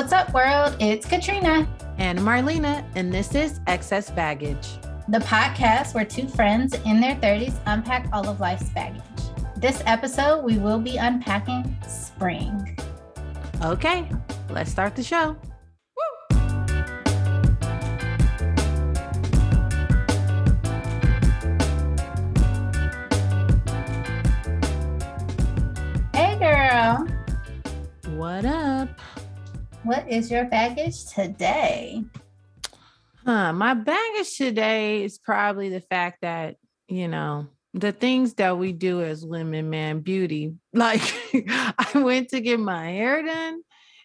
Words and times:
What's 0.00 0.14
up, 0.14 0.32
world? 0.32 0.76
It's 0.80 1.04
Katrina 1.04 1.68
and 1.98 2.18
Marlena, 2.20 2.82
and 2.94 3.12
this 3.12 3.34
is 3.34 3.60
Excess 3.66 4.10
Baggage, 4.10 4.66
the 5.08 5.18
podcast 5.18 5.92
where 5.92 6.06
two 6.06 6.26
friends 6.26 6.72
in 6.86 7.02
their 7.02 7.16
30s 7.16 7.60
unpack 7.66 8.08
all 8.10 8.26
of 8.26 8.40
life's 8.40 8.70
baggage. 8.70 9.02
This 9.58 9.82
episode, 9.84 10.42
we 10.42 10.56
will 10.56 10.78
be 10.78 10.96
unpacking 10.96 11.76
spring. 11.86 12.78
Okay, 13.62 14.08
let's 14.48 14.70
start 14.70 14.96
the 14.96 15.02
show. 15.02 15.36
What 29.82 30.06
is 30.10 30.30
your 30.30 30.44
baggage 30.44 31.06
today? 31.06 32.04
Huh, 33.24 33.52
my 33.54 33.72
baggage 33.72 34.36
today 34.36 35.04
is 35.04 35.16
probably 35.16 35.70
the 35.70 35.80
fact 35.80 36.18
that, 36.20 36.56
you 36.86 37.08
know, 37.08 37.46
the 37.72 37.92
things 37.92 38.34
that 38.34 38.58
we 38.58 38.72
do 38.72 39.02
as 39.02 39.24
women, 39.24 39.70
man, 39.70 40.00
beauty. 40.00 40.54
Like 40.74 41.00
I 41.32 41.92
went 41.94 42.28
to 42.30 42.40
get 42.40 42.60
my 42.60 42.90
hair 42.90 43.24
done 43.24 43.62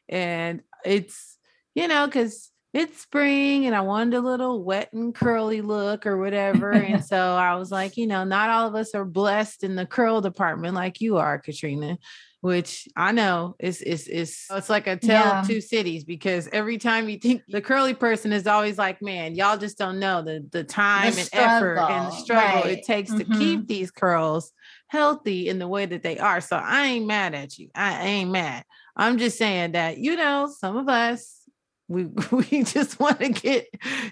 and 0.07 0.61
it's, 0.85 1.37
you 1.73 1.89
know, 1.89 2.05
because 2.05 2.51
it's 2.73 3.01
spring 3.01 3.65
and 3.65 3.75
I 3.75 3.81
wanted 3.81 4.15
a 4.15 4.21
little 4.21 4.63
wet 4.63 4.93
and 4.93 5.13
curly 5.13 5.61
look 5.61 6.05
or 6.05 6.17
whatever. 6.17 6.71
and 6.71 7.03
so 7.05 7.17
I 7.17 7.55
was 7.55 7.69
like, 7.69 7.97
you 7.97 8.07
know, 8.07 8.23
not 8.23 8.49
all 8.49 8.67
of 8.67 8.75
us 8.75 8.95
are 8.95 9.05
blessed 9.05 9.63
in 9.63 9.75
the 9.75 9.85
curl 9.85 10.21
department 10.21 10.73
like 10.73 11.01
you 11.01 11.17
are, 11.17 11.37
Katrina 11.37 11.97
which 12.45 12.87
I 12.95 13.11
know 13.11 13.55
is 13.57 13.81
is 13.81 14.07
is 14.07 14.45
it's 14.51 14.69
like 14.69 14.85
a 14.85 14.97
tale 14.97 15.13
yeah. 15.13 15.41
of 15.41 15.47
two 15.47 15.61
cities 15.61 16.03
because 16.03 16.47
every 16.53 16.77
time 16.77 17.09
you 17.09 17.17
think 17.17 17.41
the 17.47 17.59
curly 17.59 17.95
person 17.95 18.31
is 18.31 18.45
always 18.45 18.77
like, 18.77 19.01
man, 19.01 19.33
y'all 19.33 19.57
just 19.57 19.79
don't 19.79 19.99
know 19.99 20.21
the 20.21 20.45
the 20.51 20.63
time 20.63 21.11
the 21.13 21.21
and 21.21 21.29
effort 21.33 21.79
and 21.79 22.05
the 22.05 22.11
struggle 22.11 22.61
right. 22.61 22.77
it 22.77 22.85
takes 22.85 23.09
mm-hmm. 23.09 23.33
to 23.33 23.39
keep 23.39 23.67
these 23.67 23.89
curls 23.89 24.51
healthy 24.89 25.49
in 25.49 25.57
the 25.57 25.67
way 25.67 25.87
that 25.87 26.03
they 26.03 26.19
are. 26.19 26.39
So 26.39 26.55
I 26.55 26.85
ain't 26.85 27.07
mad 27.07 27.33
at 27.33 27.57
you. 27.57 27.69
I 27.73 28.05
ain't 28.05 28.29
mad. 28.29 28.63
I'm 28.95 29.17
just 29.17 29.39
saying 29.39 29.71
that 29.71 29.97
you 29.97 30.15
know 30.15 30.47
some 30.55 30.77
of 30.77 30.87
us 30.87 31.41
we 31.87 32.05
we 32.31 32.63
just 32.63 32.99
want 32.99 33.21
to 33.21 33.29
get 33.29 33.65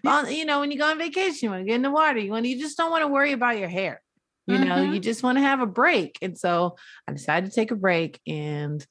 on. 0.08 0.34
You 0.34 0.46
know, 0.46 0.60
when 0.60 0.72
you 0.72 0.80
go 0.80 0.90
on 0.90 0.98
vacation, 0.98 1.38
you 1.44 1.50
want 1.52 1.62
to 1.62 1.68
get 1.68 1.76
in 1.76 1.84
the 1.84 1.92
water. 1.92 2.18
You 2.18 2.32
want 2.32 2.48
you 2.48 2.60
just 2.60 2.78
don't 2.78 2.90
want 2.90 3.04
to 3.04 3.10
worry 3.10 3.34
about 3.34 3.60
your 3.60 3.70
hair 3.70 4.02
you 4.48 4.56
mm-hmm. 4.56 4.68
know 4.68 4.82
you 4.82 5.00
just 5.00 5.24
want 5.24 5.38
to 5.38 5.42
have 5.42 5.62
a 5.62 5.66
break 5.66 6.18
and 6.22 6.38
so 6.38 6.76
i 7.08 7.12
decided 7.12 7.50
to 7.50 7.56
take 7.56 7.72
a 7.72 7.76
break 7.76 8.20
and 8.28 8.86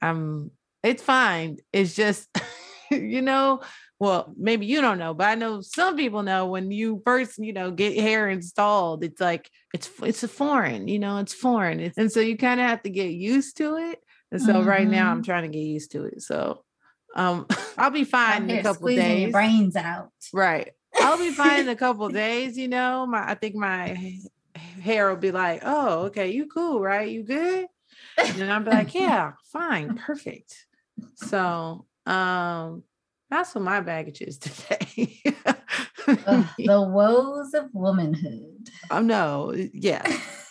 I'm 0.00 0.50
it's 0.82 1.02
fine 1.02 1.58
it's 1.72 1.94
just 1.94 2.28
you 2.90 3.22
know 3.22 3.60
well 3.98 4.32
maybe 4.36 4.66
you 4.66 4.80
don't 4.80 4.98
know 4.98 5.14
but 5.14 5.28
i 5.28 5.34
know 5.34 5.60
some 5.60 5.96
people 5.96 6.22
know 6.22 6.46
when 6.46 6.70
you 6.70 7.02
first 7.04 7.38
you 7.38 7.52
know 7.52 7.70
get 7.70 7.98
hair 7.98 8.28
installed 8.28 9.02
it's 9.02 9.20
like 9.20 9.50
it's 9.74 9.90
it's 10.02 10.22
a 10.22 10.28
foreign 10.28 10.88
you 10.88 10.98
know 10.98 11.18
it's 11.18 11.34
foreign 11.34 11.80
it's, 11.80 11.98
and 11.98 12.12
so 12.12 12.20
you 12.20 12.36
kind 12.36 12.60
of 12.60 12.66
have 12.66 12.82
to 12.82 12.90
get 12.90 13.10
used 13.10 13.56
to 13.56 13.76
it 13.76 13.98
and 14.30 14.40
so 14.40 14.54
mm-hmm. 14.54 14.68
right 14.68 14.88
now 14.88 15.10
i'm 15.10 15.16
mm-hmm. 15.16 15.24
trying 15.24 15.50
to 15.50 15.56
get 15.56 15.64
used 15.64 15.90
to 15.92 16.04
it 16.04 16.22
so 16.22 16.62
um 17.16 17.46
i'll 17.78 17.90
be 17.90 18.04
fine 18.04 18.48
in 18.48 18.58
a 18.58 18.62
couple 18.62 18.86
days 18.88 19.22
your 19.22 19.30
brains 19.32 19.74
out 19.74 20.10
right 20.32 20.70
I'll 21.00 21.18
be 21.18 21.30
fine 21.30 21.60
in 21.60 21.68
a 21.68 21.76
couple 21.76 22.08
days, 22.10 22.56
you 22.56 22.68
know. 22.68 23.06
My 23.06 23.30
I 23.30 23.34
think 23.34 23.54
my 23.54 24.18
hair 24.58 25.08
will 25.08 25.16
be 25.16 25.32
like, 25.32 25.62
oh, 25.64 26.06
okay, 26.06 26.30
you 26.30 26.46
cool, 26.46 26.80
right? 26.80 27.08
You 27.08 27.22
good? 27.22 27.66
And 28.18 28.52
I'll 28.52 28.62
be 28.62 28.70
like, 28.70 28.94
yeah, 28.94 29.32
fine, 29.52 29.96
perfect. 29.96 30.66
So 31.14 31.86
um 32.06 32.82
that's 33.30 33.54
what 33.54 33.64
my 33.64 33.80
baggage 33.80 34.22
is 34.22 34.38
today. 34.38 35.20
uh, 36.06 36.44
the 36.58 36.82
woes 36.82 37.54
of 37.54 37.68
womanhood. 37.72 38.68
Oh 38.90 39.00
no, 39.00 39.54
yeah. 39.72 40.06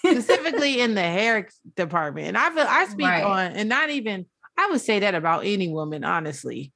Specifically 0.05 0.79
in 0.79 0.93
the 0.93 1.01
hair 1.01 1.49
department. 1.75 2.27
And 2.27 2.37
I 2.37 2.49
feel 2.51 2.65
I 2.67 2.85
speak 2.85 3.07
right. 3.07 3.23
on 3.23 3.51
and 3.53 3.67
not 3.69 3.89
even 3.89 4.25
I 4.57 4.69
would 4.69 4.81
say 4.81 4.99
that 4.99 5.15
about 5.15 5.45
any 5.45 5.67
woman, 5.69 6.03
honestly. 6.03 6.73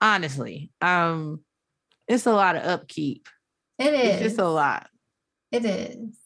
Honestly. 0.00 0.70
Um, 0.80 1.40
it's 2.06 2.26
a 2.26 2.32
lot 2.32 2.56
of 2.56 2.64
upkeep. 2.64 3.28
It 3.78 3.94
is. 3.94 4.14
It's 4.14 4.22
just 4.22 4.38
a 4.38 4.48
lot. 4.48 4.88
It 5.52 5.64
is. 5.64 6.19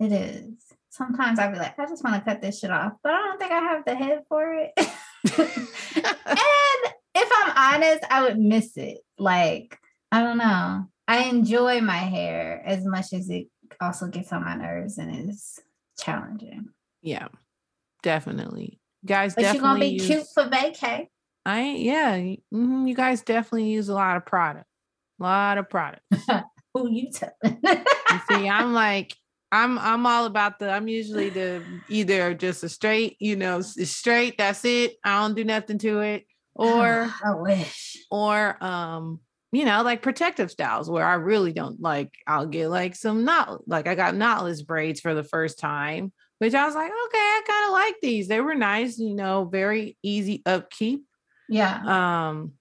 It 0.00 0.12
is. 0.12 0.54
Sometimes 0.90 1.38
I'll 1.38 1.52
be 1.52 1.58
like, 1.58 1.78
I 1.78 1.86
just 1.86 2.04
want 2.04 2.16
to 2.16 2.30
cut 2.30 2.40
this 2.40 2.60
shit 2.60 2.70
off, 2.70 2.92
but 3.02 3.12
I 3.12 3.22
don't 3.22 3.38
think 3.38 3.52
I 3.52 3.60
have 3.60 3.84
the 3.84 3.94
head 3.94 4.22
for 4.28 4.54
it. 4.54 4.72
and 4.76 4.88
if 7.14 7.32
I'm 7.36 7.74
honest, 7.74 8.04
I 8.10 8.22
would 8.22 8.38
miss 8.38 8.76
it. 8.76 8.98
Like, 9.18 9.78
I 10.12 10.22
don't 10.22 10.38
know. 10.38 10.86
I 11.06 11.24
enjoy 11.24 11.80
my 11.80 11.96
hair 11.96 12.62
as 12.64 12.84
much 12.84 13.12
as 13.12 13.28
it 13.28 13.48
also 13.80 14.06
gets 14.06 14.32
on 14.32 14.44
my 14.44 14.54
nerves 14.54 14.98
and 14.98 15.28
is 15.28 15.58
challenging. 15.98 16.68
Yeah, 17.02 17.28
definitely. 18.02 18.80
Guys, 19.04 19.34
but 19.34 19.42
definitely 19.42 19.58
you're 19.58 19.74
gonna 19.74 19.80
be 19.80 19.86
use, 19.86 20.06
cute 20.06 20.26
for 20.32 20.44
vacay. 20.44 21.08
I 21.44 21.62
yeah. 21.62 22.16
Mm-hmm, 22.16 22.86
you 22.86 22.94
guys 22.94 23.22
definitely 23.22 23.68
use 23.70 23.88
a 23.88 23.94
lot 23.94 24.16
of 24.16 24.24
product. 24.24 24.66
A 25.20 25.22
lot 25.22 25.58
of 25.58 25.68
product. 25.68 26.02
Who 26.74 26.90
you 26.90 27.10
telling? 27.12 27.60
you 27.62 28.20
see, 28.28 28.48
I'm 28.48 28.72
like, 28.72 29.14
I'm 29.54 29.78
I'm 29.78 30.04
all 30.04 30.26
about 30.26 30.58
the 30.58 30.68
I'm 30.68 30.88
usually 30.88 31.28
the 31.28 31.62
either 31.88 32.34
just 32.34 32.64
a 32.64 32.68
straight, 32.68 33.16
you 33.20 33.36
know, 33.36 33.60
straight, 33.60 34.36
that's 34.36 34.64
it. 34.64 34.96
I 35.04 35.20
don't 35.20 35.36
do 35.36 35.44
nothing 35.44 35.78
to 35.78 36.00
it. 36.00 36.26
Or 36.56 37.08
I 37.24 37.34
wish. 37.34 37.96
Or 38.10 38.62
um, 38.62 39.20
you 39.52 39.64
know, 39.64 39.82
like 39.82 40.02
protective 40.02 40.50
styles 40.50 40.90
where 40.90 41.06
I 41.06 41.14
really 41.14 41.52
don't 41.52 41.80
like 41.80 42.12
I'll 42.26 42.46
get 42.46 42.68
like 42.68 42.96
some 42.96 43.24
not 43.24 43.68
like 43.68 43.86
I 43.86 43.94
got 43.94 44.14
knotless 44.14 44.66
braids 44.66 45.00
for 45.00 45.14
the 45.14 45.22
first 45.22 45.60
time, 45.60 46.12
which 46.40 46.54
I 46.54 46.66
was 46.66 46.74
like, 46.74 46.90
okay, 46.90 47.18
I 47.18 47.42
kind 47.46 47.66
of 47.66 47.72
like 47.72 47.94
these. 48.02 48.26
They 48.26 48.40
were 48.40 48.56
nice, 48.56 48.98
you 48.98 49.14
know, 49.14 49.44
very 49.44 49.96
easy 50.02 50.42
upkeep. 50.44 51.04
Yeah. 51.48 52.28
Um, 52.28 52.54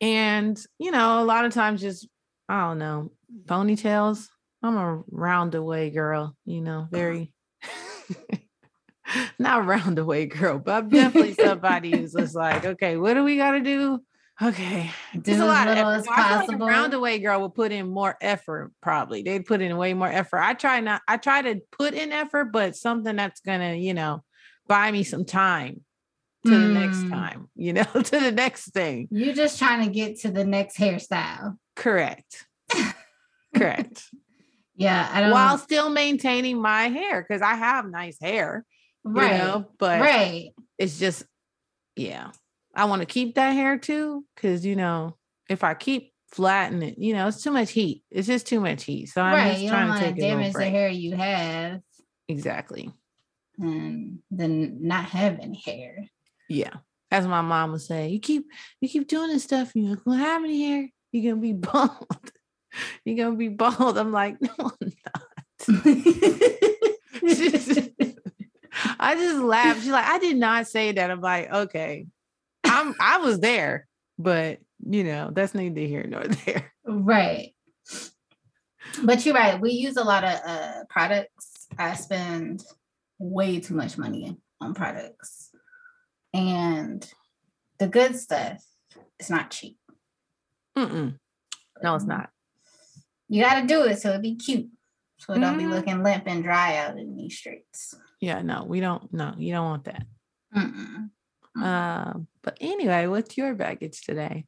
and 0.00 0.62
you 0.78 0.92
know, 0.92 1.20
a 1.20 1.24
lot 1.24 1.44
of 1.44 1.52
times 1.52 1.80
just 1.80 2.06
I 2.48 2.68
don't 2.68 2.78
know, 2.78 3.10
ponytails 3.46 4.28
I'm 4.62 4.76
a 4.76 5.02
roundaway 5.12 5.92
girl, 5.92 6.36
you 6.44 6.60
know, 6.60 6.88
very 6.90 7.32
not 9.38 9.64
roundaway 9.64 10.28
girl, 10.28 10.58
but 10.58 10.72
I'm 10.84 10.88
definitely 10.88 11.34
somebody 11.34 11.90
who's 11.96 12.12
just 12.12 12.34
like, 12.34 12.64
okay, 12.64 12.96
what 12.96 13.14
do 13.14 13.24
we 13.24 13.36
got 13.36 13.52
to 13.52 13.60
do? 13.60 14.00
Okay, 14.42 14.90
do 15.22 15.42
a 15.42 15.46
lot 15.46 15.66
of 15.66 15.78
effort. 15.78 16.10
Like 16.10 16.48
a 16.48 16.52
roundaway 16.52 17.22
girl 17.22 17.40
would 17.40 17.54
put 17.54 17.72
in 17.72 17.88
more 17.88 18.18
effort. 18.20 18.70
Probably 18.82 19.22
they'd 19.22 19.46
put 19.46 19.62
in 19.62 19.74
way 19.78 19.94
more 19.94 20.08
effort. 20.08 20.40
I 20.40 20.52
try 20.52 20.80
not. 20.80 21.00
I 21.08 21.16
try 21.16 21.40
to 21.40 21.60
put 21.72 21.94
in 21.94 22.12
effort, 22.12 22.52
but 22.52 22.76
something 22.76 23.16
that's 23.16 23.40
gonna, 23.40 23.74
you 23.76 23.94
know, 23.94 24.22
buy 24.66 24.90
me 24.90 25.04
some 25.04 25.24
time 25.24 25.82
to 26.44 26.50
mm. 26.50 26.60
the 26.60 26.80
next 26.80 27.00
hmm. 27.00 27.10
time. 27.10 27.48
You 27.54 27.72
know, 27.72 27.84
to 27.94 28.20
the 28.20 28.32
next 28.32 28.74
thing. 28.74 29.08
You're 29.10 29.34
just 29.34 29.58
trying 29.58 29.86
to 29.86 29.90
get 29.90 30.20
to 30.20 30.30
the 30.30 30.44
next 30.44 30.76
hairstyle. 30.76 31.56
Correct. 31.74 32.44
Correct. 33.56 34.04
Yeah, 34.76 35.08
I 35.12 35.20
don't 35.22 35.30
while 35.30 35.58
still 35.58 35.88
maintaining 35.88 36.60
my 36.60 36.88
hair 36.88 37.22
because 37.22 37.42
I 37.42 37.54
have 37.54 37.88
nice 37.90 38.18
hair, 38.20 38.64
right? 39.04 39.32
You 39.32 39.38
know, 39.38 39.66
but 39.78 40.00
right, 40.00 40.50
it's 40.78 40.98
just 40.98 41.24
yeah. 41.96 42.30
I 42.74 42.84
want 42.84 43.00
to 43.00 43.06
keep 43.06 43.36
that 43.36 43.52
hair 43.52 43.78
too 43.78 44.24
because 44.34 44.66
you 44.66 44.76
know 44.76 45.16
if 45.48 45.64
I 45.64 45.74
keep 45.74 46.12
flattening 46.30 46.90
it, 46.90 46.98
you 46.98 47.14
know, 47.14 47.28
it's 47.28 47.42
too 47.42 47.50
much 47.50 47.72
heat. 47.72 48.02
It's 48.10 48.26
just 48.26 48.46
too 48.46 48.60
much 48.60 48.84
heat. 48.84 49.06
So 49.06 49.22
I'm 49.22 49.34
right. 49.34 49.50
just 49.52 49.62
you 49.62 49.70
trying 49.70 49.92
to 49.92 50.04
take 50.04 50.16
damage 50.16 50.52
the 50.52 50.64
hair 50.64 50.88
you 50.88 51.16
have. 51.16 51.80
Exactly. 52.28 52.92
And 53.58 54.18
then 54.30 54.78
not 54.82 55.06
have 55.06 55.38
any 55.40 55.60
hair. 55.64 56.04
Yeah. 56.48 56.74
As 57.10 57.26
my 57.26 57.40
mom 57.40 57.72
would 57.72 57.80
say, 57.80 58.08
you 58.08 58.20
keep 58.20 58.46
you 58.80 58.88
keep 58.88 59.08
doing 59.08 59.28
this 59.28 59.44
stuff, 59.44 59.72
and 59.74 59.86
you're 59.86 59.96
gonna 59.96 60.18
have 60.18 60.42
any 60.42 60.62
hair, 60.62 60.88
you're 61.12 61.32
gonna 61.32 61.40
be 61.40 61.52
bald 61.54 62.32
you're 63.04 63.16
gonna 63.16 63.36
be 63.36 63.48
bald. 63.48 63.98
I'm 63.98 64.12
like, 64.12 64.40
no, 64.40 64.50
I'm 64.58 64.92
not. 65.04 65.22
I 68.98 69.14
just 69.14 69.42
laughed. 69.42 69.80
She's 69.80 69.90
like, 69.90 70.04
I 70.04 70.18
did 70.18 70.36
not 70.36 70.66
say 70.66 70.92
that. 70.92 71.10
I'm 71.10 71.20
like, 71.20 71.50
okay. 71.50 72.06
I'm 72.64 72.94
I 73.00 73.18
was 73.18 73.40
there, 73.40 73.86
but 74.18 74.58
you 74.84 75.04
know, 75.04 75.30
that's 75.32 75.54
neither 75.54 75.80
here 75.80 76.06
nor 76.06 76.24
there. 76.24 76.72
Right. 76.84 77.54
But 79.02 79.24
you're 79.24 79.34
right. 79.34 79.60
We 79.60 79.72
use 79.72 79.96
a 79.96 80.04
lot 80.04 80.24
of 80.24 80.40
uh 80.46 80.84
products. 80.88 81.66
I 81.78 81.94
spend 81.94 82.64
way 83.18 83.60
too 83.60 83.74
much 83.74 83.98
money 83.98 84.36
on 84.60 84.74
products. 84.74 85.50
And 86.34 87.08
the 87.78 87.88
good 87.88 88.16
stuff 88.16 88.62
is 89.18 89.30
not 89.30 89.50
cheap. 89.50 89.78
Mm-mm. 90.76 91.18
No, 91.82 91.94
it's 91.94 92.04
not. 92.04 92.30
You 93.28 93.42
got 93.42 93.60
to 93.60 93.66
do 93.66 93.84
it 93.84 94.00
so 94.00 94.12
it 94.12 94.22
be 94.22 94.36
cute. 94.36 94.68
So 95.18 95.32
it 95.32 95.40
don't 95.40 95.58
mm-hmm. 95.58 95.70
be 95.70 95.74
looking 95.74 96.02
limp 96.02 96.24
and 96.26 96.42
dry 96.42 96.76
out 96.76 96.98
in 96.98 97.16
these 97.16 97.36
streets. 97.36 97.94
Yeah, 98.20 98.42
no, 98.42 98.64
we 98.64 98.80
don't. 98.80 99.12
No, 99.12 99.34
you 99.38 99.52
don't 99.52 99.64
want 99.64 99.84
that. 99.84 100.04
Mm-mm. 100.54 101.10
Um, 101.62 102.26
but 102.42 102.58
anyway, 102.60 103.06
what's 103.06 103.36
your 103.36 103.54
baggage 103.54 104.02
today? 104.02 104.44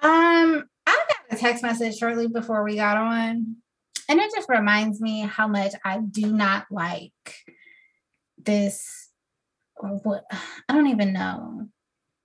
Um, 0.00 0.64
I 0.86 1.04
got 1.08 1.36
a 1.36 1.36
text 1.36 1.62
message 1.62 1.96
shortly 1.96 2.28
before 2.28 2.62
we 2.62 2.76
got 2.76 2.96
on, 2.96 3.56
and 4.08 4.20
it 4.20 4.30
just 4.34 4.48
reminds 4.48 5.00
me 5.00 5.20
how 5.20 5.48
much 5.48 5.72
I 5.84 5.98
do 5.98 6.32
not 6.32 6.66
like 6.70 7.12
this. 8.38 9.08
Or 9.74 9.90
what 10.04 10.24
I 10.30 10.72
don't 10.72 10.86
even 10.86 11.12
know. 11.12 11.68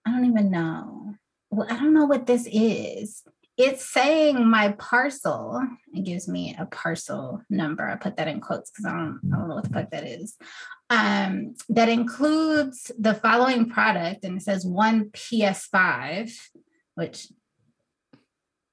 I 0.06 0.12
don't 0.12 0.26
even 0.26 0.52
know. 0.52 1.16
Well, 1.50 1.68
I 1.70 1.76
don't 1.76 1.94
know 1.94 2.06
what 2.06 2.26
this 2.26 2.48
is. 2.50 3.24
It's 3.63 3.88
saying 3.88 4.44
my 4.44 4.72
parcel. 4.80 5.62
It 5.94 6.04
gives 6.04 6.28
me 6.28 6.56
a 6.58 6.66
parcel 6.66 7.44
number. 7.48 7.88
I 7.88 7.96
put 7.96 8.18
that 8.18 8.28
in 8.28 8.42
quotes 8.42 8.72
because 8.72 8.86
I 8.86 8.92
don't, 8.92 9.19
I 9.31 9.38
don't 9.38 9.50
know 9.50 9.56
what 9.56 9.66
the 9.66 9.69
fuck 9.69 9.92
that 9.92 10.04
is. 10.04 10.36
Um, 10.90 11.54
that 11.69 11.88
includes 11.88 12.92
the 12.98 13.13
following 13.13 13.69
product, 13.69 14.25
and 14.25 14.38
it 14.38 14.42
says 14.42 14.66
one 14.66 15.12
PS5, 15.12 16.36
which 16.96 17.28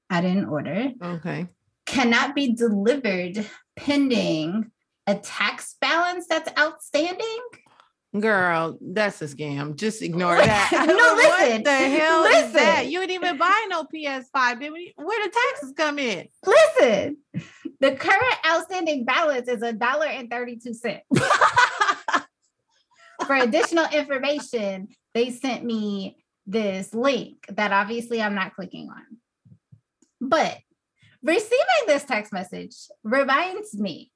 I 0.09 0.21
didn't 0.21 0.49
order. 0.49 0.91
Okay. 0.99 1.49
Cannot 1.85 2.33
be 2.33 2.55
delivered 2.55 3.45
pending 3.75 4.71
a 5.05 5.15
tax 5.15 5.75
balance 5.79 6.25
that's 6.27 6.51
outstanding. 6.57 7.39
Girl, 8.17 8.77
that's 8.81 9.21
a 9.21 9.25
scam. 9.27 9.75
Just 9.75 10.01
ignore 10.09 10.35
that. 10.37 10.69
No, 10.71 10.79
listen. 10.79 10.95
what 10.95 11.41
listen, 11.47 11.63
the 11.63 11.71
hell 11.71 12.23
is 12.25 12.53
that? 12.53 12.87
You 12.87 12.99
didn't 13.01 13.11
even 13.23 13.37
buy 13.37 13.67
no 13.69 13.83
PS5. 13.83 14.59
Then 14.59 14.73
we- 14.73 14.93
where 14.95 15.27
the 15.27 15.31
taxes 15.51 15.73
come 15.77 15.99
in? 15.99 16.27
Listen, 16.45 17.17
the 17.79 17.91
current 17.95 18.35
outstanding 18.47 19.05
balance 19.05 19.47
is 19.47 19.61
a 19.61 19.73
dollar 19.73 20.07
and 20.07 20.29
32 20.29 20.73
cents. 20.73 21.03
For 23.27 23.35
additional 23.35 23.85
information, 23.93 24.87
they 25.13 25.29
sent 25.29 25.63
me 25.63 26.17
this 26.47 26.93
link 26.95 27.45
that 27.49 27.71
obviously 27.71 28.21
I'm 28.21 28.33
not 28.33 28.55
clicking 28.55 28.89
on. 28.89 29.05
But 30.19 30.57
receiving 31.21 31.85
this 31.85 32.05
text 32.05 32.33
message 32.33 32.75
reminds 33.03 33.77
me 33.77 34.11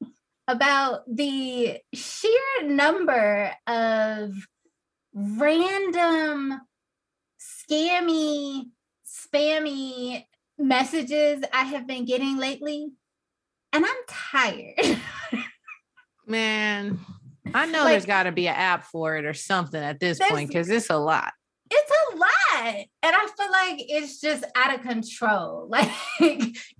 about 0.48 1.01
the 1.07 1.80
sheer 1.94 2.63
number 2.63 3.51
of 3.68 4.31
random 5.13 6.60
scammy, 7.40 8.66
spammy 9.06 10.25
messages 10.57 11.44
I 11.54 11.63
have 11.63 11.88
been 11.88 12.06
getting 12.06 12.38
lately. 12.38 12.90
And 13.72 13.86
I'm 13.86 13.95
tired. 14.07 15.00
Man, 16.28 17.00
I 17.54 17.66
know 17.66 17.80
Like- 17.84 17.94
there's 17.94 18.06
got 18.06 18.24
to 18.24 18.31
be 18.31 18.48
an 18.48 18.56
app 18.56 18.86
for 18.86 19.16
it 19.18 19.25
or 19.25 19.34
something 19.34 19.81
at 19.81 20.00
this 20.00 20.19
point 20.19 20.50
because 20.50 20.69
it's 20.69 20.89
a 20.89 20.98
lot. 20.98 21.34
It's 21.75 21.92
a 21.92 22.18
lot. 22.18 22.75
And 23.04 23.16
I 23.16 23.28
feel 23.38 23.52
like 23.52 23.86
it's 23.90 24.20
just 24.22 24.44
out 24.56 24.74
of 24.75 24.81
control. 24.81 25.70
Like, 25.74 25.90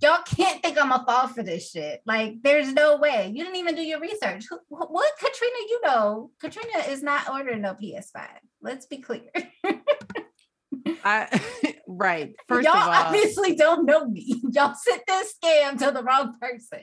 y'all 0.00 0.22
can't 0.24 0.62
think 0.62 0.78
I'm 0.80 0.92
a 0.92 1.04
fall 1.06 1.28
for 1.28 1.42
this 1.42 1.70
shit. 1.70 2.00
Like, 2.06 2.34
there's 2.42 2.72
no 2.72 2.96
way. 2.96 3.32
You 3.34 3.42
didn't 3.44 3.56
even 3.58 3.74
do 3.74 3.82
your 3.82 4.00
research. 4.00 4.44
Who, 4.48 4.56
wh- 4.68 4.90
what 4.90 5.12
Katrina, 5.18 5.56
you 5.68 5.80
know, 5.84 6.30
Katrina 6.40 6.78
is 6.90 7.02
not 7.02 7.28
ordering 7.28 7.62
no 7.62 7.74
PS5. 7.74 8.26
Let's 8.62 8.86
be 8.86 8.98
clear. 8.98 9.22
I 11.04 11.40
right. 11.86 12.34
First 12.48 12.64
y'all 12.66 12.76
of 12.76 12.82
all, 12.88 12.92
obviously 12.92 13.54
don't 13.56 13.84
know 13.86 14.06
me. 14.06 14.42
Y'all 14.52 14.74
sent 14.74 15.02
this 15.06 15.34
scam 15.42 15.78
to 15.78 15.90
the 15.90 16.02
wrong 16.02 16.34
person. 16.40 16.82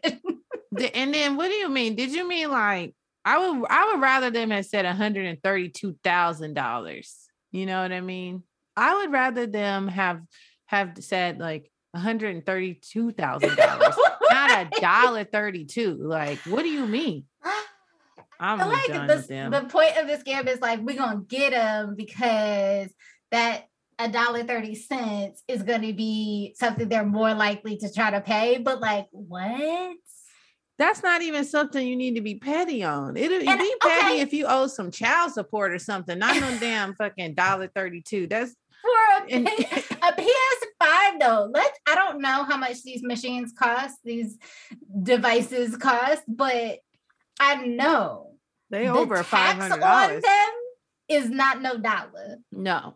the- 0.72 0.96
and 0.96 1.14
then 1.14 1.38
what 1.38 1.48
do 1.48 1.54
you 1.56 1.70
mean? 1.70 1.96
Did 1.96 2.12
you 2.12 2.28
mean 2.28 2.52
like 2.52 2.94
I 3.26 3.38
would 3.38 3.68
I 3.70 3.92
would 3.92 4.02
rather 4.02 4.32
them 4.32 4.50
have 4.52 4.66
said 4.66 4.86
one 4.86 4.96
hundred 4.96 5.26
and 5.28 5.42
thirty 5.42 5.70
two 5.70 5.96
thousand 6.04 6.54
dollars? 6.56 7.18
You 7.52 7.66
know 7.66 7.82
what 7.82 7.92
I 7.92 8.02
mean? 8.02 8.44
I 8.76 8.96
would 8.96 9.12
rather 9.12 9.46
them 9.46 9.88
have 9.88 10.22
have 10.68 10.94
said 11.00 11.40
like 11.40 11.70
one 11.92 12.04
hundred 12.04 12.36
and 12.36 12.46
thirty 12.46 12.76
two 12.76 13.12
thousand 13.12 13.56
dollars, 13.56 13.96
not 14.32 14.52
a 14.52 14.80
dollar 14.82 15.26
thirty 15.26 15.66
two. 15.66 15.98
Like, 16.02 16.40
what 16.40 16.64
do 16.64 16.70
you 16.70 16.86
mean? 16.86 17.26
I'm 18.40 18.58
like 18.58 18.88
done 18.88 19.08
the, 19.08 19.16
with 19.18 19.28
them. 19.28 19.52
the 19.52 19.62
point 19.66 19.98
of 19.98 20.08
this 20.08 20.24
scam 20.24 20.48
is 20.48 20.62
like 20.62 20.80
we're 20.80 20.98
gonna 20.98 21.22
get 21.28 21.52
them 21.52 21.96
because 21.96 22.90
that 23.30 23.66
a 24.00 24.10
dollar 24.10 24.44
thirty 24.44 24.74
cents 24.74 25.44
is 25.48 25.62
gonna 25.62 25.94
be 25.94 26.56
something 26.58 26.90
they're 26.90 27.06
more 27.06 27.34
likely 27.34 27.78
to 27.78 27.94
try 27.94 28.10
to 28.12 28.22
pay. 28.22 28.58
But 28.58 28.80
like, 28.80 29.08
what? 29.12 29.98
That's 30.82 31.04
not 31.04 31.22
even 31.22 31.46
something 31.46 31.86
you 31.86 31.96
need 31.96 32.16
to 32.16 32.22
be 32.22 32.36
petty 32.36 32.84
on. 32.84 33.16
It'll 33.16 33.38
And- 33.48 33.60
be 33.60 33.74
petty 33.82 34.08
okay. 34.14 34.22
if 34.22 34.34
you 34.34 34.48
owe 34.48 34.66
some 34.66 34.90
child 34.90 35.32
support 35.32 35.72
or 35.74 35.78
something, 35.78 36.18
not 36.18 36.36
no 36.42 36.58
damn 36.58 36.96
fucking 36.96 37.36
dollar 37.36 37.68
thirty 37.68 38.02
two. 38.02 38.26
That's 38.26 38.56
For 38.82 39.24
a, 39.28 39.32
And- 39.32 39.48
a 39.48 39.52
PS5 39.52 41.20
though, 41.20 41.52
let's 41.54 41.78
I 41.88 41.94
don't 41.94 42.20
know 42.20 42.46
how 42.46 42.58
much 42.58 42.82
these 42.82 43.04
machines 43.04 43.54
cost, 43.56 43.98
these 44.04 44.40
devices 45.04 45.78
cost, 45.78 46.24
but 46.28 46.80
I 47.40 47.58
know 47.68 48.32
they 48.72 48.86
the 48.86 48.92
over 48.94 49.22
five 49.24 49.58
hundred 49.58 49.84
on 49.84 50.10
them 50.20 50.50
is 51.10 51.30
not 51.30 51.62
no 51.62 51.78
dollar. 51.78 52.38
No. 52.52 52.96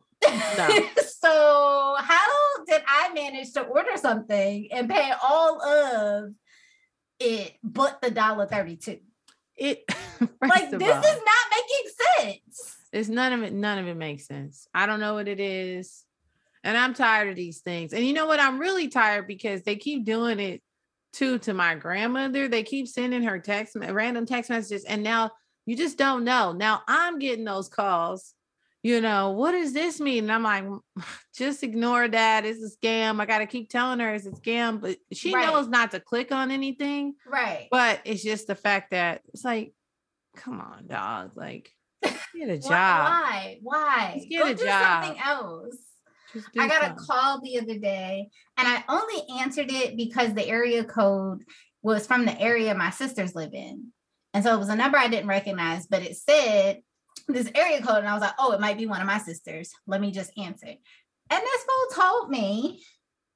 so 1.05 1.95
how 1.99 2.63
did 2.67 2.81
I 2.87 3.11
manage 3.13 3.53
to 3.53 3.61
order 3.61 3.95
something 3.95 4.69
and 4.71 4.89
pay 4.89 5.11
all 5.21 5.61
of 5.63 6.31
it 7.19 7.53
but 7.63 8.01
the 8.01 8.11
dollar 8.11 8.45
32? 8.45 8.99
It 9.57 9.83
Like 10.41 10.69
this 10.69 10.81
all, 10.81 10.99
is 10.99 11.21
not 11.21 11.51
making 11.51 11.91
sense. 12.21 12.75
it's 12.91 13.09
none 13.09 13.33
of 13.33 13.43
it, 13.43 13.53
none 13.53 13.79
of 13.79 13.87
it 13.87 13.95
makes 13.95 14.25
sense. 14.27 14.67
I 14.73 14.85
don't 14.85 14.99
know 14.99 15.13
what 15.13 15.27
it 15.27 15.39
is. 15.39 16.03
And 16.63 16.77
I'm 16.77 16.93
tired 16.93 17.29
of 17.29 17.35
these 17.35 17.59
things. 17.59 17.93
And 17.93 18.05
you 18.05 18.13
know 18.13 18.25
what? 18.25 18.39
I'm 18.39 18.59
really 18.59 18.87
tired 18.87 19.27
because 19.27 19.63
they 19.63 19.75
keep 19.75 20.03
doing 20.03 20.39
it 20.39 20.61
too 21.13 21.37
to 21.39 21.53
my 21.53 21.75
grandmother. 21.75 22.47
They 22.47 22.63
keep 22.63 22.87
sending 22.87 23.23
her 23.23 23.39
text 23.39 23.75
random 23.75 24.25
text 24.25 24.49
messages. 24.49 24.83
And 24.83 25.03
now 25.03 25.31
you 25.65 25.75
just 25.75 25.97
don't 25.97 26.23
know. 26.23 26.51
Now 26.51 26.81
I'm 26.87 27.19
getting 27.19 27.45
those 27.45 27.69
calls. 27.69 28.34
You 28.85 29.01
know, 29.01 29.31
what 29.31 29.53
does 29.53 29.73
this 29.73 29.99
mean? 29.99 30.29
And 30.29 30.31
I'm 30.31 30.43
like, 30.43 30.63
just 31.35 31.63
ignore 31.63 32.07
that. 32.07 32.45
It's 32.45 32.61
a 32.61 32.69
scam. 32.77 33.19
I 33.19 33.25
gotta 33.25 33.47
keep 33.47 33.67
telling 33.67 33.97
her 33.97 34.13
it's 34.13 34.27
a 34.27 34.31
scam, 34.31 34.79
but 34.79 34.99
she 35.11 35.33
Right. 35.33 35.47
knows 35.47 35.67
not 35.67 35.89
to 35.91 35.99
click 35.99 36.31
on 36.31 36.51
anything. 36.51 37.15
Right. 37.25 37.67
But 37.71 38.01
it's 38.05 38.21
just 38.21 38.45
the 38.45 38.53
fact 38.53 38.91
that 38.91 39.21
it's 39.33 39.43
like, 39.43 39.73
come 40.35 40.61
on, 40.61 40.85
dog. 40.85 41.31
Like, 41.35 41.71
get 42.03 42.47
a 42.49 42.59
job. 42.59 42.69
Why? 42.69 43.57
Why? 43.63 44.11
Just 44.17 44.29
get 44.29 44.43
Go 44.43 44.49
a 44.51 44.53
do 44.53 44.65
job. 44.65 45.03
something 45.03 45.19
else. 45.19 45.77
I 46.59 46.67
got 46.67 46.91
a 46.91 46.93
call 46.93 47.41
the 47.41 47.57
other 47.59 47.79
day 47.79 48.29
and 48.55 48.67
I 48.67 48.83
only 48.87 49.23
answered 49.41 49.71
it 49.71 49.97
because 49.97 50.35
the 50.35 50.47
area 50.47 50.83
code 50.83 51.43
was 51.81 52.05
from 52.05 52.25
the 52.25 52.39
area 52.39 52.75
my 52.75 52.91
sisters 52.91 53.33
live 53.33 53.55
in. 53.55 53.87
And 54.35 54.43
so 54.43 54.53
it 54.53 54.59
was 54.59 54.69
a 54.69 54.75
number 54.75 54.99
I 54.99 55.07
didn't 55.07 55.29
recognize, 55.29 55.87
but 55.87 56.03
it 56.03 56.17
said 56.17 56.81
this 57.27 57.49
area 57.55 57.81
code. 57.81 57.99
And 57.99 58.07
I 58.07 58.13
was 58.13 58.21
like, 58.21 58.33
oh, 58.39 58.51
it 58.51 58.59
might 58.59 58.77
be 58.77 58.87
one 58.87 59.01
of 59.01 59.07
my 59.07 59.17
sisters. 59.17 59.71
Let 59.87 60.01
me 60.01 60.11
just 60.11 60.31
answer. 60.37 60.67
And 60.67 61.41
this 61.41 61.63
fool 61.63 62.03
told 62.03 62.29
me, 62.29 62.83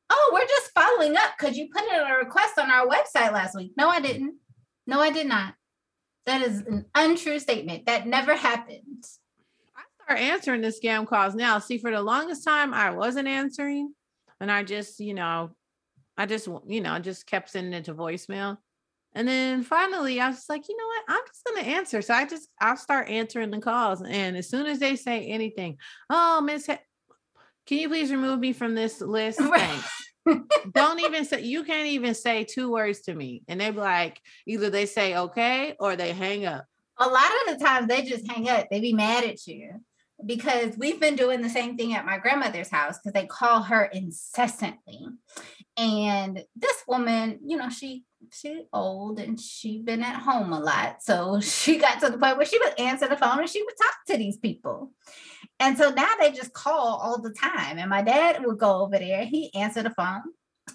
oh, 0.10 0.32
we're 0.34 0.48
just 0.48 0.72
following 0.74 1.16
up 1.16 1.32
because 1.38 1.58
you 1.58 1.70
put 1.74 1.84
in 1.84 2.00
a 2.00 2.18
request 2.18 2.58
on 2.60 2.72
our 2.72 2.88
website 2.88 3.32
last 3.32 3.56
week. 3.56 3.74
No, 3.78 3.90
I 3.90 4.00
didn't. 4.00 4.36
No, 4.88 5.00
I 5.00 5.12
did 5.12 5.28
not. 5.28 5.54
That 6.26 6.42
is 6.42 6.60
an 6.60 6.86
untrue 6.96 7.40
statement. 7.40 7.86
That 7.86 8.08
never 8.08 8.36
happened. 8.36 9.06
I 9.76 9.82
start 10.04 10.20
answering 10.20 10.62
the 10.62 10.68
scam 10.68 11.08
calls 11.08 11.36
now. 11.36 11.60
See, 11.60 11.78
for 11.78 11.92
the 11.92 12.02
longest 12.02 12.44
time, 12.44 12.74
I 12.74 12.92
wasn't 12.92 13.28
answering, 13.28 13.94
and 14.40 14.52
I 14.52 14.64
just, 14.64 15.00
you 15.00 15.14
know, 15.14 15.52
I 16.18 16.26
just, 16.26 16.48
you 16.68 16.82
know, 16.82 17.00
just 17.00 17.26
kept 17.26 17.50
sending 17.50 17.74
it 17.74 17.86
to 17.86 17.94
voicemail. 17.94 18.58
And 19.20 19.28
then 19.28 19.64
finally, 19.64 20.22
I 20.22 20.28
was 20.28 20.38
just 20.38 20.50
like, 20.50 20.70
you 20.70 20.78
know 20.78 20.86
what? 20.88 21.04
I'm 21.10 21.22
just 21.28 21.44
gonna 21.44 21.68
answer. 21.78 22.02
So 22.02 22.14
I 22.14 22.26
just, 22.26 22.48
I'll 22.62 22.78
start 22.78 23.10
answering 23.10 23.52
the 23.52 23.60
calls, 23.60 24.02
and 24.02 24.38
as 24.38 24.48
soon 24.50 24.66
as 24.66 24.80
they 24.80 24.96
say 24.96 25.26
anything, 25.26 25.76
oh, 26.10 26.40
Miss, 26.40 26.68
He- 26.68 26.78
can 27.68 27.78
you 27.80 27.90
please 27.90 28.12
remove 28.12 28.40
me 28.40 28.54
from 28.54 28.76
this 28.76 29.02
list? 29.02 29.40
Thanks. 29.42 29.90
Don't 30.74 31.02
even 31.02 31.26
say 31.26 31.42
you 31.44 31.66
can't 31.66 31.88
even 31.90 32.14
say 32.16 32.46
two 32.46 32.72
words 32.72 33.02
to 33.02 33.14
me, 33.14 33.44
and 33.50 33.60
they 33.60 33.72
be 33.72 33.78
like, 33.80 34.22
either 34.48 34.70
they 34.70 34.86
say 34.86 35.18
okay 35.18 35.76
or 35.82 35.98
they 35.98 36.14
hang 36.14 36.46
up. 36.46 36.64
a 36.98 37.06
lot 37.06 37.30
of 37.50 37.58
the 37.60 37.66
times 37.66 37.88
they 37.90 38.04
just 38.04 38.26
hang 38.32 38.48
up. 38.48 38.68
They 38.72 38.80
be 38.80 38.94
mad 38.94 39.26
at 39.26 39.46
you 39.48 39.82
because 40.26 40.78
we've 40.78 41.00
been 41.02 41.18
doing 41.18 41.42
the 41.42 41.50
same 41.50 41.76
thing 41.76 41.94
at 41.94 42.06
my 42.06 42.20
grandmother's 42.20 42.70
house 42.70 42.98
because 43.00 43.14
they 43.20 43.28
call 43.28 43.64
her 43.64 43.84
incessantly. 43.84 45.08
And 45.80 46.44
this 46.58 46.84
woman, 46.90 47.40
you 47.46 47.56
know, 47.56 47.70
she 47.70 48.04
she 48.34 48.66
old 48.74 49.18
and 49.18 49.40
she 49.40 49.82
been 49.82 50.04
at 50.04 50.22
home 50.22 50.52
a 50.52 50.60
lot. 50.60 51.02
So 51.02 51.40
she 51.42 51.78
got 51.78 52.02
to 52.02 52.10
the 52.10 52.18
point 52.18 52.36
where 52.36 52.46
she 52.46 52.60
would 52.60 52.78
answer 52.78 53.08
the 53.08 53.16
phone 53.16 53.40
and 53.40 53.50
she 53.50 53.64
would 53.64 53.76
talk 53.82 53.96
to 54.08 54.18
these 54.18 54.38
people. 54.38 54.92
And 55.60 55.78
so 55.78 55.90
now 55.90 56.10
they 56.20 56.32
just 56.32 56.54
call 56.54 57.00
all 57.02 57.22
the 57.22 57.34
time. 57.34 57.80
And 57.80 57.90
my 57.90 58.02
dad 58.02 58.46
would 58.46 58.58
go 58.58 58.82
over 58.82 59.00
there, 59.00 59.24
he 59.24 59.54
answer 59.54 59.82
the 59.82 59.90
phone, 59.92 60.24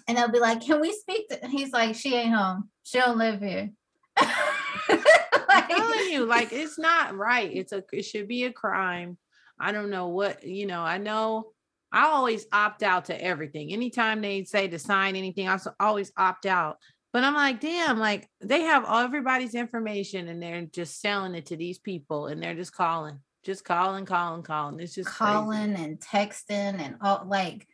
and 0.07 0.17
they'll 0.17 0.31
be 0.31 0.39
like, 0.39 0.61
Can 0.61 0.81
we 0.81 0.91
speak 0.91 1.29
to 1.29 1.47
he's 1.47 1.71
like, 1.71 1.95
She 1.95 2.15
ain't 2.15 2.33
home. 2.33 2.69
She 2.83 2.97
don't 2.97 3.19
live 3.19 3.41
here. 3.41 3.71
I'm 4.17 5.67
telling 5.69 6.09
you, 6.11 6.25
like 6.25 6.51
it's 6.51 6.79
not 6.79 7.15
right. 7.15 7.51
It's 7.53 7.73
a 7.73 7.83
it 7.93 8.03
should 8.03 8.27
be 8.27 8.45
a 8.45 8.51
crime. 8.51 9.17
I 9.59 9.71
don't 9.71 9.89
know 9.89 10.07
what, 10.07 10.43
you 10.43 10.65
know, 10.65 10.81
I 10.81 10.97
know 10.97 11.51
I 11.95 12.07
always 12.07 12.45
opt 12.51 12.83
out 12.83 13.05
to 13.05 13.23
everything. 13.23 13.71
Anytime 13.71 14.21
they 14.21 14.43
say 14.43 14.67
to 14.67 14.77
sign 14.77 15.15
anything, 15.15 15.47
I 15.47 15.57
always 15.79 16.11
opt 16.17 16.45
out. 16.45 16.77
But 17.13 17.23
I'm 17.23 17.33
like, 17.33 17.61
damn, 17.61 17.97
like 17.97 18.27
they 18.41 18.63
have 18.63 18.83
all 18.83 18.99
everybody's 18.99 19.55
information 19.55 20.27
and 20.27 20.43
they're 20.43 20.65
just 20.65 20.99
selling 20.99 21.35
it 21.35 21.45
to 21.45 21.55
these 21.55 21.79
people 21.79 22.27
and 22.27 22.43
they're 22.43 22.53
just 22.53 22.73
calling, 22.73 23.19
just 23.45 23.63
calling, 23.63 24.03
calling, 24.05 24.43
calling. 24.43 24.77
It's 24.81 24.93
just 24.93 25.07
calling 25.09 25.73
crazy. 25.73 25.83
and 25.85 25.99
texting 26.01 26.81
and 26.81 26.97
all 27.01 27.25
like, 27.25 27.65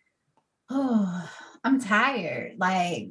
oh, 0.70 1.28
I'm 1.64 1.82
tired. 1.82 2.58
Like, 2.60 3.10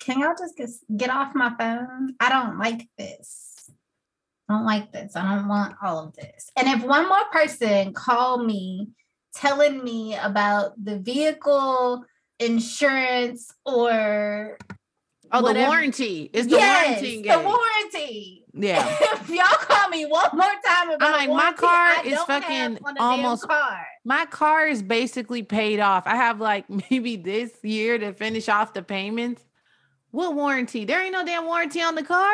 can 0.00 0.20
y'all 0.20 0.34
just 0.38 0.84
get, 0.94 1.08
off 1.08 1.34
my 1.34 1.54
phone? 1.58 2.14
I 2.20 2.28
don't 2.28 2.58
like 2.58 2.86
this. 2.98 3.70
I 4.50 4.52
don't 4.52 4.66
like 4.66 4.92
this. 4.92 5.16
I 5.16 5.34
don't 5.34 5.48
want 5.48 5.76
all 5.82 6.08
of 6.08 6.14
this. 6.14 6.50
And 6.58 6.68
if 6.68 6.86
one 6.86 7.08
more 7.08 7.24
person 7.32 7.94
call 7.94 8.44
me 8.44 8.90
telling 9.34 9.82
me 9.82 10.16
about 10.16 10.72
the 10.82 10.98
vehicle 10.98 12.04
insurance 12.38 13.52
or 13.64 14.58
Oh, 15.32 15.40
whatever. 15.40 15.64
the 15.64 15.66
warranty. 15.68 16.30
It's 16.32 16.46
the 16.46 16.56
yes, 16.56 17.00
warranty. 17.00 17.22
The 17.22 17.38
warranty. 17.40 18.44
Yeah. 18.52 18.96
if 19.00 19.28
y'all 19.30 19.46
call 19.46 19.88
me 19.88 20.06
one 20.06 20.28
more 20.32 20.44
time 20.64 20.90
about 20.90 21.02
I'm 21.02 21.12
like, 21.12 21.28
warranty, 21.28 21.46
my 21.46 21.52
car 21.52 22.06
is 22.06 22.18
fucking 22.20 22.78
almost 23.00 23.48
car. 23.48 23.84
My 24.04 24.26
car 24.26 24.68
is 24.68 24.82
basically 24.82 25.42
paid 25.42 25.80
off. 25.80 26.06
I 26.06 26.16
have 26.16 26.40
like 26.40 26.66
maybe 26.90 27.16
this 27.16 27.52
year 27.62 27.98
to 27.98 28.12
finish 28.12 28.48
off 28.48 28.74
the 28.74 28.82
payments. 28.82 29.42
What 30.12 30.36
warranty? 30.36 30.84
There 30.84 31.02
ain't 31.02 31.12
no 31.12 31.24
damn 31.24 31.46
warranty 31.46 31.82
on 31.82 31.96
the 31.96 32.04
car. 32.04 32.32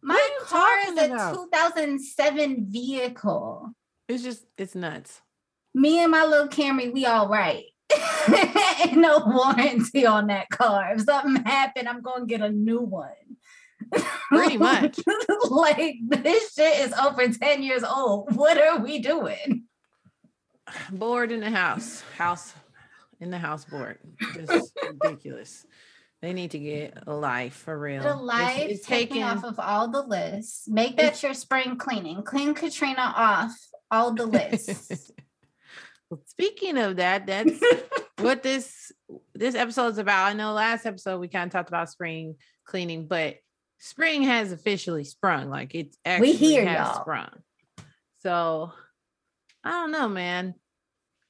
My 0.00 0.28
car 0.42 0.78
is 0.86 0.96
a 0.96 1.06
about? 1.06 1.34
2007 1.34 2.66
vehicle. 2.70 3.72
It's 4.06 4.22
just 4.22 4.44
it's 4.56 4.76
nuts. 4.76 5.22
Me 5.74 6.02
and 6.02 6.10
my 6.10 6.24
little 6.24 6.48
Camry, 6.48 6.92
we 6.92 7.06
all 7.06 7.28
right. 7.28 7.64
Ain't 8.84 8.96
no 8.96 9.22
warranty 9.26 10.06
on 10.06 10.26
that 10.26 10.50
car. 10.50 10.94
If 10.94 11.02
something 11.02 11.42
happened, 11.44 11.88
I'm 11.88 12.02
gonna 12.02 12.26
get 12.26 12.40
a 12.40 12.50
new 12.50 12.80
one. 12.80 13.10
Pretty 14.28 14.58
much. 14.58 14.98
like 15.50 15.96
this 16.02 16.54
shit 16.54 16.80
is 16.80 16.92
over 16.92 17.28
10 17.28 17.62
years 17.62 17.82
old. 17.82 18.34
What 18.34 18.58
are 18.58 18.78
we 18.78 18.98
doing? 18.98 19.64
Bored 20.90 21.32
in 21.32 21.40
the 21.40 21.50
house. 21.50 22.02
House 22.16 22.54
in 23.20 23.30
the 23.30 23.38
house 23.38 23.64
board. 23.64 23.98
Just 24.34 24.76
ridiculous. 25.02 25.66
They 26.20 26.32
need 26.32 26.50
to 26.50 26.58
get 26.58 26.98
a 27.06 27.14
life 27.14 27.54
for 27.54 27.78
real. 27.78 28.02
The 28.02 28.16
life 28.16 28.58
it's, 28.58 28.80
it's 28.80 28.86
taking 28.86 29.22
off 29.22 29.44
of 29.44 29.58
all 29.58 29.88
the 29.88 30.02
lists. 30.02 30.68
Make 30.68 30.96
that 30.96 31.22
your 31.22 31.32
spring 31.32 31.76
cleaning. 31.76 32.22
Clean 32.22 32.54
Katrina 32.54 33.14
off 33.16 33.56
all 33.90 34.12
the 34.12 34.26
lists. 34.26 35.12
Speaking 36.26 36.78
of 36.78 36.96
that, 36.96 37.26
that's 37.26 37.60
what 38.18 38.42
this 38.42 38.92
this 39.34 39.54
episode 39.54 39.88
is 39.88 39.98
about. 39.98 40.26
I 40.26 40.32
know 40.32 40.52
last 40.52 40.86
episode 40.86 41.20
we 41.20 41.28
kind 41.28 41.46
of 41.46 41.52
talked 41.52 41.68
about 41.68 41.90
spring 41.90 42.36
cleaning, 42.64 43.06
but 43.06 43.36
spring 43.78 44.22
has 44.22 44.52
officially 44.52 45.04
sprung. 45.04 45.50
Like 45.50 45.74
it's 45.74 45.96
actually 46.04 46.32
we 46.32 46.36
here, 46.36 46.66
has 46.66 46.88
y'all. 46.88 47.00
sprung. 47.00 47.30
So 48.20 48.72
I 49.64 49.70
don't 49.70 49.92
know, 49.92 50.08
man. 50.08 50.54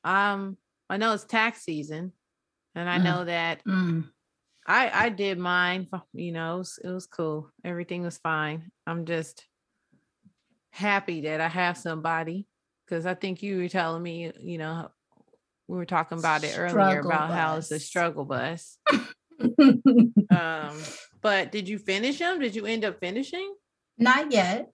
Um, 0.05 0.57
I 0.89 0.97
know 0.97 1.13
it's 1.13 1.25
tax 1.25 1.63
season, 1.63 2.13
and 2.75 2.89
I 2.89 2.99
mm. 2.99 3.05
know 3.05 3.25
that 3.25 3.65
mm. 3.65 4.09
I 4.67 4.91
I 5.07 5.09
did 5.09 5.39
mine. 5.39 5.89
You 6.13 6.33
know, 6.33 6.57
it 6.57 6.59
was, 6.59 6.79
it 6.85 6.91
was 6.91 7.07
cool. 7.07 7.51
Everything 7.65 8.03
was 8.03 8.19
fine. 8.19 8.71
I'm 8.87 9.07
just 9.07 9.45
happy 10.71 11.23
that 11.23 11.41
I 11.41 11.49
have 11.49 11.77
somebody 11.77 12.47
because 12.89 13.07
I 13.07 13.15
think 13.15 13.43
you 13.43 13.59
were 13.59 13.69
telling 13.69 14.03
me, 14.03 14.33
you 14.41 14.59
know, 14.59 14.91
we 15.67 15.77
were 15.77 15.85
talking 15.85 16.19
about 16.19 16.45
it 16.45 16.53
struggle 16.53 16.81
earlier 16.81 17.01
about 17.01 17.29
bus. 17.29 17.39
how 17.39 17.57
it's 17.57 17.71
a 17.71 17.79
struggle 17.79 18.25
bus. 18.25 18.79
um, 19.61 20.83
but 21.21 21.53
did 21.53 21.69
you 21.69 21.79
finish 21.79 22.19
them? 22.19 22.41
Did 22.41 22.57
you 22.57 22.65
end 22.65 22.85
up 22.85 23.01
finishing? 23.01 23.55
Not 23.99 24.33
yet. 24.33 24.71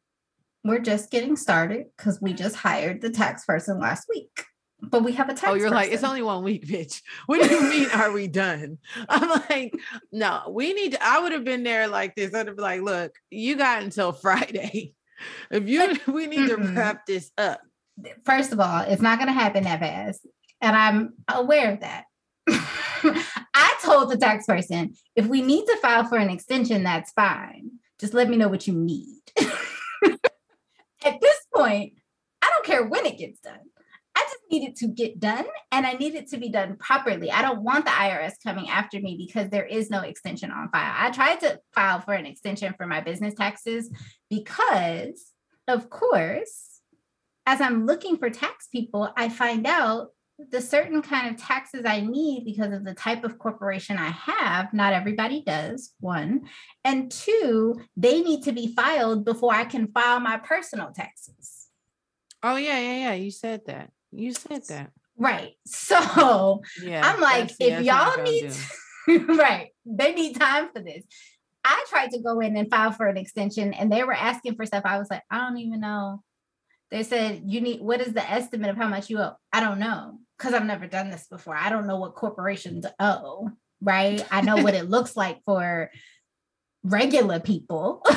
We're 0.62 0.78
just 0.78 1.10
getting 1.10 1.36
started 1.36 1.86
because 1.96 2.20
we 2.20 2.32
just 2.32 2.56
hired 2.56 3.00
the 3.00 3.10
tax 3.10 3.44
person 3.44 3.80
last 3.80 4.06
week. 4.08 4.44
But 4.80 5.02
we 5.02 5.12
have 5.12 5.28
a 5.28 5.34
tax. 5.34 5.48
Oh, 5.50 5.54
you're 5.54 5.64
person. 5.64 5.74
like 5.74 5.92
it's 5.92 6.04
only 6.04 6.22
one 6.22 6.44
week, 6.44 6.66
bitch. 6.66 7.00
What 7.26 7.42
do 7.42 7.54
you 7.54 7.62
mean? 7.62 7.88
are 7.90 8.12
we 8.12 8.28
done? 8.28 8.78
I'm 9.08 9.42
like, 9.48 9.74
no. 10.12 10.42
We 10.50 10.72
need. 10.74 10.92
To, 10.92 11.02
I 11.02 11.20
would 11.20 11.32
have 11.32 11.44
been 11.44 11.64
there 11.64 11.88
like 11.88 12.14
this. 12.14 12.34
I'd 12.34 12.46
have 12.46 12.56
been 12.56 12.62
like, 12.62 12.82
look, 12.82 13.12
you 13.30 13.56
got 13.56 13.82
until 13.82 14.12
Friday. 14.12 14.94
If 15.50 15.68
you, 15.68 15.96
we 16.12 16.26
need 16.26 16.48
to 16.48 16.56
wrap 16.56 17.06
this 17.06 17.30
up 17.38 17.60
first 18.24 18.52
of 18.52 18.60
all, 18.60 18.80
it's 18.80 19.02
not 19.02 19.18
going 19.18 19.28
to 19.28 19.34
happen 19.34 19.64
that 19.64 19.80
fast. 19.80 20.26
And 20.60 20.76
I'm 20.76 21.14
aware 21.28 21.72
of 21.72 21.80
that. 21.80 22.04
I 22.48 23.76
told 23.82 24.10
the 24.10 24.16
tax 24.16 24.46
person 24.46 24.94
if 25.16 25.26
we 25.26 25.42
need 25.42 25.66
to 25.66 25.76
file 25.76 26.04
for 26.04 26.16
an 26.16 26.30
extension, 26.30 26.82
that's 26.82 27.12
fine. 27.12 27.70
Just 28.00 28.14
let 28.14 28.28
me 28.28 28.36
know 28.36 28.48
what 28.48 28.66
you 28.66 28.74
need. 28.74 29.22
At 29.40 31.20
this 31.20 31.36
point, 31.54 31.94
I 32.42 32.50
don't 32.50 32.64
care 32.64 32.86
when 32.86 33.06
it 33.06 33.18
gets 33.18 33.40
done. 33.40 33.60
I 34.16 34.20
just 34.22 34.42
need 34.50 34.68
it 34.68 34.76
to 34.76 34.86
get 34.86 35.18
done 35.18 35.44
and 35.72 35.86
I 35.86 35.94
need 35.94 36.14
it 36.14 36.28
to 36.28 36.36
be 36.36 36.48
done 36.48 36.76
properly. 36.76 37.30
I 37.30 37.42
don't 37.42 37.62
want 37.62 37.84
the 37.84 37.90
IRS 37.90 38.34
coming 38.42 38.68
after 38.68 39.00
me 39.00 39.16
because 39.18 39.50
there 39.50 39.66
is 39.66 39.90
no 39.90 40.00
extension 40.00 40.50
on 40.50 40.68
file. 40.70 40.94
I 40.96 41.10
tried 41.10 41.40
to 41.40 41.58
file 41.74 42.00
for 42.00 42.14
an 42.14 42.26
extension 42.26 42.74
for 42.76 42.86
my 42.86 43.00
business 43.00 43.34
taxes 43.34 43.90
because, 44.30 45.32
of 45.66 45.90
course, 45.90 46.73
as 47.46 47.60
I'm 47.60 47.86
looking 47.86 48.16
for 48.16 48.30
tax 48.30 48.68
people, 48.68 49.12
I 49.16 49.28
find 49.28 49.66
out 49.66 50.08
the 50.50 50.60
certain 50.60 51.00
kind 51.00 51.32
of 51.32 51.40
taxes 51.40 51.82
I 51.84 52.00
need 52.00 52.44
because 52.44 52.72
of 52.72 52.84
the 52.84 52.94
type 52.94 53.22
of 53.22 53.38
corporation 53.38 53.98
I 53.98 54.10
have. 54.10 54.72
Not 54.72 54.92
everybody 54.92 55.42
does, 55.46 55.92
one. 56.00 56.48
And 56.84 57.10
two, 57.10 57.76
they 57.96 58.20
need 58.20 58.42
to 58.44 58.52
be 58.52 58.74
filed 58.74 59.24
before 59.24 59.54
I 59.54 59.64
can 59.64 59.88
file 59.88 60.20
my 60.20 60.38
personal 60.38 60.90
taxes. 60.90 61.66
Oh, 62.42 62.56
yeah, 62.56 62.78
yeah, 62.78 62.96
yeah. 62.96 63.12
You 63.14 63.30
said 63.30 63.62
that. 63.66 63.90
You 64.10 64.32
said 64.32 64.62
that. 64.68 64.90
Right. 65.16 65.52
So 65.66 66.62
yeah, 66.82 67.02
I'm 67.04 67.20
like, 67.20 67.52
if 67.60 67.84
y'all 67.84 68.20
need, 68.22 68.50
to, 69.06 69.26
right, 69.36 69.68
they 69.86 70.12
need 70.12 70.34
time 70.34 70.70
for 70.74 70.80
this. 70.80 71.04
I 71.64 71.84
tried 71.88 72.10
to 72.10 72.20
go 72.20 72.40
in 72.40 72.56
and 72.56 72.68
file 72.68 72.92
for 72.92 73.06
an 73.06 73.16
extension 73.16 73.72
and 73.72 73.90
they 73.90 74.02
were 74.02 74.12
asking 74.12 74.56
for 74.56 74.66
stuff. 74.66 74.82
I 74.84 74.98
was 74.98 75.08
like, 75.10 75.22
I 75.30 75.38
don't 75.38 75.58
even 75.58 75.80
know 75.80 76.22
they 76.90 77.02
said 77.02 77.42
you 77.46 77.60
need 77.60 77.80
what 77.80 78.00
is 78.00 78.12
the 78.12 78.28
estimate 78.30 78.70
of 78.70 78.76
how 78.76 78.88
much 78.88 79.10
you 79.10 79.18
owe? 79.18 79.36
I 79.52 79.60
don't 79.60 79.78
know 79.78 80.18
because 80.38 80.54
i've 80.54 80.64
never 80.64 80.86
done 80.86 81.10
this 81.10 81.26
before. 81.26 81.56
I 81.56 81.70
don't 81.70 81.86
know 81.86 81.98
what 81.98 82.14
corporations 82.14 82.86
owe 82.98 83.50
right? 83.84 84.26
I 84.30 84.40
know 84.40 84.56
what 84.56 84.74
it 84.74 84.88
looks 84.90 85.16
like 85.16 85.40
for 85.44 85.90
regular 86.82 87.38
people. 87.40 88.02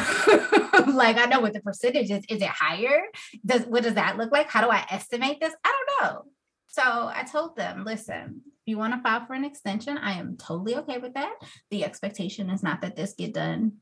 Like 0.88 1.18
i 1.18 1.26
know 1.26 1.40
what 1.40 1.54
the 1.54 1.60
percentage 1.60 2.12
is. 2.12 2.24
Is 2.30 2.42
it 2.42 2.48
higher? 2.48 3.02
Does 3.44 3.66
what 3.66 3.84
does 3.84 3.96
that 3.96 4.16
look 4.16 4.32
like? 4.32 4.48
How 4.48 4.62
do 4.62 4.70
i 4.70 4.86
estimate 4.92 5.40
this? 5.42 5.54
I 5.66 5.84
don't 6.00 6.14
know. 6.14 6.24
So 6.68 6.82
i 6.84 7.24
told 7.30 7.58
them 7.58 7.84
listen 7.84 8.42
if 8.46 8.52
you 8.68 8.78
want 8.78 8.94
to 8.94 9.02
file 9.02 9.26
for 9.26 9.34
an 9.34 9.44
extension 9.44 9.98
i 9.98 10.14
am 10.14 10.38
totally 10.38 10.76
okay 10.78 11.00
with 11.00 11.16
that. 11.16 11.34
The 11.72 11.84
expectation 11.84 12.52
is 12.52 12.62
not 12.62 12.82
that 12.82 12.96
this 12.96 13.16
get 13.18 13.34
done 13.34 13.78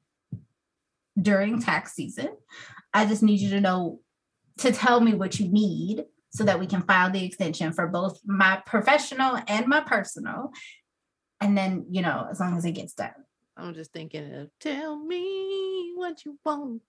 during 1.22 1.62
tax 1.62 1.94
season. 1.94 2.30
I 2.94 3.06
just 3.06 3.22
need 3.22 3.42
you 3.42 3.50
to 3.51 3.62
know 3.62 4.00
to 4.59 4.71
tell 4.71 5.00
me 5.00 5.13
what 5.13 5.39
you 5.39 5.47
need 5.47 6.05
so 6.31 6.43
that 6.43 6.59
we 6.59 6.67
can 6.67 6.81
file 6.81 7.12
the 7.12 7.24
extension 7.24 7.71
for 7.71 7.88
both 7.88 8.19
my 8.25 8.62
professional 8.65 9.39
and 9.47 9.67
my 9.67 9.81
personal. 9.81 10.51
And 11.41 11.57
then, 11.57 11.85
you 11.89 12.01
know, 12.01 12.27
as 12.29 12.39
long 12.39 12.57
as 12.57 12.65
it 12.65 12.74
gets 12.74 12.93
done. 12.93 13.12
I'm 13.57 13.74
just 13.74 13.93
thinking 13.93 14.33
of 14.33 14.50
tell 14.59 14.97
me 14.97 15.93
what 15.95 16.25
you 16.25 16.38
want. 16.43 16.81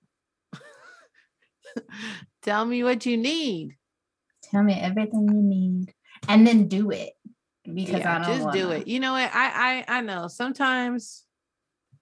tell 2.43 2.65
me 2.65 2.83
what 2.83 3.07
you 3.07 3.17
need. 3.17 3.77
Tell 4.43 4.63
me 4.63 4.75
everything 4.75 5.29
you 5.29 5.43
need. 5.43 5.95
And 6.29 6.47
then 6.47 6.67
do 6.67 6.91
it. 6.91 7.13
Because 7.65 8.01
yeah, 8.01 8.17
I 8.17 8.19
don't 8.19 8.35
just 8.35 8.45
wanna. 8.47 8.59
do 8.59 8.71
it. 8.71 8.87
You 8.87 9.01
know 9.01 9.13
what? 9.13 9.31
I 9.33 9.85
I 9.89 9.99
I 9.99 10.01
know 10.01 10.29
sometimes 10.29 11.26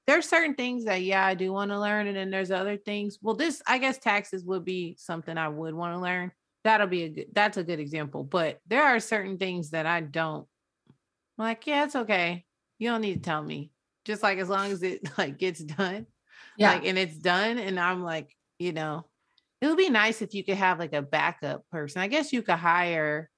there's 0.06 0.28
certain 0.28 0.54
things 0.54 0.84
that 0.84 1.02
yeah 1.02 1.24
i 1.24 1.34
do 1.34 1.52
want 1.52 1.70
to 1.70 1.80
learn 1.80 2.06
and 2.06 2.16
then 2.16 2.30
there's 2.30 2.50
other 2.50 2.76
things 2.76 3.18
well 3.22 3.34
this 3.34 3.62
i 3.66 3.78
guess 3.78 3.98
taxes 3.98 4.44
would 4.44 4.64
be 4.64 4.96
something 4.98 5.36
i 5.38 5.48
would 5.48 5.74
want 5.74 5.94
to 5.94 6.00
learn 6.00 6.30
that'll 6.62 6.86
be 6.86 7.04
a 7.04 7.08
good 7.08 7.26
that's 7.32 7.56
a 7.56 7.64
good 7.64 7.80
example 7.80 8.24
but 8.24 8.58
there 8.66 8.84
are 8.84 9.00
certain 9.00 9.38
things 9.38 9.70
that 9.70 9.86
i 9.86 10.00
don't 10.00 10.46
I'm 11.38 11.46
like 11.46 11.66
yeah 11.66 11.84
it's 11.84 11.96
okay 11.96 12.44
you 12.78 12.90
don't 12.90 13.00
need 13.00 13.14
to 13.14 13.20
tell 13.20 13.42
me 13.42 13.70
just 14.04 14.22
like 14.22 14.38
as 14.38 14.48
long 14.48 14.70
as 14.70 14.82
it 14.82 15.08
like 15.18 15.38
gets 15.38 15.60
done 15.60 16.06
yeah. 16.56 16.72
like 16.72 16.84
and 16.86 16.98
it's 16.98 17.16
done 17.16 17.58
and 17.58 17.78
i'm 17.78 18.02
like 18.02 18.34
you 18.58 18.72
know 18.72 19.04
it 19.60 19.68
would 19.68 19.78
be 19.78 19.90
nice 19.90 20.20
if 20.20 20.34
you 20.34 20.44
could 20.44 20.56
have 20.56 20.78
like 20.78 20.92
a 20.92 21.02
backup 21.02 21.68
person 21.70 22.00
i 22.00 22.06
guess 22.06 22.32
you 22.32 22.42
could 22.42 22.54
hire 22.54 23.30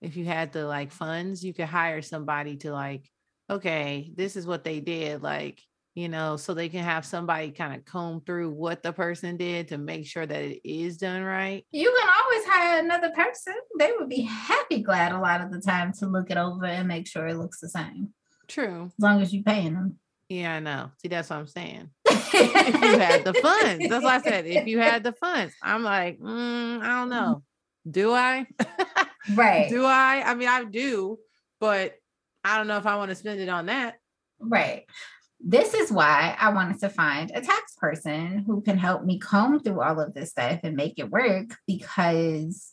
if 0.00 0.16
you 0.16 0.24
had 0.24 0.52
the 0.52 0.66
like 0.66 0.90
funds 0.90 1.44
you 1.44 1.54
could 1.54 1.66
hire 1.66 2.02
somebody 2.02 2.56
to 2.56 2.72
like 2.72 3.08
okay 3.50 4.10
this 4.16 4.36
is 4.36 4.46
what 4.46 4.64
they 4.64 4.80
did 4.80 5.22
like 5.22 5.60
you 5.94 6.08
know, 6.08 6.36
so 6.36 6.54
they 6.54 6.68
can 6.68 6.82
have 6.82 7.04
somebody 7.04 7.50
kind 7.50 7.74
of 7.74 7.84
comb 7.84 8.22
through 8.22 8.50
what 8.50 8.82
the 8.82 8.92
person 8.92 9.36
did 9.36 9.68
to 9.68 9.78
make 9.78 10.06
sure 10.06 10.24
that 10.24 10.42
it 10.42 10.60
is 10.64 10.96
done 10.96 11.22
right. 11.22 11.66
You 11.70 11.94
can 11.98 12.08
always 12.08 12.46
hire 12.46 12.78
another 12.80 13.10
person. 13.10 13.54
They 13.78 13.92
would 13.98 14.08
be 14.08 14.22
happy 14.22 14.80
glad 14.80 15.12
a 15.12 15.20
lot 15.20 15.42
of 15.42 15.52
the 15.52 15.60
time 15.60 15.92
to 15.94 16.06
look 16.06 16.30
it 16.30 16.38
over 16.38 16.64
and 16.64 16.88
make 16.88 17.06
sure 17.06 17.26
it 17.26 17.36
looks 17.36 17.60
the 17.60 17.68
same. 17.68 18.14
True. 18.48 18.86
As 18.86 19.02
long 19.02 19.20
as 19.20 19.34
you're 19.34 19.42
paying 19.42 19.74
them. 19.74 19.98
Yeah, 20.28 20.54
I 20.54 20.60
know. 20.60 20.90
See, 21.02 21.08
that's 21.08 21.28
what 21.28 21.36
I'm 21.36 21.46
saying. 21.46 21.90
if 22.06 22.32
you 22.82 22.98
had 22.98 23.24
the 23.24 23.34
funds, 23.34 23.86
that's 23.88 24.02
what 24.02 24.14
I 24.14 24.22
said. 24.22 24.46
If 24.46 24.66
you 24.66 24.78
had 24.78 25.04
the 25.04 25.12
funds, 25.20 25.54
I'm 25.62 25.82
like, 25.82 26.18
mm, 26.18 26.80
I 26.80 27.00
don't 27.00 27.10
know. 27.10 27.42
Do 27.88 28.12
I? 28.12 28.46
right. 29.34 29.68
do 29.68 29.84
I? 29.84 30.22
I 30.24 30.34
mean, 30.34 30.48
I 30.48 30.64
do, 30.64 31.18
but 31.60 31.94
I 32.44 32.56
don't 32.56 32.66
know 32.66 32.78
if 32.78 32.86
I 32.86 32.96
want 32.96 33.10
to 33.10 33.14
spend 33.14 33.40
it 33.40 33.48
on 33.50 33.66
that. 33.66 33.96
Right. 34.40 34.86
This 35.44 35.74
is 35.74 35.90
why 35.90 36.36
I 36.38 36.52
wanted 36.52 36.78
to 36.80 36.88
find 36.88 37.30
a 37.34 37.40
tax 37.40 37.74
person 37.76 38.44
who 38.46 38.62
can 38.62 38.78
help 38.78 39.04
me 39.04 39.18
comb 39.18 39.60
through 39.60 39.80
all 39.80 40.00
of 40.00 40.14
this 40.14 40.30
stuff 40.30 40.60
and 40.62 40.76
make 40.76 40.98
it 40.98 41.10
work 41.10 41.56
because 41.66 42.72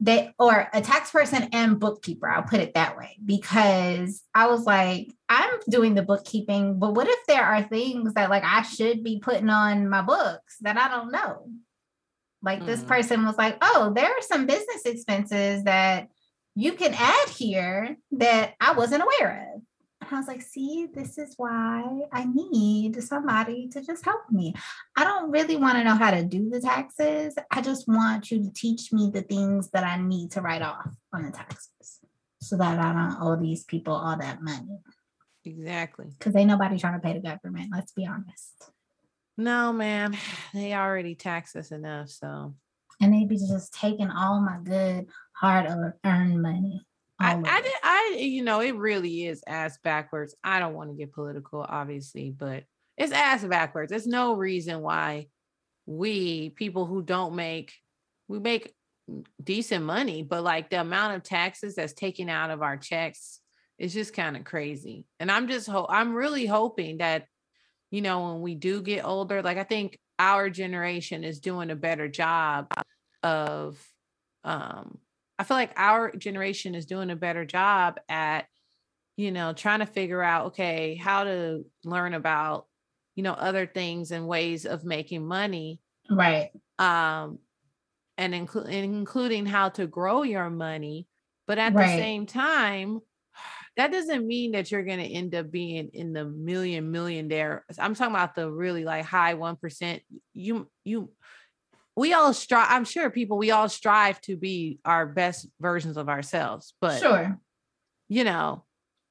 they 0.00 0.32
or 0.38 0.68
a 0.72 0.80
tax 0.80 1.10
person 1.10 1.48
and 1.52 1.80
bookkeeper 1.80 2.28
i'll 2.28 2.42
put 2.42 2.60
it 2.60 2.74
that 2.74 2.98
way 2.98 3.16
because 3.24 4.22
i 4.34 4.46
was 4.46 4.64
like 4.64 5.10
i'm 5.28 5.58
doing 5.70 5.94
the 5.94 6.02
bookkeeping 6.02 6.78
but 6.78 6.94
what 6.94 7.08
if 7.08 7.18
there 7.26 7.44
are 7.44 7.62
things 7.62 8.12
that 8.12 8.28
like 8.28 8.44
i 8.44 8.62
should 8.62 9.02
be 9.02 9.18
putting 9.18 9.48
on 9.48 9.88
my 9.88 10.02
books 10.02 10.56
that 10.60 10.76
i 10.76 10.88
don't 10.88 11.10
know 11.10 11.46
like 12.42 12.60
mm. 12.60 12.66
this 12.66 12.82
person 12.82 13.24
was 13.24 13.38
like 13.38 13.56
oh 13.62 13.92
there 13.94 14.10
are 14.10 14.22
some 14.22 14.46
business 14.46 14.82
expenses 14.84 15.64
that 15.64 16.08
you 16.54 16.72
can 16.72 16.92
add 16.94 17.28
here 17.30 17.96
that 18.12 18.52
i 18.60 18.72
wasn't 18.72 19.02
aware 19.02 19.50
of 19.54 19.62
and 20.00 20.10
I 20.12 20.18
was 20.18 20.28
like, 20.28 20.42
see, 20.42 20.88
this 20.92 21.18
is 21.18 21.34
why 21.36 22.02
I 22.12 22.26
need 22.26 23.02
somebody 23.02 23.68
to 23.68 23.82
just 23.82 24.04
help 24.04 24.30
me. 24.30 24.54
I 24.96 25.04
don't 25.04 25.30
really 25.30 25.56
want 25.56 25.78
to 25.78 25.84
know 25.84 25.94
how 25.94 26.10
to 26.10 26.22
do 26.22 26.50
the 26.50 26.60
taxes. 26.60 27.34
I 27.50 27.60
just 27.62 27.88
want 27.88 28.30
you 28.30 28.42
to 28.44 28.52
teach 28.52 28.92
me 28.92 29.10
the 29.12 29.22
things 29.22 29.70
that 29.70 29.84
I 29.84 30.00
need 30.00 30.32
to 30.32 30.42
write 30.42 30.62
off 30.62 30.94
on 31.12 31.24
the 31.24 31.30
taxes 31.30 32.00
so 32.40 32.56
that 32.58 32.78
I 32.78 32.92
don't 32.92 33.20
owe 33.20 33.36
these 33.36 33.64
people 33.64 33.94
all 33.94 34.16
that 34.18 34.42
money. 34.42 34.78
Exactly. 35.44 36.06
Because 36.18 36.36
ain't 36.36 36.48
nobody 36.48 36.78
trying 36.78 37.00
to 37.00 37.04
pay 37.04 37.14
the 37.14 37.20
government. 37.20 37.70
Let's 37.72 37.92
be 37.92 38.06
honest. 38.06 38.70
No, 39.38 39.72
man. 39.72 40.16
They 40.52 40.74
already 40.74 41.14
tax 41.14 41.56
us 41.56 41.72
enough. 41.72 42.10
So. 42.10 42.54
And 43.00 43.12
they 43.12 43.24
be 43.24 43.36
just 43.36 43.74
taking 43.74 44.10
all 44.10 44.40
my 44.40 44.58
good, 44.62 45.06
hard 45.32 45.66
earned 46.04 46.42
money. 46.42 46.86
I, 47.18 47.34
I 47.34 47.60
did 47.62 47.72
I 47.82 48.16
you 48.18 48.44
know 48.44 48.60
it 48.60 48.76
really 48.76 49.26
is 49.26 49.42
ass 49.46 49.78
backwards. 49.82 50.34
I 50.44 50.60
don't 50.60 50.74
want 50.74 50.90
to 50.90 50.96
get 50.96 51.12
political, 51.14 51.64
obviously, 51.66 52.30
but 52.30 52.64
it's 52.96 53.12
ass 53.12 53.44
backwards. 53.44 53.90
There's 53.90 54.06
no 54.06 54.34
reason 54.34 54.82
why 54.82 55.28
we 55.86 56.50
people 56.50 56.86
who 56.86 57.02
don't 57.02 57.34
make 57.34 57.72
we 58.28 58.38
make 58.38 58.74
decent 59.42 59.84
money, 59.84 60.22
but 60.22 60.42
like 60.42 60.68
the 60.68 60.80
amount 60.80 61.16
of 61.16 61.22
taxes 61.22 61.74
that's 61.74 61.92
taken 61.92 62.28
out 62.28 62.50
of 62.50 62.62
our 62.62 62.76
checks 62.76 63.40
is 63.78 63.94
just 63.94 64.14
kind 64.14 64.36
of 64.36 64.44
crazy. 64.44 65.06
And 65.20 65.30
I'm 65.30 65.48
just 65.48 65.68
ho- 65.68 65.86
I'm 65.88 66.14
really 66.14 66.46
hoping 66.46 66.98
that 66.98 67.26
you 67.90 68.02
know 68.02 68.32
when 68.32 68.42
we 68.42 68.54
do 68.54 68.82
get 68.82 69.04
older, 69.04 69.42
like 69.42 69.58
I 69.58 69.64
think 69.64 69.98
our 70.18 70.50
generation 70.50 71.24
is 71.24 71.40
doing 71.40 71.70
a 71.70 71.76
better 71.76 72.08
job 72.08 72.72
of 73.22 73.78
um 74.44 74.98
I 75.38 75.44
feel 75.44 75.56
like 75.56 75.72
our 75.76 76.12
generation 76.12 76.74
is 76.74 76.86
doing 76.86 77.10
a 77.10 77.16
better 77.16 77.44
job 77.44 77.98
at, 78.08 78.46
you 79.16 79.30
know, 79.32 79.52
trying 79.52 79.80
to 79.80 79.86
figure 79.86 80.22
out, 80.22 80.46
okay, 80.46 80.94
how 80.94 81.24
to 81.24 81.64
learn 81.84 82.14
about, 82.14 82.66
you 83.14 83.22
know, 83.22 83.32
other 83.32 83.66
things 83.66 84.10
and 84.10 84.26
ways 84.26 84.64
of 84.64 84.84
making 84.84 85.26
money. 85.26 85.80
Right. 86.10 86.50
Um, 86.78 87.38
and 88.18 88.32
inclu- 88.32 88.68
including 88.68 89.46
how 89.46 89.68
to 89.70 89.86
grow 89.86 90.22
your 90.22 90.48
money. 90.50 91.06
But 91.46 91.58
at 91.58 91.74
right. 91.74 91.86
the 91.86 92.02
same 92.02 92.26
time, 92.26 93.00
that 93.76 93.92
doesn't 93.92 94.26
mean 94.26 94.52
that 94.52 94.70
you're 94.70 94.84
going 94.84 95.00
to 95.00 95.04
end 95.04 95.34
up 95.34 95.50
being 95.50 95.90
in 95.92 96.12
the 96.14 96.24
million 96.24 96.90
millionaire. 96.90 97.64
I'm 97.78 97.94
talking 97.94 98.14
about 98.14 98.34
the 98.34 98.50
really 98.50 98.84
like 98.84 99.04
high 99.04 99.34
1%. 99.34 100.00
You, 100.32 100.70
you, 100.84 101.10
we 101.96 102.12
all 102.12 102.32
strive 102.32 102.68
i'm 102.70 102.84
sure 102.84 103.10
people 103.10 103.38
we 103.38 103.50
all 103.50 103.68
strive 103.68 104.20
to 104.20 104.36
be 104.36 104.78
our 104.84 105.06
best 105.06 105.48
versions 105.60 105.96
of 105.96 106.08
ourselves 106.08 106.74
but 106.80 107.00
sure. 107.00 107.38
you 108.08 108.22
know 108.22 108.64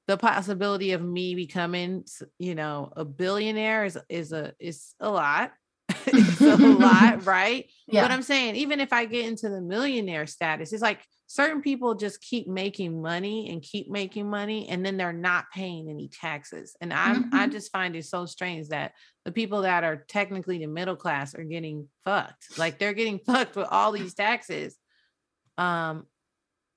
the 0.07 0.17
possibility 0.17 0.91
of 0.91 1.01
me 1.01 1.35
becoming 1.35 2.05
you 2.37 2.55
know 2.55 2.91
a 2.95 3.03
billionaire 3.03 3.85
is 3.85 3.97
is 4.07 4.31
a 4.31 4.53
is 4.59 4.93
a 4.99 5.09
lot 5.09 5.51
it's 6.07 6.41
a 6.41 6.55
lot 6.57 7.25
right? 7.25 7.69
Yeah. 7.87 8.01
but 8.01 8.11
i'm 8.11 8.23
saying 8.23 8.55
even 8.55 8.79
if 8.79 8.91
i 8.91 9.05
get 9.05 9.25
into 9.25 9.49
the 9.49 9.61
millionaire 9.61 10.27
status 10.27 10.73
it's 10.73 10.81
like 10.81 11.05
certain 11.27 11.61
people 11.61 11.95
just 11.95 12.21
keep 12.21 12.47
making 12.47 13.01
money 13.01 13.49
and 13.49 13.61
keep 13.61 13.89
making 13.89 14.29
money 14.29 14.67
and 14.69 14.85
then 14.85 14.97
they're 14.97 15.13
not 15.13 15.45
paying 15.51 15.89
any 15.89 16.07
taxes. 16.07 16.75
And 16.81 16.93
i'm 16.93 17.25
mm-hmm. 17.25 17.35
i 17.35 17.47
just 17.47 17.71
find 17.71 17.95
it 17.95 18.05
so 18.05 18.25
strange 18.25 18.69
that 18.69 18.93
the 19.23 19.31
people 19.31 19.63
that 19.63 19.83
are 19.83 20.05
technically 20.07 20.59
the 20.59 20.67
middle 20.67 20.95
class 20.95 21.33
are 21.33 21.43
getting 21.43 21.87
fucked. 22.05 22.57
Like 22.57 22.77
they're 22.77 22.93
getting 22.93 23.19
fucked 23.25 23.55
with 23.55 23.67
all 23.69 23.91
these 23.91 24.13
taxes. 24.13 24.75
Um 25.57 26.05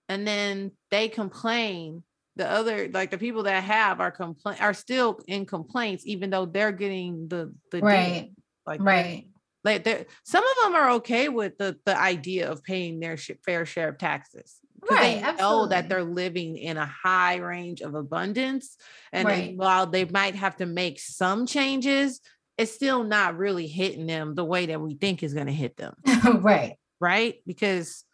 and 0.09 0.27
then 0.27 0.73
they 0.91 1.09
complain. 1.09 2.03
The 2.37 2.49
other 2.49 2.89
like 2.93 3.11
the 3.11 3.19
people 3.19 3.43
that 3.43 3.65
have 3.65 4.01
are 4.01 4.13
complain 4.13 4.59
are 4.61 4.73
still 4.73 5.21
in 5.27 5.45
complaints 5.45 6.05
even 6.07 6.31
though 6.31 6.47
they're 6.47 6.73
getting 6.73 7.27
the 7.27 7.53
the 7.73 7.81
right 7.81 8.31
like 8.69 8.81
right 8.83 9.27
like 9.65 9.85
there, 9.85 10.07
some 10.25 10.45
of 10.45 10.57
them 10.63 10.75
are 10.75 10.91
okay 10.93 11.29
with 11.29 11.59
the 11.59 11.77
the 11.85 11.99
idea 11.99 12.51
of 12.51 12.63
paying 12.63 13.01
their 13.01 13.17
sh- 13.17 13.33
fair 13.45 13.67
share 13.67 13.89
of 13.89 13.99
taxes. 13.99 14.61
Right, 14.89 15.01
they 15.01 15.21
absolutely. 15.21 15.43
know 15.43 15.67
that 15.67 15.89
they're 15.89 16.05
living 16.05 16.57
in 16.57 16.77
a 16.77 16.87
high 16.87 17.37
range 17.37 17.81
of 17.81 17.95
abundance, 17.95 18.77
and 19.13 19.27
right. 19.27 19.57
while 19.57 19.87
they 19.87 20.05
might 20.05 20.37
have 20.37 20.57
to 20.57 20.67
make 20.67 21.01
some 21.01 21.47
changes, 21.47 22.21
it's 22.57 22.73
still 22.73 23.03
not 23.03 23.37
really 23.37 23.67
hitting 23.67 24.07
them 24.07 24.35
the 24.35 24.45
way 24.45 24.67
that 24.67 24.81
we 24.81 24.95
think 24.95 25.23
is 25.23 25.35
going 25.35 25.47
to 25.47 25.53
hit 25.53 25.77
them. 25.77 25.95
right, 26.41 26.77
right, 27.01 27.43
because 27.45 28.05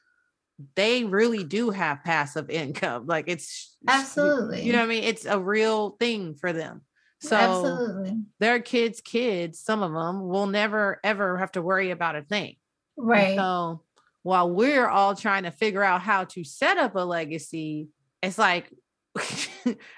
they 0.76 1.04
really 1.04 1.44
do 1.44 1.70
have 1.70 2.04
passive 2.04 2.48
income. 2.48 3.06
Like 3.06 3.24
it's 3.28 3.76
absolutely, 3.86 4.62
you 4.62 4.72
know 4.72 4.78
what 4.78 4.86
I 4.86 4.88
mean. 4.88 5.04
It's 5.04 5.26
a 5.26 5.38
real 5.38 5.90
thing 6.00 6.34
for 6.34 6.52
them. 6.54 6.82
So 7.24 7.36
Absolutely. 7.36 8.18
their 8.38 8.60
kids' 8.60 9.00
kids, 9.00 9.58
some 9.58 9.82
of 9.82 9.92
them 9.92 10.28
will 10.28 10.46
never 10.46 11.00
ever 11.02 11.38
have 11.38 11.52
to 11.52 11.62
worry 11.62 11.90
about 11.90 12.16
a 12.16 12.22
thing. 12.22 12.56
Right. 12.96 13.30
And 13.30 13.38
so 13.38 13.82
while 14.22 14.50
we're 14.50 14.88
all 14.88 15.14
trying 15.14 15.44
to 15.44 15.50
figure 15.50 15.82
out 15.82 16.02
how 16.02 16.24
to 16.24 16.44
set 16.44 16.76
up 16.76 16.94
a 16.96 17.00
legacy, 17.00 17.88
it's 18.22 18.38
like 18.38 18.70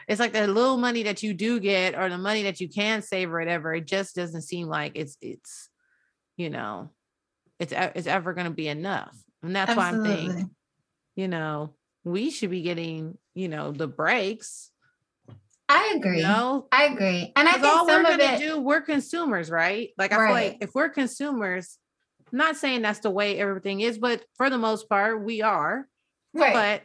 it's 0.09 0.21
like 0.21 0.33
the 0.33 0.47
little 0.47 0.77
money 0.77 1.05
that 1.05 1.23
you 1.23 1.35
do 1.35 1.59
get 1.59 1.99
or 1.99 2.09
the 2.09 2.19
money 2.19 2.45
that 2.45 2.61
you 2.61 2.69
can 2.69 3.03
save 3.03 3.33
or 3.33 3.39
whatever, 3.39 3.75
it 3.75 3.87
just 3.87 4.15
doesn't 4.15 4.43
seem 4.43 4.69
like 4.69 4.93
it's 4.95 5.17
it's 5.21 5.69
you 6.37 6.51
know, 6.51 6.91
it's 7.59 7.73
it's 7.77 8.07
ever 8.07 8.35
going 8.35 8.47
to 8.47 8.53
be 8.53 8.69
enough. 8.69 9.17
And 9.43 9.57
that's 9.57 9.71
Absolutely. 9.71 10.11
why 10.11 10.15
I'm 10.15 10.29
thinking, 10.29 10.51
you 11.17 11.29
know, 11.29 11.75
we 12.05 12.31
should 12.31 12.51
be 12.51 12.63
getting, 12.63 13.19
you 13.35 13.49
know, 13.49 13.73
the 13.73 13.89
breaks 13.89 14.71
I 15.69 15.95
agree. 15.97 16.19
You 16.19 16.25
know? 16.25 16.69
I 16.71 16.85
agree. 16.85 17.33
And 17.35 17.49
I 17.49 17.53
think 17.53 17.65
all 17.65 17.87
we're 17.87 18.03
gonna 18.03 18.23
it, 18.23 18.39
do, 18.39 18.61
we're 18.61 18.81
consumers, 18.81 19.51
right? 19.51 19.91
Like 19.99 20.13
I 20.13 20.17
right. 20.17 20.27
feel 20.27 20.35
like 20.35 20.59
if 20.61 20.75
we're 20.75 20.89
consumers, 20.89 21.79
I'm 22.33 22.39
not 22.39 22.57
saying 22.57 22.83
that's 22.83 23.01
the 23.01 23.11
way 23.11 23.39
everything 23.39 23.81
is, 23.81 23.99
but 23.99 24.25
for 24.37 24.51
the 24.51 24.59
most 24.59 24.89
part, 24.89 25.25
we 25.25 25.43
are. 25.43 25.89
Right. 26.33 26.55
But 26.55 26.83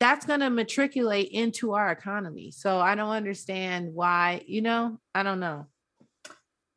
that's 0.00 0.24
gonna 0.24 0.48
matriculate 0.48 1.28
into 1.30 1.74
our 1.74 1.90
economy. 1.90 2.50
So 2.50 2.80
I 2.80 2.94
don't 2.94 3.10
understand 3.10 3.92
why, 3.92 4.42
you 4.46 4.62
know, 4.62 4.98
I 5.14 5.22
don't 5.22 5.40
know. 5.40 5.66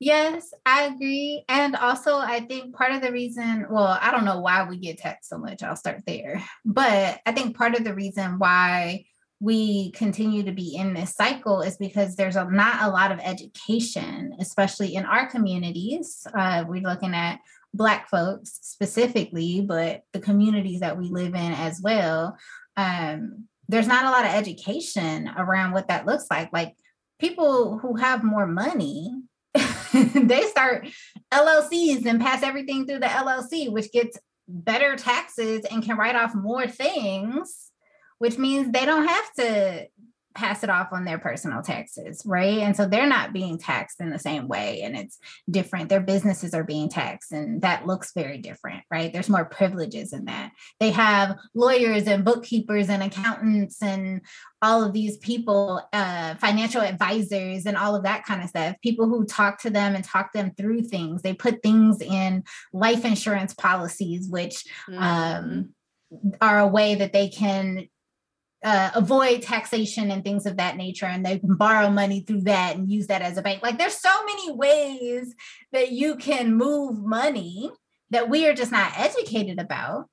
Yes, 0.02 0.54
I 0.66 0.84
agree. 0.84 1.44
And 1.50 1.76
also, 1.76 2.18
I 2.18 2.40
think 2.40 2.74
part 2.74 2.94
of 2.94 3.02
the 3.02 3.12
reason, 3.12 3.68
well, 3.70 4.00
I 4.02 4.12
don't 4.12 4.24
know 4.24 4.40
why 4.40 4.68
we 4.68 4.78
get 4.78 4.98
taxed 4.98 5.30
so 5.30 5.38
much. 5.38 5.62
I'll 5.62 5.76
start 5.76 6.04
there. 6.08 6.42
But 6.64 7.20
I 7.26 7.34
think 7.34 7.58
part 7.58 7.76
of 7.76 7.84
the 7.84 7.94
reason 7.94 8.40
why 8.40 9.06
we 9.40 9.92
continue 9.92 10.44
to 10.44 10.52
be 10.52 10.76
in 10.76 10.94
this 10.94 11.16
cycle 11.16 11.62
is 11.62 11.78
because 11.78 12.16
there's 12.16 12.36
a, 12.36 12.46
not 12.46 12.84
a 12.84 12.92
lot 12.92 13.12
of 13.12 13.20
education, 13.20 14.34
especially 14.40 14.96
in 14.96 15.06
our 15.06 15.30
communities. 15.30 16.28
Uh, 16.34 16.66
we're 16.68 16.82
looking 16.82 17.14
at 17.14 17.40
Black 17.74 18.10
folks 18.10 18.60
specifically, 18.62 19.62
but 19.62 20.02
the 20.12 20.20
communities 20.20 20.82
that 20.82 20.98
we 20.98 21.08
live 21.08 21.36
in 21.36 21.54
as 21.54 21.80
well. 21.82 22.36
Um, 22.76 23.46
there's 23.70 23.88
not 23.88 24.06
a 24.06 24.10
lot 24.10 24.26
of 24.26 24.34
education 24.34 25.30
around 25.38 25.72
what 25.72 25.88
that 25.88 26.06
looks 26.06 26.26
like. 26.30 26.52
Like 26.52 26.76
people 27.20 27.78
who 27.78 27.96
have 27.96 28.24
more 28.24 28.48
money, 28.48 29.14
they 29.94 30.42
start 30.48 30.88
LLCs 31.32 32.06
and 32.06 32.20
pass 32.20 32.44
everything 32.44 32.86
through 32.86 33.00
the 33.00 33.06
LLC, 33.06 33.72
which 33.72 33.92
gets 33.92 34.18
better 34.50 34.96
taxes 34.96 35.64
and 35.72 35.84
can 35.84 35.96
write 35.96 36.16
off 36.16 36.34
more 36.34 36.68
things 36.68 37.69
which 38.20 38.38
means 38.38 38.72
they 38.72 38.86
don't 38.86 39.08
have 39.08 39.34
to 39.34 39.88
pass 40.36 40.64
it 40.64 40.70
off 40.70 40.90
on 40.92 41.06
their 41.06 41.18
personal 41.18 41.62
taxes, 41.62 42.22
right? 42.26 42.60
And 42.60 42.76
so 42.76 42.86
they're 42.86 43.08
not 43.08 43.34
being 43.34 43.58
taxed 43.58 44.00
in 44.00 44.10
the 44.10 44.20
same 44.20 44.48
way 44.48 44.82
and 44.82 44.96
it's 44.96 45.18
different. 45.50 45.90
Their 45.90 46.00
businesses 46.00 46.54
are 46.54 46.64
being 46.64 46.88
taxed 46.88 47.32
and 47.32 47.62
that 47.62 47.88
looks 47.88 48.14
very 48.14 48.38
different, 48.38 48.84
right? 48.92 49.12
There's 49.12 49.30
more 49.30 49.46
privileges 49.46 50.14
in 50.14 50.26
that. 50.26 50.52
They 50.80 50.92
have 50.92 51.36
lawyers 51.54 52.08
and 52.08 52.24
bookkeepers 52.24 52.90
and 52.90 53.04
accountants 53.04 53.82
and 53.82 54.22
all 54.62 54.84
of 54.84 54.94
these 54.94 55.18
people, 55.18 55.82
uh, 55.92 56.36
financial 56.36 56.82
advisors 56.82 57.66
and 57.66 57.76
all 57.76 57.96
of 57.96 58.04
that 58.04 58.24
kind 58.24 58.44
of 58.44 58.50
stuff, 58.50 58.76
people 58.84 59.10
who 59.10 59.26
talk 59.26 59.60
to 59.62 59.70
them 59.70 59.96
and 59.96 60.04
talk 60.04 60.32
them 60.32 60.52
through 60.56 60.84
things. 60.84 61.22
They 61.22 61.34
put 61.34 61.64
things 61.64 62.02
in 62.02 62.44
life 62.72 63.04
insurance 63.04 63.54
policies, 63.54 64.30
which 64.30 64.64
mm-hmm. 64.88 65.02
um, 65.02 65.74
are 66.40 66.60
a 66.60 66.68
way 66.68 66.96
that 66.96 67.14
they 67.14 67.30
can 67.30 67.88
uh, 68.64 68.92
avoid 68.94 69.42
taxation 69.42 70.12
and 70.12 70.24
things 70.24 70.46
of 70.46 70.58
that 70.58 70.76
nature 70.76 71.06
and 71.06 71.26
they 71.26 71.40
can 71.40 71.56
borrow 71.56 71.90
money 71.90 72.22
through 72.22 72.42
that 72.42 72.76
and 72.76 72.92
use 72.92 73.08
that 73.08 73.22
as 73.22 73.38
a 73.38 73.42
bank. 73.42 73.64
Like 73.64 73.78
there's 73.78 73.96
so 73.98 74.26
many 74.26 74.52
ways 74.52 75.34
that 75.72 75.92
you 75.92 76.16
can 76.16 76.56
move 76.56 77.00
money 77.00 77.72
that 78.10 78.30
we 78.30 78.48
are 78.48 78.54
just 78.54 78.72
not 78.72 78.92
educated 78.98 79.60
about. 79.60 80.10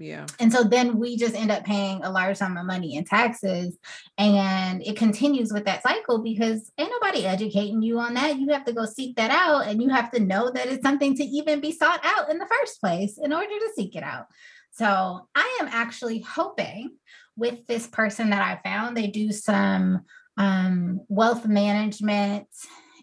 Yeah. 0.00 0.26
And 0.40 0.52
so 0.52 0.64
then 0.64 0.98
we 0.98 1.16
just 1.16 1.36
end 1.36 1.52
up 1.52 1.64
paying 1.64 2.02
a 2.02 2.10
large 2.10 2.38
sum 2.38 2.56
of 2.56 2.66
money 2.66 2.96
in 2.96 3.04
taxes 3.04 3.78
and 4.18 4.82
it 4.82 4.96
continues 4.96 5.52
with 5.52 5.66
that 5.66 5.84
cycle 5.84 6.20
because 6.20 6.72
ain't 6.78 6.90
nobody 6.90 7.24
educating 7.24 7.80
you 7.80 8.00
on 8.00 8.14
that. 8.14 8.36
You 8.36 8.48
have 8.48 8.64
to 8.64 8.72
go 8.72 8.86
seek 8.86 9.14
that 9.16 9.30
out 9.30 9.68
and 9.68 9.80
you 9.80 9.90
have 9.90 10.10
to 10.10 10.20
know 10.20 10.50
that 10.50 10.66
it's 10.66 10.82
something 10.82 11.14
to 11.16 11.22
even 11.22 11.60
be 11.60 11.70
sought 11.70 12.00
out 12.02 12.28
in 12.28 12.38
the 12.38 12.46
first 12.58 12.80
place 12.80 13.18
in 13.22 13.32
order 13.32 13.46
to 13.46 13.72
seek 13.76 13.94
it 13.94 14.02
out. 14.02 14.26
So 14.72 15.28
i 15.36 15.58
am 15.60 15.68
actually 15.70 16.18
hoping 16.18 16.90
with 17.36 17.66
this 17.66 17.86
person 17.86 18.30
that 18.30 18.42
I 18.42 18.60
found. 18.68 18.96
They 18.96 19.08
do 19.08 19.32
some 19.32 20.02
um, 20.36 21.00
wealth 21.08 21.46
management 21.46 22.48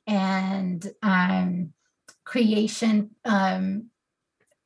and 0.08 0.86
um, 1.02 1.74
creation, 2.26 3.12
um, 3.26 3.88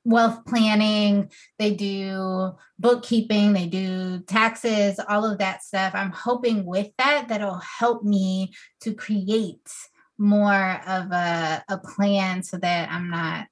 wealth 0.04 0.45
planning. 0.45 1.32
They 1.58 1.73
do 1.73 2.51
bookkeeping, 2.80 3.54
they 3.54 3.67
do 3.67 4.19
taxes, 4.19 4.99
all 5.10 5.25
of 5.25 5.39
that 5.39 5.63
stuff. 5.63 5.93
I'm 5.95 6.12
hoping 6.12 6.65
with 6.65 6.89
that, 6.97 7.28
that'll 7.28 7.62
help 7.80 8.04
me 8.04 8.54
to 8.82 8.93
create 8.93 9.69
more 10.17 10.82
of 10.88 11.12
a, 11.12 11.63
a 11.67 11.78
plan 11.78 12.43
so 12.43 12.58
that 12.58 12.89
I'm 12.89 13.10
not 13.10 13.47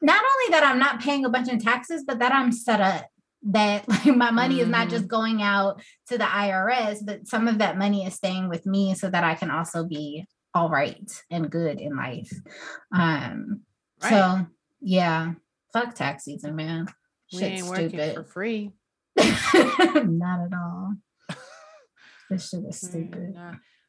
not 0.00 0.22
only 0.22 0.52
that 0.52 0.62
I'm 0.62 0.78
not 0.78 1.00
paying 1.00 1.24
a 1.24 1.28
bunch 1.28 1.48
of 1.48 1.62
taxes, 1.62 2.04
but 2.06 2.20
that 2.20 2.32
I'm 2.32 2.52
set 2.52 2.80
up 2.80 3.06
that 3.42 3.88
like 3.88 4.06
my 4.06 4.30
money 4.30 4.56
mm-hmm. 4.56 4.64
is 4.64 4.68
not 4.68 4.88
just 4.88 5.04
mm-hmm. 5.04 5.16
going 5.16 5.42
out 5.42 5.80
to 6.08 6.18
the 6.18 6.24
IRS, 6.24 6.98
but 7.04 7.26
some 7.26 7.48
of 7.48 7.58
that 7.58 7.78
money 7.78 8.04
is 8.06 8.14
staying 8.14 8.48
with 8.48 8.66
me 8.66 8.94
so 8.94 9.08
that 9.08 9.24
I 9.24 9.34
can 9.34 9.50
also 9.50 9.84
be 9.84 10.26
all 10.54 10.70
right 10.70 11.10
and 11.30 11.50
good 11.50 11.80
in 11.80 11.96
life. 11.96 12.30
Um 12.94 13.62
right. 14.02 14.10
so 14.10 14.46
yeah, 14.80 15.32
fuck 15.72 15.94
tax 15.94 16.24
season, 16.24 16.56
man. 16.56 16.86
We 17.32 17.38
Shit's 17.38 17.62
ain't 17.62 17.66
working 17.66 17.88
stupid. 17.90 18.14
for 18.14 18.24
free. 18.24 18.72
not 19.18 20.46
at 20.46 20.54
all. 20.54 20.94
this 22.30 22.48
shit 22.48 22.64
is 22.68 22.80
stupid. 22.80 23.36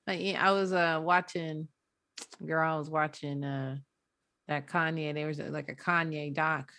Like, 0.06 0.36
I 0.36 0.52
was 0.52 0.74
uh 0.74 1.00
watching 1.04 1.68
girl, 2.46 2.76
I 2.76 2.78
was 2.78 2.90
watching 2.90 3.44
uh 3.44 3.78
that 4.48 4.68
Kanye, 4.68 5.14
there 5.14 5.28
was 5.28 5.40
like 5.40 5.70
a 5.70 5.76
Kanye 5.76 6.34
doc 6.34 6.72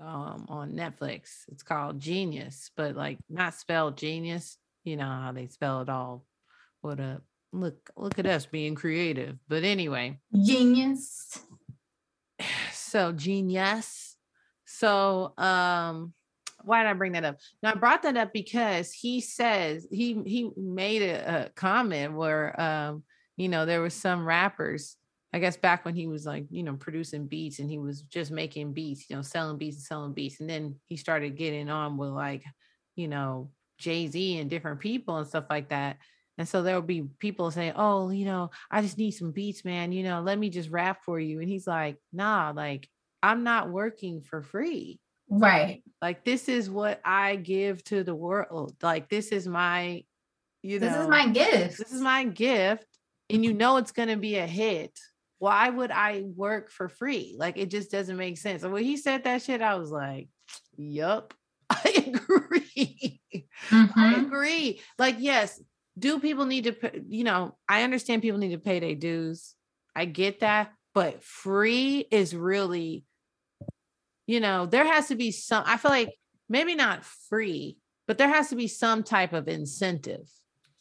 um, 0.00 0.46
on 0.48 0.72
Netflix. 0.72 1.44
It's 1.48 1.62
called 1.62 2.00
Jeen-yuhs, 2.00 2.70
but 2.76 2.96
like 2.96 3.18
not 3.28 3.54
spelled 3.54 3.96
genius. 3.96 4.58
You 4.84 4.96
know 4.96 5.04
how 5.04 5.32
they 5.32 5.46
spell 5.46 5.82
it 5.82 5.88
all. 5.88 6.24
What 6.80 7.00
a 7.00 7.20
look! 7.52 7.90
Look 7.96 8.18
at 8.18 8.26
us 8.26 8.46
being 8.46 8.74
creative. 8.74 9.36
But 9.48 9.64
anyway, 9.64 10.18
genius. 10.34 11.38
So 12.72 13.12
genius. 13.12 14.16
So 14.64 15.32
um, 15.36 16.12
why 16.64 16.82
did 16.82 16.90
I 16.90 16.94
bring 16.94 17.12
that 17.12 17.24
up? 17.24 17.38
Now 17.62 17.72
I 17.72 17.74
brought 17.74 18.02
that 18.02 18.16
up 18.16 18.32
because 18.32 18.92
he 18.92 19.20
says 19.20 19.86
he 19.90 20.22
he 20.26 20.50
made 20.56 21.02
a, 21.02 21.46
a 21.46 21.50
comment 21.50 22.14
where 22.14 22.58
um, 22.60 23.04
you 23.36 23.48
know 23.48 23.66
there 23.66 23.80
was 23.80 23.94
some 23.94 24.26
rappers 24.26 24.96
I 25.32 25.38
guess 25.38 25.56
back 25.56 25.84
when 25.84 25.94
he 25.94 26.06
was 26.08 26.26
like, 26.26 26.46
you 26.50 26.62
know, 26.62 26.74
producing 26.74 27.26
beats 27.26 27.60
and 27.60 27.70
he 27.70 27.78
was 27.78 28.02
just 28.02 28.32
making 28.32 28.72
beats, 28.72 29.08
you 29.08 29.16
know, 29.16 29.22
selling 29.22 29.58
beats 29.58 29.76
and 29.76 29.84
selling 29.84 30.12
beats. 30.12 30.40
And 30.40 30.50
then 30.50 30.76
he 30.86 30.96
started 30.96 31.36
getting 31.36 31.70
on 31.70 31.96
with 31.96 32.10
like, 32.10 32.44
you 32.96 33.06
know, 33.06 33.50
Jay 33.78 34.08
Z 34.08 34.38
and 34.38 34.50
different 34.50 34.80
people 34.80 35.18
and 35.18 35.26
stuff 35.26 35.44
like 35.48 35.68
that. 35.68 35.98
And 36.36 36.48
so 36.48 36.62
there 36.62 36.74
will 36.74 36.82
be 36.82 37.02
people 37.18 37.50
saying, 37.50 37.74
Oh, 37.76 38.10
you 38.10 38.24
know, 38.24 38.50
I 38.70 38.82
just 38.82 38.98
need 38.98 39.12
some 39.12 39.30
beats, 39.30 39.64
man. 39.64 39.92
You 39.92 40.02
know, 40.02 40.20
let 40.20 40.38
me 40.38 40.50
just 40.50 40.70
rap 40.70 41.04
for 41.04 41.20
you. 41.20 41.38
And 41.38 41.48
he's 41.48 41.66
like, 41.66 41.96
Nah, 42.12 42.52
like, 42.54 42.88
I'm 43.22 43.44
not 43.44 43.70
working 43.70 44.22
for 44.22 44.42
free. 44.42 44.98
Right. 45.28 45.84
Like, 46.02 46.24
this 46.24 46.48
is 46.48 46.68
what 46.68 47.00
I 47.04 47.36
give 47.36 47.84
to 47.84 48.02
the 48.02 48.14
world. 48.14 48.74
Like, 48.82 49.08
this 49.08 49.28
is 49.28 49.46
my, 49.46 50.02
you 50.62 50.80
know, 50.80 50.88
this 50.88 50.96
is 50.96 51.08
my 51.08 51.28
gift. 51.28 51.78
This 51.78 51.92
is 51.92 52.00
my 52.00 52.24
gift. 52.24 52.86
And 53.28 53.44
you 53.44 53.54
know, 53.54 53.76
it's 53.76 53.92
going 53.92 54.08
to 54.08 54.16
be 54.16 54.38
a 54.38 54.46
hit 54.46 54.98
why 55.40 55.70
would 55.70 55.90
I 55.90 56.22
work 56.36 56.70
for 56.70 56.90
free? 56.90 57.34
Like 57.36 57.56
it 57.56 57.70
just 57.70 57.90
doesn't 57.90 58.18
make 58.18 58.36
sense. 58.36 58.62
And 58.62 58.72
when 58.74 58.84
he 58.84 58.98
said 58.98 59.24
that 59.24 59.42
shit, 59.42 59.62
I 59.62 59.76
was 59.76 59.90
like, 59.90 60.28
yup, 60.76 61.32
I 61.70 62.12
agree. 62.14 63.20
Mm-hmm. 63.70 63.98
I 63.98 64.14
agree. 64.16 64.80
Like, 64.98 65.16
yes, 65.18 65.58
do 65.98 66.20
people 66.20 66.44
need 66.44 66.64
to, 66.64 66.72
pay, 66.72 67.00
you 67.08 67.24
know, 67.24 67.56
I 67.66 67.84
understand 67.84 68.20
people 68.20 68.38
need 68.38 68.50
to 68.50 68.58
pay 68.58 68.80
their 68.80 68.94
dues. 68.94 69.54
I 69.96 70.04
get 70.04 70.40
that. 70.40 70.72
But 70.92 71.22
free 71.22 72.06
is 72.10 72.36
really, 72.36 73.06
you 74.26 74.40
know, 74.40 74.66
there 74.66 74.86
has 74.86 75.08
to 75.08 75.14
be 75.14 75.30
some, 75.30 75.64
I 75.66 75.78
feel 75.78 75.90
like 75.90 76.12
maybe 76.50 76.74
not 76.74 77.02
free, 77.04 77.78
but 78.06 78.18
there 78.18 78.28
has 78.28 78.50
to 78.50 78.56
be 78.56 78.68
some 78.68 79.04
type 79.04 79.32
of 79.32 79.48
incentive. 79.48 80.28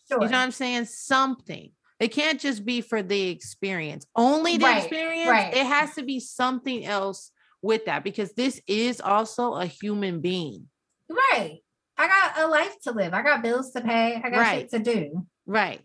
Sure. 0.10 0.22
You 0.22 0.28
know 0.28 0.38
what 0.38 0.44
I'm 0.44 0.52
saying? 0.52 0.86
Something. 0.86 1.72
It 2.00 2.10
can't 2.10 2.40
just 2.40 2.66
be 2.66 2.82
for 2.82 3.04
the 3.04 3.30
experience, 3.30 4.06
only 4.16 4.58
the 4.58 4.66
right, 4.66 4.84
experience. 4.84 5.30
Right. 5.30 5.54
It 5.54 5.66
has 5.66 5.96
to 5.96 6.04
be 6.04 6.20
something 6.20 6.86
else 6.86 7.32
with 7.62 7.86
that 7.86 8.04
because 8.04 8.32
this 8.34 8.62
is 8.68 9.02
also 9.02 9.54
a 9.54 9.66
human 9.66 10.22
being. 10.22 10.68
Right. 11.10 11.60
I 11.98 12.08
got 12.08 12.46
a 12.46 12.48
life 12.48 12.80
to 12.84 12.92
live. 12.92 13.14
I 13.14 13.22
got 13.22 13.42
bills 13.42 13.72
to 13.72 13.82
pay. 13.82 14.16
I 14.16 14.30
got 14.30 14.40
right. 14.40 14.60
shit 14.62 14.70
to 14.72 14.80
do. 14.80 15.26
Right. 15.46 15.82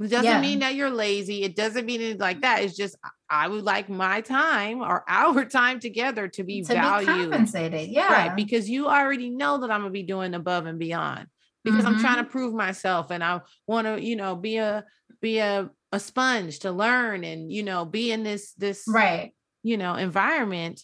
It 0.00 0.08
doesn't 0.08 0.24
yeah. 0.24 0.40
mean 0.40 0.60
that 0.60 0.76
you're 0.76 0.90
lazy. 0.90 1.42
It 1.42 1.56
doesn't 1.56 1.84
mean 1.84 2.00
it 2.00 2.20
like 2.20 2.42
that. 2.42 2.62
It's 2.62 2.76
just 2.76 2.96
I 3.28 3.48
would 3.48 3.64
like 3.64 3.88
my 3.88 4.20
time 4.20 4.80
or 4.80 5.02
our 5.08 5.44
time 5.44 5.80
together 5.80 6.28
to 6.28 6.44
be 6.44 6.62
to 6.62 6.72
valued. 6.72 7.08
Be 7.08 7.12
compensated. 7.12 7.88
Yeah. 7.88 8.12
Right. 8.12 8.36
Because 8.36 8.70
you 8.70 8.86
already 8.86 9.30
know 9.30 9.58
that 9.58 9.72
I'm 9.72 9.80
gonna 9.80 9.90
be 9.90 10.04
doing 10.04 10.34
above 10.34 10.66
and 10.66 10.78
beyond 10.78 11.26
because 11.64 11.84
mm-hmm. 11.84 11.94
I'm 11.94 12.00
trying 12.00 12.16
to 12.16 12.22
mm-hmm. 12.22 12.30
prove 12.30 12.54
myself 12.54 13.10
and 13.10 13.24
I 13.24 13.40
want 13.66 13.88
to, 13.88 14.00
you 14.00 14.14
know, 14.14 14.36
be 14.36 14.58
a 14.58 14.84
be 15.20 15.38
a, 15.38 15.70
a 15.92 16.00
sponge 16.00 16.60
to 16.60 16.72
learn 16.72 17.24
and, 17.24 17.52
you 17.52 17.62
know, 17.62 17.84
be 17.84 18.12
in 18.12 18.22
this 18.22 18.52
this 18.54 18.84
right, 18.88 19.32
you 19.62 19.76
know, 19.76 19.94
environment. 19.94 20.82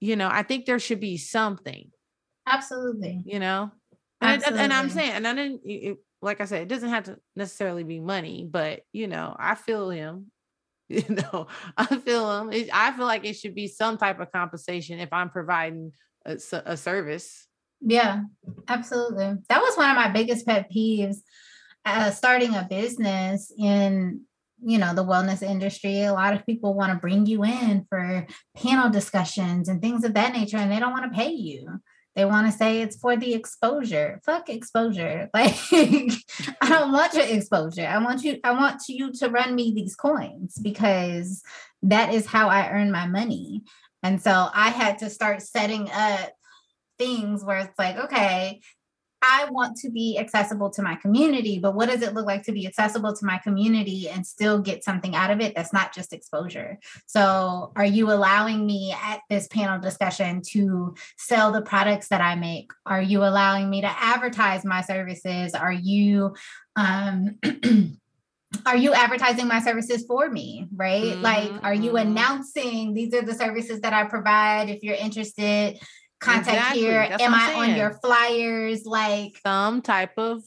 You 0.00 0.16
know, 0.16 0.28
I 0.30 0.42
think 0.42 0.66
there 0.66 0.78
should 0.78 1.00
be 1.00 1.16
something. 1.16 1.90
Absolutely. 2.46 3.22
You 3.24 3.38
know, 3.38 3.70
and, 4.20 4.42
and 4.44 4.72
I'm 4.72 4.90
saying, 4.90 5.12
and 5.12 5.28
I 5.28 5.34
didn't, 5.34 5.60
it, 5.64 5.98
like 6.20 6.40
I 6.40 6.44
said, 6.44 6.62
it 6.62 6.68
doesn't 6.68 6.88
have 6.88 7.04
to 7.04 7.18
necessarily 7.36 7.84
be 7.84 8.00
money, 8.00 8.48
but 8.50 8.80
you 8.92 9.06
know, 9.06 9.36
I 9.38 9.54
feel 9.54 9.90
him. 9.90 10.26
You 10.88 11.04
know, 11.08 11.46
I 11.74 11.86
feel 11.86 12.38
him. 12.38 12.52
It, 12.52 12.68
I 12.70 12.92
feel 12.92 13.06
like 13.06 13.24
it 13.24 13.32
should 13.32 13.54
be 13.54 13.66
some 13.66 13.96
type 13.96 14.20
of 14.20 14.30
compensation 14.30 14.98
if 14.98 15.10
I'm 15.10 15.30
providing 15.30 15.92
a, 16.26 16.36
a 16.66 16.76
service 16.76 17.46
yeah, 17.84 18.22
absolutely. 18.68 19.34
That 19.48 19.60
was 19.60 19.76
one 19.76 19.90
of 19.90 19.96
my 19.96 20.08
biggest 20.08 20.46
pet 20.46 20.70
peeves. 20.74 21.16
Uh, 21.84 22.10
starting 22.10 22.54
a 22.54 22.66
business 22.68 23.52
in 23.58 24.20
you 24.64 24.78
know 24.78 24.94
the 24.94 25.04
wellness 25.04 25.42
industry 25.42 26.02
a 26.02 26.12
lot 26.12 26.32
of 26.32 26.46
people 26.46 26.74
want 26.74 26.92
to 26.92 26.98
bring 26.98 27.26
you 27.26 27.42
in 27.42 27.84
for 27.88 28.24
panel 28.56 28.88
discussions 28.88 29.68
and 29.68 29.82
things 29.82 30.04
of 30.04 30.14
that 30.14 30.32
nature 30.32 30.56
and 30.56 30.70
they 30.70 30.78
don't 30.78 30.92
want 30.92 31.10
to 31.10 31.18
pay 31.18 31.30
you. 31.30 31.80
They 32.14 32.26
want 32.26 32.46
to 32.46 32.56
say 32.56 32.82
it's 32.82 32.96
for 32.96 33.16
the 33.16 33.32
exposure. 33.34 34.20
Fuck 34.24 34.48
exposure. 34.48 35.30
Like 35.34 35.56
i 35.72 36.68
don't 36.68 36.92
want 36.92 37.14
your 37.14 37.24
exposure. 37.24 37.86
I 37.86 37.98
want 37.98 38.22
you 38.22 38.38
i 38.44 38.52
want 38.52 38.82
you 38.88 39.12
to 39.14 39.28
run 39.28 39.54
me 39.54 39.72
these 39.74 39.96
coins 39.96 40.58
because 40.62 41.42
that 41.82 42.14
is 42.14 42.26
how 42.26 42.48
i 42.48 42.70
earn 42.70 42.92
my 42.92 43.06
money. 43.06 43.62
And 44.02 44.22
so 44.22 44.50
i 44.54 44.68
had 44.70 44.98
to 44.98 45.10
start 45.10 45.42
setting 45.42 45.90
up 45.92 46.32
things 46.98 47.44
where 47.44 47.58
it's 47.58 47.78
like, 47.78 47.96
okay, 47.96 48.60
I 49.22 49.46
want 49.50 49.76
to 49.78 49.90
be 49.90 50.18
accessible 50.18 50.68
to 50.70 50.82
my 50.82 50.96
community, 50.96 51.58
but 51.60 51.74
what 51.74 51.88
does 51.88 52.02
it 52.02 52.12
look 52.12 52.26
like 52.26 52.42
to 52.44 52.52
be 52.52 52.66
accessible 52.66 53.14
to 53.14 53.24
my 53.24 53.38
community 53.38 54.08
and 54.08 54.26
still 54.26 54.58
get 54.58 54.82
something 54.82 55.14
out 55.14 55.30
of 55.30 55.40
it 55.40 55.54
that's 55.54 55.72
not 55.72 55.94
just 55.94 56.12
exposure? 56.12 56.78
So, 57.06 57.72
are 57.76 57.86
you 57.86 58.10
allowing 58.10 58.66
me 58.66 58.92
at 58.92 59.20
this 59.30 59.46
panel 59.46 59.78
discussion 59.78 60.42
to 60.50 60.94
sell 61.16 61.52
the 61.52 61.62
products 61.62 62.08
that 62.08 62.20
I 62.20 62.34
make? 62.34 62.72
Are 62.84 63.02
you 63.02 63.24
allowing 63.24 63.70
me 63.70 63.80
to 63.82 64.02
advertise 64.02 64.64
my 64.64 64.82
services? 64.82 65.54
Are 65.54 65.72
you 65.72 66.34
um 66.74 67.38
are 68.66 68.76
you 68.76 68.92
advertising 68.92 69.46
my 69.46 69.60
services 69.60 70.04
for 70.06 70.28
me 70.28 70.68
right 70.74 71.04
mm-hmm. 71.04 71.22
like 71.22 71.50
are 71.62 71.74
you 71.74 71.92
mm-hmm. 71.92 72.08
announcing 72.08 72.94
these 72.94 73.14
are 73.14 73.22
the 73.22 73.34
services 73.34 73.80
that 73.80 73.92
i 73.92 74.04
provide 74.04 74.68
if 74.68 74.82
you're 74.82 74.94
interested 74.94 75.78
contact 76.22 76.48
exactly. 76.48 76.80
here 76.80 77.06
That's 77.08 77.22
am 77.22 77.34
i 77.34 77.54
on 77.54 77.76
your 77.76 77.90
flyers 78.02 78.86
like 78.86 79.38
some 79.44 79.82
type 79.82 80.16
of 80.16 80.42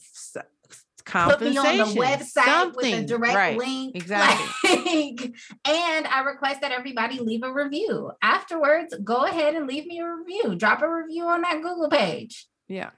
compensation 1.04 1.62
put 1.62 1.64
me 1.64 1.80
on 1.80 1.94
the 1.94 2.00
website 2.00 2.44
Something. 2.44 2.92
with 2.92 3.04
a 3.04 3.06
direct 3.06 3.34
right. 3.34 3.56
link 3.56 3.94
exactly 3.94 4.72
like, 4.72 5.34
and 5.64 6.06
i 6.06 6.22
request 6.24 6.62
that 6.62 6.72
everybody 6.72 7.20
leave 7.20 7.42
a 7.44 7.52
review 7.52 8.10
afterwards 8.22 8.94
go 9.04 9.24
ahead 9.24 9.54
and 9.54 9.66
leave 9.66 9.86
me 9.86 10.00
a 10.00 10.08
review 10.08 10.56
drop 10.56 10.82
a 10.82 10.92
review 10.92 11.24
on 11.24 11.42
that 11.42 11.62
google 11.62 11.88
page 11.88 12.46
yeah 12.68 12.90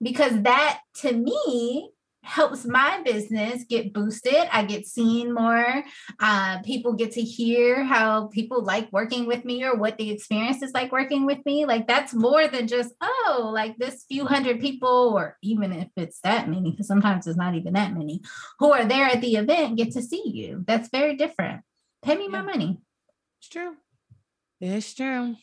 because 0.00 0.42
that 0.42 0.80
to 0.94 1.12
me 1.12 1.90
helps 2.22 2.66
my 2.66 3.00
business 3.02 3.64
get 3.68 3.92
boosted. 3.92 4.46
I 4.52 4.64
get 4.64 4.86
seen 4.86 5.32
more. 5.32 5.82
Uh, 6.18 6.60
people 6.62 6.92
get 6.92 7.12
to 7.12 7.22
hear 7.22 7.82
how 7.82 8.26
people 8.28 8.62
like 8.62 8.92
working 8.92 9.26
with 9.26 9.44
me 9.44 9.64
or 9.64 9.74
what 9.74 9.96
the 9.96 10.10
experience 10.10 10.62
is 10.62 10.72
like 10.72 10.92
working 10.92 11.26
with 11.26 11.38
me. 11.46 11.64
Like 11.64 11.86
that's 11.86 12.12
more 12.12 12.46
than 12.46 12.68
just, 12.68 12.94
oh, 13.00 13.50
like 13.54 13.76
this 13.78 14.04
few 14.08 14.26
hundred 14.26 14.60
people, 14.60 15.12
or 15.14 15.38
even 15.42 15.72
if 15.72 15.88
it's 15.96 16.20
that 16.20 16.48
many, 16.48 16.70
because 16.72 16.86
sometimes 16.86 17.26
it's 17.26 17.38
not 17.38 17.54
even 17.54 17.72
that 17.72 17.94
many, 17.94 18.20
who 18.58 18.72
are 18.72 18.84
there 18.84 19.06
at 19.06 19.20
the 19.20 19.36
event 19.36 19.78
get 19.78 19.92
to 19.92 20.02
see 20.02 20.22
you. 20.26 20.62
That's 20.66 20.90
very 20.90 21.16
different. 21.16 21.62
Pay 22.02 22.16
me 22.16 22.24
yeah. 22.24 22.30
my 22.30 22.42
money. 22.42 22.80
It's 23.40 23.48
true. 23.48 23.76
It's 24.60 24.92
true. 24.94 25.36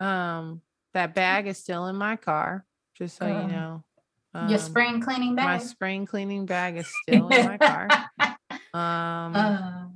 Um, 0.00 0.62
that 0.92 1.14
bag 1.14 1.46
is 1.46 1.58
still 1.58 1.86
in 1.86 1.94
my 1.94 2.16
car, 2.16 2.66
just 2.96 3.16
so 3.16 3.26
you 3.26 3.46
know. 3.48 3.84
Um, 4.32 4.48
Your 4.48 4.58
spring 4.58 5.00
cleaning 5.00 5.34
bag. 5.34 5.44
My 5.46 5.58
spring 5.58 6.06
cleaning 6.06 6.46
bag 6.46 6.76
is 6.76 6.92
still 7.02 7.28
in 7.28 7.46
my 7.46 7.58
car. 7.58 7.88
Um, 8.72 9.34
uh, 9.34 9.86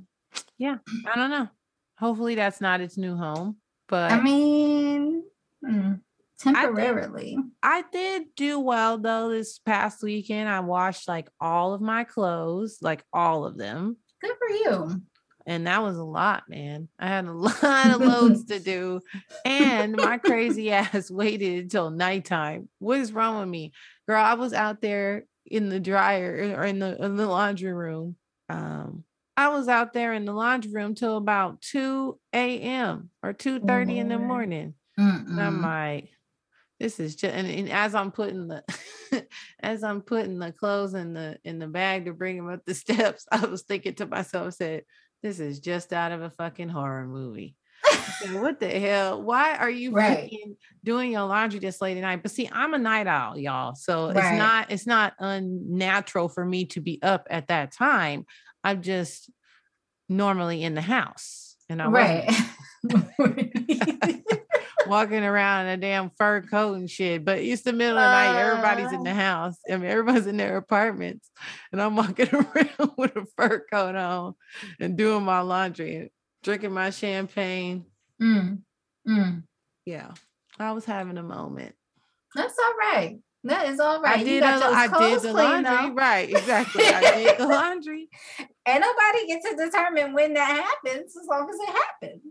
yeah, 0.57 0.77
I 1.11 1.15
don't 1.15 1.29
know. 1.29 1.47
Hopefully, 1.97 2.35
that's 2.35 2.59
not 2.59 2.81
its 2.81 2.97
new 2.97 3.15
home. 3.15 3.57
But 3.87 4.11
I 4.11 4.21
mean, 4.21 5.23
temporarily. 6.39 7.37
I 7.63 7.81
did, 7.81 7.87
I 7.87 7.91
did 7.91 8.23
do 8.35 8.59
well 8.59 8.97
though 8.97 9.29
this 9.29 9.59
past 9.59 10.03
weekend. 10.03 10.49
I 10.49 10.59
washed 10.59 11.07
like 11.07 11.29
all 11.39 11.73
of 11.73 11.81
my 11.81 12.03
clothes, 12.03 12.79
like 12.81 13.03
all 13.13 13.45
of 13.45 13.57
them. 13.57 13.97
Good 14.21 14.33
for 14.37 14.49
you 14.49 15.01
and 15.45 15.67
that 15.67 15.83
was 15.83 15.97
a 15.97 16.03
lot, 16.03 16.43
man. 16.49 16.87
I 16.99 17.07
had 17.07 17.25
a 17.25 17.31
lot 17.33 17.87
of 17.87 18.01
loads 18.01 18.45
to 18.45 18.59
do, 18.63 19.01
and 19.43 19.95
my 19.95 20.17
crazy 20.17 20.71
ass 20.71 21.11
waited 21.11 21.63
until 21.63 21.89
nighttime. 21.89 22.69
What 22.79 22.99
is 22.99 23.13
wrong 23.13 23.39
with 23.39 23.49
me, 23.49 23.73
girl? 24.07 24.23
I 24.23 24.35
was 24.35 24.53
out 24.53 24.81
there 24.81 25.25
in 25.45 25.69
the 25.69 25.79
dryer 25.79 26.55
or 26.57 26.63
in 26.65 26.79
the 26.79 27.03
in 27.03 27.15
the 27.15 27.27
laundry 27.27 27.73
room. 27.73 28.15
Um, 28.49 29.03
I 29.37 29.49
was 29.49 29.67
out 29.67 29.93
there 29.93 30.13
in 30.13 30.25
the 30.25 30.33
laundry 30.33 30.71
room 30.71 30.95
till 30.95 31.17
about 31.17 31.61
two 31.61 32.19
a.m. 32.33 33.09
or 33.21 33.33
two 33.33 33.59
thirty 33.59 33.97
in 33.99 34.07
the 34.09 34.17
morning. 34.17 34.73
And 34.97 35.41
I'm 35.41 35.61
like, 35.61 36.09
this 36.79 36.99
is 36.99 37.15
just 37.15 37.33
and, 37.33 37.47
and, 37.47 37.69
as 37.69 37.95
I'm 37.95 38.11
putting 38.11 38.47
the 38.47 38.63
as 39.59 39.83
I'm 39.83 40.01
putting 40.01 40.39
the 40.39 40.51
clothes 40.51 40.93
in 40.93 41.13
the 41.13 41.37
in 41.43 41.59
the 41.59 41.67
bag 41.67 42.05
to 42.05 42.13
bring 42.13 42.37
them 42.37 42.49
up 42.49 42.65
the 42.65 42.73
steps, 42.75 43.25
I 43.31 43.45
was 43.45 43.63
thinking 43.63 43.95
to 43.95 44.05
myself, 44.05 44.47
I 44.47 44.49
said, 44.51 44.83
this 45.21 45.39
is 45.39 45.59
just 45.59 45.93
out 45.93 46.11
of 46.11 46.21
a 46.21 46.29
fucking 46.29 46.69
horror 46.69 47.05
movie. 47.07 47.55
What 48.33 48.59
the 48.59 48.69
hell? 48.69 49.21
Why 49.21 49.55
are 49.55 49.69
you 49.69 49.91
right. 49.91 50.31
doing 50.83 51.11
your 51.11 51.23
laundry 51.23 51.59
this 51.59 51.81
late 51.81 51.97
at 51.97 52.01
night? 52.01 52.21
But 52.21 52.31
see, 52.31 52.49
I'm 52.51 52.73
a 52.73 52.77
night 52.77 53.07
owl, 53.07 53.37
y'all. 53.37 53.75
So 53.75 54.11
right. 54.11 54.17
it's 54.17 54.37
not 54.37 54.71
it's 54.71 54.87
not 54.87 55.13
unnatural 55.19 56.29
for 56.29 56.45
me 56.45 56.65
to 56.67 56.81
be 56.81 56.99
up 57.01 57.27
at 57.29 57.47
that 57.47 57.71
time. 57.71 58.25
I'm 58.63 58.81
just 58.81 59.29
normally 60.09 60.63
in 60.63 60.75
the 60.75 60.81
house. 60.81 61.55
And 61.69 61.81
I 61.81 61.87
right. 61.87 62.31
walking 64.87 65.23
around 65.23 65.67
in 65.67 65.73
a 65.73 65.77
damn 65.77 66.11
fur 66.17 66.41
coat 66.41 66.75
and 66.75 66.89
shit. 66.89 67.25
But 67.25 67.39
it's 67.39 67.63
the 67.63 67.73
middle 67.73 67.97
of 67.97 68.03
the 68.03 68.09
night. 68.09 68.39
Everybody's 68.39 68.91
in 68.91 69.03
the 69.03 69.11
uh. 69.11 69.15
house. 69.15 69.57
I 69.69 69.77
mean, 69.77 69.89
everybody's 69.89 70.27
in 70.27 70.37
their 70.37 70.57
apartments. 70.57 71.29
And 71.71 71.81
I'm 71.81 71.95
walking 71.95 72.29
around 72.33 72.91
with 72.97 73.15
a 73.15 73.25
fur 73.37 73.65
coat 73.71 73.95
on 73.95 74.35
and 74.79 74.97
doing 74.97 75.23
my 75.23 75.41
laundry 75.41 76.11
drinking 76.45 76.71
my 76.71 76.89
champagne. 76.89 77.85
Mm. 78.21 78.59
Mm. 79.07 79.43
Yeah. 79.85 80.11
I 80.57 80.71
was 80.71 80.85
having 80.85 81.17
a 81.17 81.23
moment. 81.23 81.75
That's 82.33 82.57
all 82.57 82.73
right. 82.79 83.19
That 83.43 83.67
is 83.67 83.79
all 83.79 84.01
right. 84.01 84.19
I 84.19 84.23
did, 84.23 84.41
a, 84.41 84.47
I 84.47 84.87
did 84.87 85.21
the 85.21 85.33
laundry. 85.33 85.91
Right, 85.91 86.29
exactly. 86.29 86.85
I 86.85 87.15
did 87.15 87.37
the 87.37 87.47
laundry. 87.47 88.09
And 88.65 88.81
nobody 88.81 89.27
gets 89.27 89.47
to 89.49 89.55
determine 89.55 90.13
when 90.13 90.33
that 90.33 90.65
happens 90.65 91.15
as 91.15 91.27
long 91.29 91.47
as 91.49 91.55
it 91.59 91.69
happens. 91.69 92.21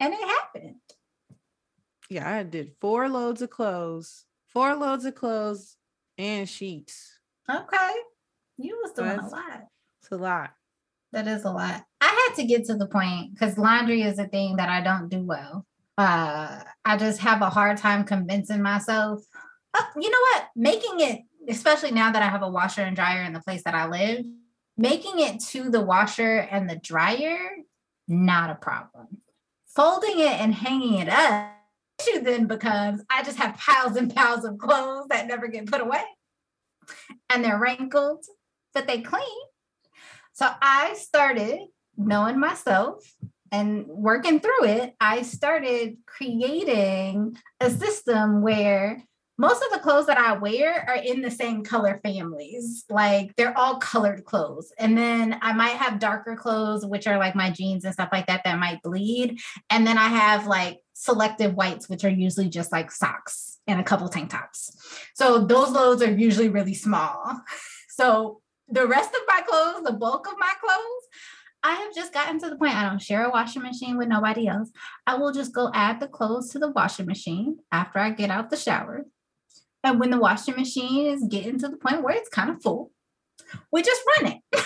And 0.00 0.12
it 0.12 0.20
happened 0.20 0.76
yeah, 2.10 2.30
I 2.30 2.42
did 2.42 2.72
four 2.80 3.08
loads 3.08 3.42
of 3.42 3.50
clothes, 3.50 4.24
four 4.48 4.74
loads 4.74 5.04
of 5.04 5.14
clothes 5.14 5.76
and 6.18 6.48
sheets. 6.48 7.18
Okay. 7.50 7.92
You 8.56 8.78
was 8.82 8.92
doing 8.92 9.18
a 9.18 9.28
lot. 9.28 9.62
It's 10.00 10.12
a 10.12 10.16
lot. 10.16 10.52
That 11.14 11.28
is 11.28 11.44
a 11.44 11.50
lot. 11.50 11.84
I 12.00 12.06
had 12.06 12.36
to 12.36 12.44
get 12.44 12.64
to 12.66 12.74
the 12.74 12.88
point 12.88 13.32
because 13.32 13.56
laundry 13.56 14.02
is 14.02 14.18
a 14.18 14.26
thing 14.26 14.56
that 14.56 14.68
I 14.68 14.80
don't 14.80 15.08
do 15.08 15.20
well. 15.20 15.64
Uh, 15.96 16.60
I 16.84 16.96
just 16.96 17.20
have 17.20 17.40
a 17.40 17.50
hard 17.50 17.76
time 17.76 18.04
convincing 18.04 18.60
myself. 18.60 19.22
Oh, 19.74 19.86
you 19.96 20.10
know 20.10 20.18
what? 20.18 20.48
Making 20.56 21.00
it, 21.00 21.20
especially 21.48 21.92
now 21.92 22.10
that 22.10 22.22
I 22.22 22.28
have 22.28 22.42
a 22.42 22.48
washer 22.48 22.82
and 22.82 22.96
dryer 22.96 23.22
in 23.22 23.32
the 23.32 23.40
place 23.40 23.62
that 23.62 23.76
I 23.76 23.86
live, 23.86 24.26
making 24.76 25.20
it 25.20 25.40
to 25.50 25.70
the 25.70 25.82
washer 25.82 26.38
and 26.38 26.68
the 26.68 26.76
dryer, 26.76 27.38
not 28.08 28.50
a 28.50 28.56
problem. 28.56 29.06
Folding 29.66 30.18
it 30.18 30.40
and 30.40 30.52
hanging 30.52 30.98
it 30.98 31.08
up 31.08 31.52
issue 32.00 32.20
then 32.22 32.46
becomes 32.46 33.02
I 33.08 33.22
just 33.22 33.38
have 33.38 33.56
piles 33.56 33.96
and 33.96 34.12
piles 34.14 34.44
of 34.44 34.58
clothes 34.58 35.06
that 35.10 35.26
never 35.26 35.46
get 35.46 35.66
put 35.66 35.80
away. 35.80 36.02
And 37.30 37.44
they're 37.44 37.58
wrinkled, 37.58 38.24
but 38.72 38.86
they 38.86 39.00
clean. 39.00 39.22
So 40.34 40.48
I 40.60 40.94
started 40.94 41.60
knowing 41.96 42.40
myself 42.40 43.04
and 43.52 43.86
working 43.86 44.40
through 44.40 44.64
it. 44.64 44.94
I 45.00 45.22
started 45.22 45.96
creating 46.06 47.36
a 47.60 47.70
system 47.70 48.42
where 48.42 49.00
most 49.38 49.64
of 49.64 49.70
the 49.72 49.78
clothes 49.78 50.06
that 50.06 50.18
I 50.18 50.36
wear 50.36 50.84
are 50.88 50.96
in 50.96 51.22
the 51.22 51.30
same 51.30 51.62
color 51.62 52.00
families. 52.02 52.84
Like 52.90 53.34
they're 53.36 53.56
all 53.56 53.78
colored 53.78 54.24
clothes. 54.24 54.72
And 54.76 54.98
then 54.98 55.38
I 55.40 55.52
might 55.52 55.76
have 55.76 56.00
darker 56.00 56.34
clothes, 56.34 56.84
which 56.84 57.06
are 57.06 57.18
like 57.18 57.36
my 57.36 57.50
jeans 57.50 57.84
and 57.84 57.94
stuff 57.94 58.10
like 58.12 58.26
that, 58.26 58.42
that 58.44 58.58
might 58.58 58.82
bleed. 58.82 59.38
And 59.70 59.86
then 59.86 59.98
I 59.98 60.08
have 60.08 60.48
like 60.48 60.80
selective 60.94 61.54
whites, 61.54 61.88
which 61.88 62.04
are 62.04 62.10
usually 62.10 62.48
just 62.48 62.72
like 62.72 62.90
socks 62.90 63.58
and 63.68 63.80
a 63.80 63.84
couple 63.84 64.08
tank 64.08 64.30
tops. 64.30 64.76
So 65.14 65.44
those 65.44 65.70
loads 65.70 66.02
are 66.02 66.10
usually 66.10 66.48
really 66.48 66.74
small. 66.74 67.40
So 67.96 68.42
the 68.68 68.86
rest 68.86 69.10
of 69.14 69.20
my 69.28 69.42
clothes, 69.42 69.84
the 69.84 69.92
bulk 69.92 70.26
of 70.26 70.34
my 70.38 70.52
clothes, 70.60 71.08
I 71.62 71.74
have 71.76 71.94
just 71.94 72.12
gotten 72.12 72.38
to 72.40 72.50
the 72.50 72.56
point 72.56 72.74
I 72.74 72.88
don't 72.88 73.00
share 73.00 73.24
a 73.24 73.30
washing 73.30 73.62
machine 73.62 73.96
with 73.96 74.08
nobody 74.08 74.46
else. 74.46 74.70
I 75.06 75.14
will 75.16 75.32
just 75.32 75.54
go 75.54 75.70
add 75.72 75.98
the 75.98 76.08
clothes 76.08 76.50
to 76.50 76.58
the 76.58 76.70
washing 76.70 77.06
machine 77.06 77.58
after 77.72 77.98
I 77.98 78.10
get 78.10 78.30
out 78.30 78.50
the 78.50 78.56
shower. 78.56 79.06
And 79.82 79.98
when 79.98 80.10
the 80.10 80.18
washing 80.18 80.56
machine 80.56 81.06
is 81.06 81.24
getting 81.28 81.58
to 81.58 81.68
the 81.68 81.76
point 81.76 82.02
where 82.02 82.16
it's 82.16 82.28
kind 82.28 82.50
of 82.50 82.62
full, 82.62 82.90
we 83.72 83.82
just 83.82 84.02
run 84.20 84.32
it. 84.32 84.62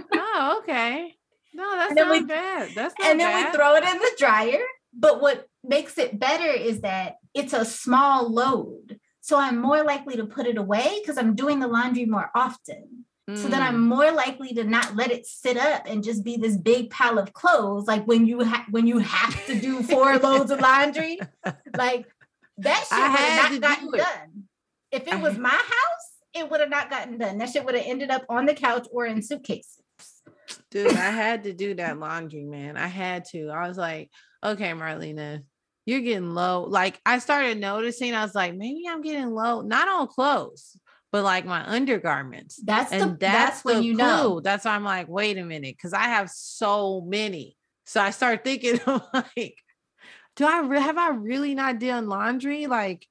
oh, 0.14 0.60
okay. 0.62 1.14
No, 1.54 1.76
that's 1.76 1.94
not 1.94 2.10
we, 2.10 2.24
bad. 2.24 2.70
That's 2.74 2.94
not 2.98 3.08
and 3.08 3.20
then 3.20 3.32
bad. 3.32 3.52
we 3.52 3.56
throw 3.56 3.74
it 3.76 3.84
in 3.84 3.98
the 3.98 4.12
dryer. 4.18 4.62
But 4.92 5.20
what 5.20 5.46
makes 5.64 5.98
it 5.98 6.18
better 6.18 6.50
is 6.50 6.80
that 6.80 7.16
it's 7.34 7.52
a 7.52 7.64
small 7.64 8.32
load. 8.32 8.98
So 9.28 9.38
I'm 9.38 9.58
more 9.58 9.84
likely 9.84 10.16
to 10.16 10.24
put 10.24 10.46
it 10.46 10.56
away 10.56 11.00
because 11.02 11.18
I'm 11.18 11.34
doing 11.34 11.60
the 11.60 11.68
laundry 11.68 12.06
more 12.06 12.30
often. 12.34 13.04
Mm. 13.28 13.36
So 13.36 13.48
then 13.48 13.60
I'm 13.60 13.74
mm. 13.74 13.86
more 13.86 14.10
likely 14.10 14.54
to 14.54 14.64
not 14.64 14.96
let 14.96 15.10
it 15.10 15.26
sit 15.26 15.58
up 15.58 15.82
and 15.84 16.02
just 16.02 16.24
be 16.24 16.38
this 16.38 16.56
big 16.56 16.88
pile 16.88 17.18
of 17.18 17.34
clothes. 17.34 17.86
Like 17.86 18.06
when 18.06 18.24
you 18.24 18.42
ha- 18.42 18.64
when 18.70 18.86
you 18.86 18.96
have 18.96 19.44
to 19.44 19.60
do 19.60 19.82
four 19.92 20.16
loads 20.16 20.50
of 20.50 20.60
laundry, 20.62 21.18
like 21.76 22.06
that 22.56 22.86
shit 22.88 22.98
would 22.98 23.18
have 23.18 23.60
not 23.60 23.60
gotten 23.60 23.90
done. 23.98 24.44
If 24.92 25.06
it 25.06 25.20
was 25.20 25.36
my 25.36 25.50
house, 25.50 26.08
it 26.32 26.50
would 26.50 26.60
have 26.60 26.70
not 26.70 26.88
gotten 26.88 27.18
done. 27.18 27.36
That 27.36 27.50
shit 27.50 27.66
would 27.66 27.74
have 27.74 27.84
ended 27.86 28.10
up 28.10 28.24
on 28.30 28.46
the 28.46 28.54
couch 28.54 28.88
or 28.90 29.04
in 29.04 29.20
suitcases. 29.20 29.82
Dude, 30.70 30.86
I 30.86 31.10
had 31.10 31.42
to 31.42 31.52
do 31.52 31.74
that 31.74 31.98
laundry, 31.98 32.44
man. 32.44 32.78
I 32.78 32.86
had 32.86 33.26
to. 33.32 33.50
I 33.50 33.68
was 33.68 33.76
like, 33.76 34.10
okay, 34.42 34.70
Marlena, 34.70 35.42
you're 35.88 36.00
getting 36.00 36.34
low. 36.34 36.64
Like 36.64 37.00
I 37.06 37.18
started 37.18 37.58
noticing, 37.58 38.12
I 38.14 38.22
was 38.22 38.34
like, 38.34 38.54
maybe 38.54 38.84
I'm 38.86 39.00
getting 39.00 39.30
low, 39.30 39.62
not 39.62 39.88
on 39.88 40.06
clothes, 40.06 40.78
but 41.10 41.24
like 41.24 41.46
my 41.46 41.66
undergarments. 41.66 42.60
That's 42.62 42.92
and 42.92 43.00
the 43.02 43.16
that's, 43.18 43.62
that's 43.62 43.64
when 43.64 43.78
the 43.78 43.82
you 43.84 43.94
clue. 43.94 44.04
know. 44.04 44.40
That's 44.40 44.66
why 44.66 44.72
I'm 44.72 44.84
like, 44.84 45.08
wait 45.08 45.38
a 45.38 45.44
minute, 45.44 45.76
because 45.78 45.94
I 45.94 46.02
have 46.02 46.28
so 46.28 47.00
many. 47.00 47.56
So 47.86 48.02
I 48.02 48.10
start 48.10 48.44
thinking, 48.44 48.78
like, 49.14 49.54
do 50.36 50.44
I 50.44 50.60
re- 50.60 50.78
have 50.78 50.98
I 50.98 51.08
really 51.08 51.54
not 51.54 51.78
done 51.78 52.06
laundry? 52.06 52.66
Like 52.66 53.06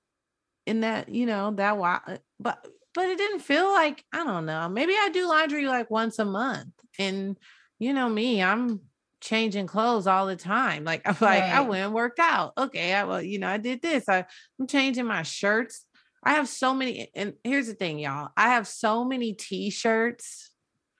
in 0.67 0.81
that, 0.81 1.09
you 1.09 1.25
know, 1.25 1.49
that 1.55 1.79
why, 1.79 1.99
uh, 2.05 2.17
but 2.39 2.63
but 2.93 3.09
it 3.09 3.17
didn't 3.17 3.39
feel 3.39 3.71
like 3.71 4.03
I 4.13 4.23
don't 4.23 4.45
know. 4.45 4.69
Maybe 4.69 4.93
I 4.93 5.09
do 5.11 5.27
laundry 5.27 5.65
like 5.65 5.89
once 5.89 6.19
a 6.19 6.25
month, 6.25 6.73
and 6.99 7.37
you 7.79 7.93
know 7.93 8.07
me, 8.07 8.43
I'm 8.43 8.81
changing 9.21 9.67
clothes 9.67 10.07
all 10.07 10.27
the 10.27 10.35
time. 10.35 10.83
Like 10.83 11.01
I'm 11.05 11.15
like 11.21 11.43
I 11.45 11.61
went 11.61 11.85
and 11.85 11.93
worked 11.93 12.19
out. 12.19 12.53
Okay, 12.57 12.93
I 12.93 13.03
well, 13.03 13.21
you 13.21 13.39
know, 13.39 13.49
I 13.49 13.57
did 13.57 13.81
this. 13.81 14.07
I, 14.09 14.25
I'm 14.59 14.67
changing 14.67 15.05
my 15.05 15.23
shirts. 15.23 15.85
I 16.23 16.33
have 16.33 16.47
so 16.49 16.73
many, 16.73 17.09
and 17.15 17.33
here's 17.43 17.67
the 17.67 17.73
thing, 17.73 17.99
y'all. 17.99 18.29
I 18.35 18.49
have 18.49 18.67
so 18.67 19.05
many 19.05 19.33
t-shirts. 19.33 20.51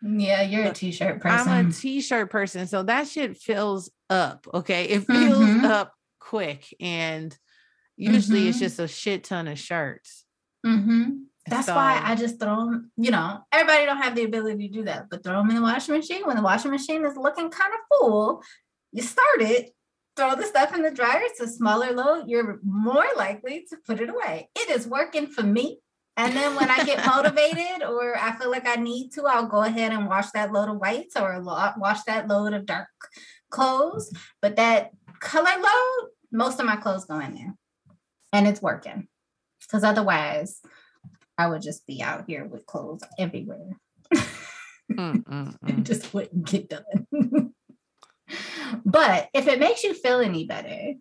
Yeah, 0.02 0.44
you're 0.44 0.66
a 0.66 0.72
t-shirt 0.74 1.20
person. 1.22 1.52
I'm 1.52 1.66
a 1.68 1.72
t-shirt 1.72 2.30
person, 2.30 2.68
so 2.68 2.84
that 2.84 3.08
shit 3.08 3.36
fills 3.38 3.90
up. 4.10 4.48
Okay, 4.54 4.86
it 4.86 5.04
fills 5.06 5.50
Mhm. 5.50 5.66
up 5.66 5.94
quick, 6.20 6.74
and 6.80 7.38
usually 7.98 8.48
it's 8.48 8.58
Mhm. 8.58 8.62
just 8.62 8.80
a 8.80 8.88
shit 8.88 9.24
ton 9.24 9.48
of 9.48 9.60
shirts. 9.60 10.26
hmm 10.66 11.24
That's 11.48 11.68
why 11.68 12.02
I 12.04 12.16
just 12.16 12.40
throw 12.40 12.66
them. 12.66 12.92
You 12.98 13.12
know, 13.12 13.40
everybody 13.52 13.86
don't 13.86 14.02
have 14.02 14.16
the 14.16 14.24
ability 14.24 14.68
to 14.68 14.74
do 14.74 14.84
that, 14.86 15.10
but 15.10 15.24
throw 15.24 15.38
them 15.38 15.50
in 15.50 15.56
the 15.56 15.62
washing 15.62 15.96
machine. 15.96 16.26
When 16.26 16.36
the 16.36 16.42
washing 16.42 16.72
machine 16.72 17.06
is 17.06 17.16
looking 17.16 17.50
kind 17.50 17.74
of 17.74 18.00
full, 18.00 18.44
you 18.92 19.02
start 19.02 19.42
it. 19.42 19.72
Throw 20.16 20.36
the 20.36 20.46
stuff 20.46 20.76
in 20.76 20.82
the 20.82 20.92
dryer. 20.92 21.22
It's 21.22 21.40
a 21.40 21.48
smaller 21.48 21.92
load. 21.92 22.26
You're 22.28 22.60
more 22.64 23.06
likely 23.16 23.66
to 23.70 23.78
put 23.86 24.02
it 24.02 24.10
away. 24.10 24.50
It 24.56 24.72
is 24.72 24.88
working 24.88 25.28
for 25.28 25.44
me. 25.44 25.80
And 26.16 26.36
then 26.36 26.56
when 26.56 26.72
I 26.72 26.84
get 26.84 27.06
motivated 27.06 27.84
or 27.88 28.18
I 28.18 28.36
feel 28.36 28.50
like 28.50 28.68
I 28.68 28.76
need 28.76 29.12
to, 29.12 29.26
I'll 29.26 29.46
go 29.46 29.62
ahead 29.62 29.92
and 29.92 30.08
wash 30.08 30.32
that 30.32 30.52
load 30.52 30.70
of 30.70 30.78
whites 30.78 31.16
or 31.16 31.40
wash 31.42 32.02
that 32.08 32.28
load 32.28 32.54
of 32.54 32.66
dark 32.66 32.88
clothes. 33.52 34.12
But 34.42 34.56
that 34.56 34.90
color 35.20 35.62
load, 35.62 36.10
most 36.32 36.60
of 36.60 36.66
my 36.66 36.78
clothes 36.78 37.06
go 37.06 37.20
in 37.20 37.36
there, 37.36 37.56
and 38.34 38.48
it's 38.48 38.62
working. 38.62 39.08
Because 39.62 39.84
otherwise, 39.84 40.62
I 41.38 41.48
would 41.48 41.62
just 41.62 41.86
be 41.86 42.02
out 42.02 42.26
here 42.28 42.46
with 42.46 42.66
clothes 42.66 43.04
everywhere. 43.20 43.70
Mm, 44.92 45.24
mm, 45.24 45.56
It 45.68 45.76
mm. 45.78 45.84
just 45.84 46.14
wouldn't 46.14 46.46
get 46.46 46.70
done. 46.70 47.54
but 48.86 49.30
if 49.34 49.48
it 49.48 49.60
makes 49.60 49.84
you 49.84 49.94
feel 49.94 50.20
any 50.20 50.46
better, 50.46 50.94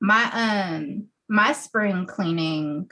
my 0.00 0.30
um 0.32 1.08
my 1.28 1.52
spring 1.52 2.06
cleaning, 2.06 2.90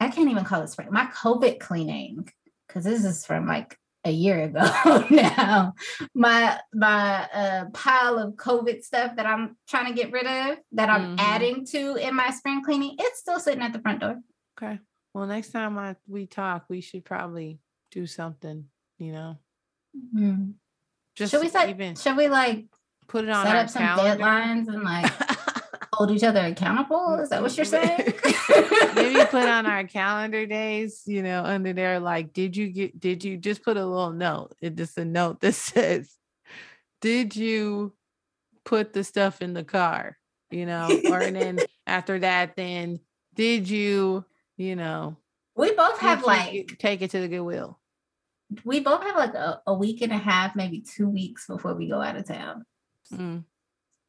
I 0.00 0.08
can't 0.08 0.30
even 0.30 0.44
call 0.44 0.62
it 0.62 0.68
spring, 0.68 0.88
my 0.90 1.06
COVID 1.06 1.60
cleaning, 1.60 2.28
because 2.66 2.84
this 2.84 3.04
is 3.04 3.24
from 3.24 3.46
like 3.46 3.78
a 4.04 4.10
year 4.10 4.42
ago 4.44 5.04
now. 5.10 5.74
My 6.14 6.60
my 6.74 7.24
uh 7.32 7.64
pile 7.72 8.18
of 8.18 8.34
COVID 8.34 8.82
stuff 8.82 9.16
that 9.16 9.26
I'm 9.26 9.56
trying 9.68 9.94
to 9.94 10.00
get 10.00 10.12
rid 10.12 10.26
of 10.26 10.58
that 10.72 10.90
I'm 10.90 11.16
Mhm. 11.16 11.20
adding 11.20 11.66
to 11.66 11.96
in 11.96 12.14
my 12.14 12.30
spring 12.30 12.62
cleaning, 12.64 12.96
it's 12.98 13.20
still 13.20 13.40
sitting 13.40 13.62
at 13.62 13.72
the 13.72 13.80
front 13.80 14.00
door. 14.00 14.20
Okay. 14.58 14.78
Well, 15.14 15.26
next 15.26 15.52
time 15.52 15.78
I 15.78 15.96
we 16.06 16.26
talk, 16.26 16.64
we 16.68 16.80
should 16.80 17.04
probably 17.04 17.60
do 17.90 18.06
something. 18.06 18.66
You 18.98 19.12
know, 19.12 19.38
mm-hmm. 19.96 20.50
just 21.16 21.30
should 21.30 21.40
we 21.40 21.48
set 21.48 21.70
even 21.70 21.94
should 21.96 22.16
we 22.16 22.28
like 22.28 22.66
put 23.08 23.24
it 23.24 23.30
on 23.30 23.46
set 23.46 23.56
up 23.56 23.70
some 23.70 23.82
calendar. 23.82 24.22
deadlines 24.22 24.68
and 24.68 24.82
like 24.82 25.10
hold 25.94 26.10
each 26.10 26.24
other 26.24 26.40
accountable? 26.40 27.14
Is 27.14 27.30
that 27.30 27.42
what 27.42 27.56
you're 27.56 27.64
saying? 27.64 28.14
Maybe 28.94 29.24
put 29.26 29.48
on 29.48 29.66
our 29.66 29.84
calendar 29.84 30.46
days, 30.46 31.02
you 31.06 31.22
know, 31.22 31.44
under 31.44 31.72
there, 31.72 32.00
like, 32.00 32.32
did 32.32 32.56
you 32.56 32.68
get, 32.68 32.98
did 32.98 33.24
you 33.24 33.36
just 33.36 33.62
put 33.62 33.76
a 33.76 33.86
little 33.86 34.12
note? 34.12 34.54
It 34.60 34.76
just 34.76 34.98
a 34.98 35.04
note 35.04 35.40
that 35.40 35.52
says, 35.54 36.14
did 37.00 37.36
you 37.36 37.94
put 38.64 38.92
the 38.92 39.04
stuff 39.04 39.42
in 39.42 39.54
the 39.54 39.64
car? 39.64 40.16
You 40.50 40.66
know, 40.66 40.88
or 41.10 41.20
and 41.20 41.34
then 41.34 41.58
after 41.86 42.18
that, 42.20 42.54
then 42.56 43.00
did 43.34 43.68
you, 43.68 44.24
you 44.56 44.76
know, 44.76 45.16
we 45.56 45.72
both 45.72 45.98
have 45.98 46.20
you 46.20 46.26
like 46.26 46.52
get- 46.52 46.78
take 46.78 47.02
it 47.02 47.10
to 47.10 47.20
the 47.20 47.28
Goodwill? 47.28 47.78
we 48.64 48.80
both 48.80 49.02
have 49.02 49.16
like 49.16 49.34
a, 49.34 49.60
a 49.66 49.74
week 49.74 50.02
and 50.02 50.12
a 50.12 50.18
half, 50.18 50.54
maybe 50.54 50.80
two 50.80 51.08
weeks 51.08 51.46
before 51.46 51.74
we 51.74 51.88
go 51.88 52.00
out 52.00 52.16
of 52.16 52.26
town. 52.26 52.64
Mm. 53.12 53.44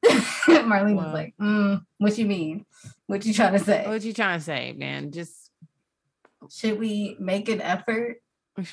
Marlena 0.05 0.95
was 0.95 1.13
like, 1.13 1.33
mm, 1.39 1.81
"What 1.97 2.17
you 2.17 2.25
mean? 2.25 2.65
What 3.07 3.25
you 3.25 3.33
trying 3.33 3.53
to 3.53 3.59
say? 3.59 3.85
What 3.87 4.03
you 4.03 4.13
trying 4.13 4.39
to 4.39 4.43
say, 4.43 4.73
man? 4.73 5.11
Just 5.11 5.49
Should 6.51 6.79
we 6.79 7.15
make 7.19 7.49
an 7.49 7.61
effort?" 7.61 8.17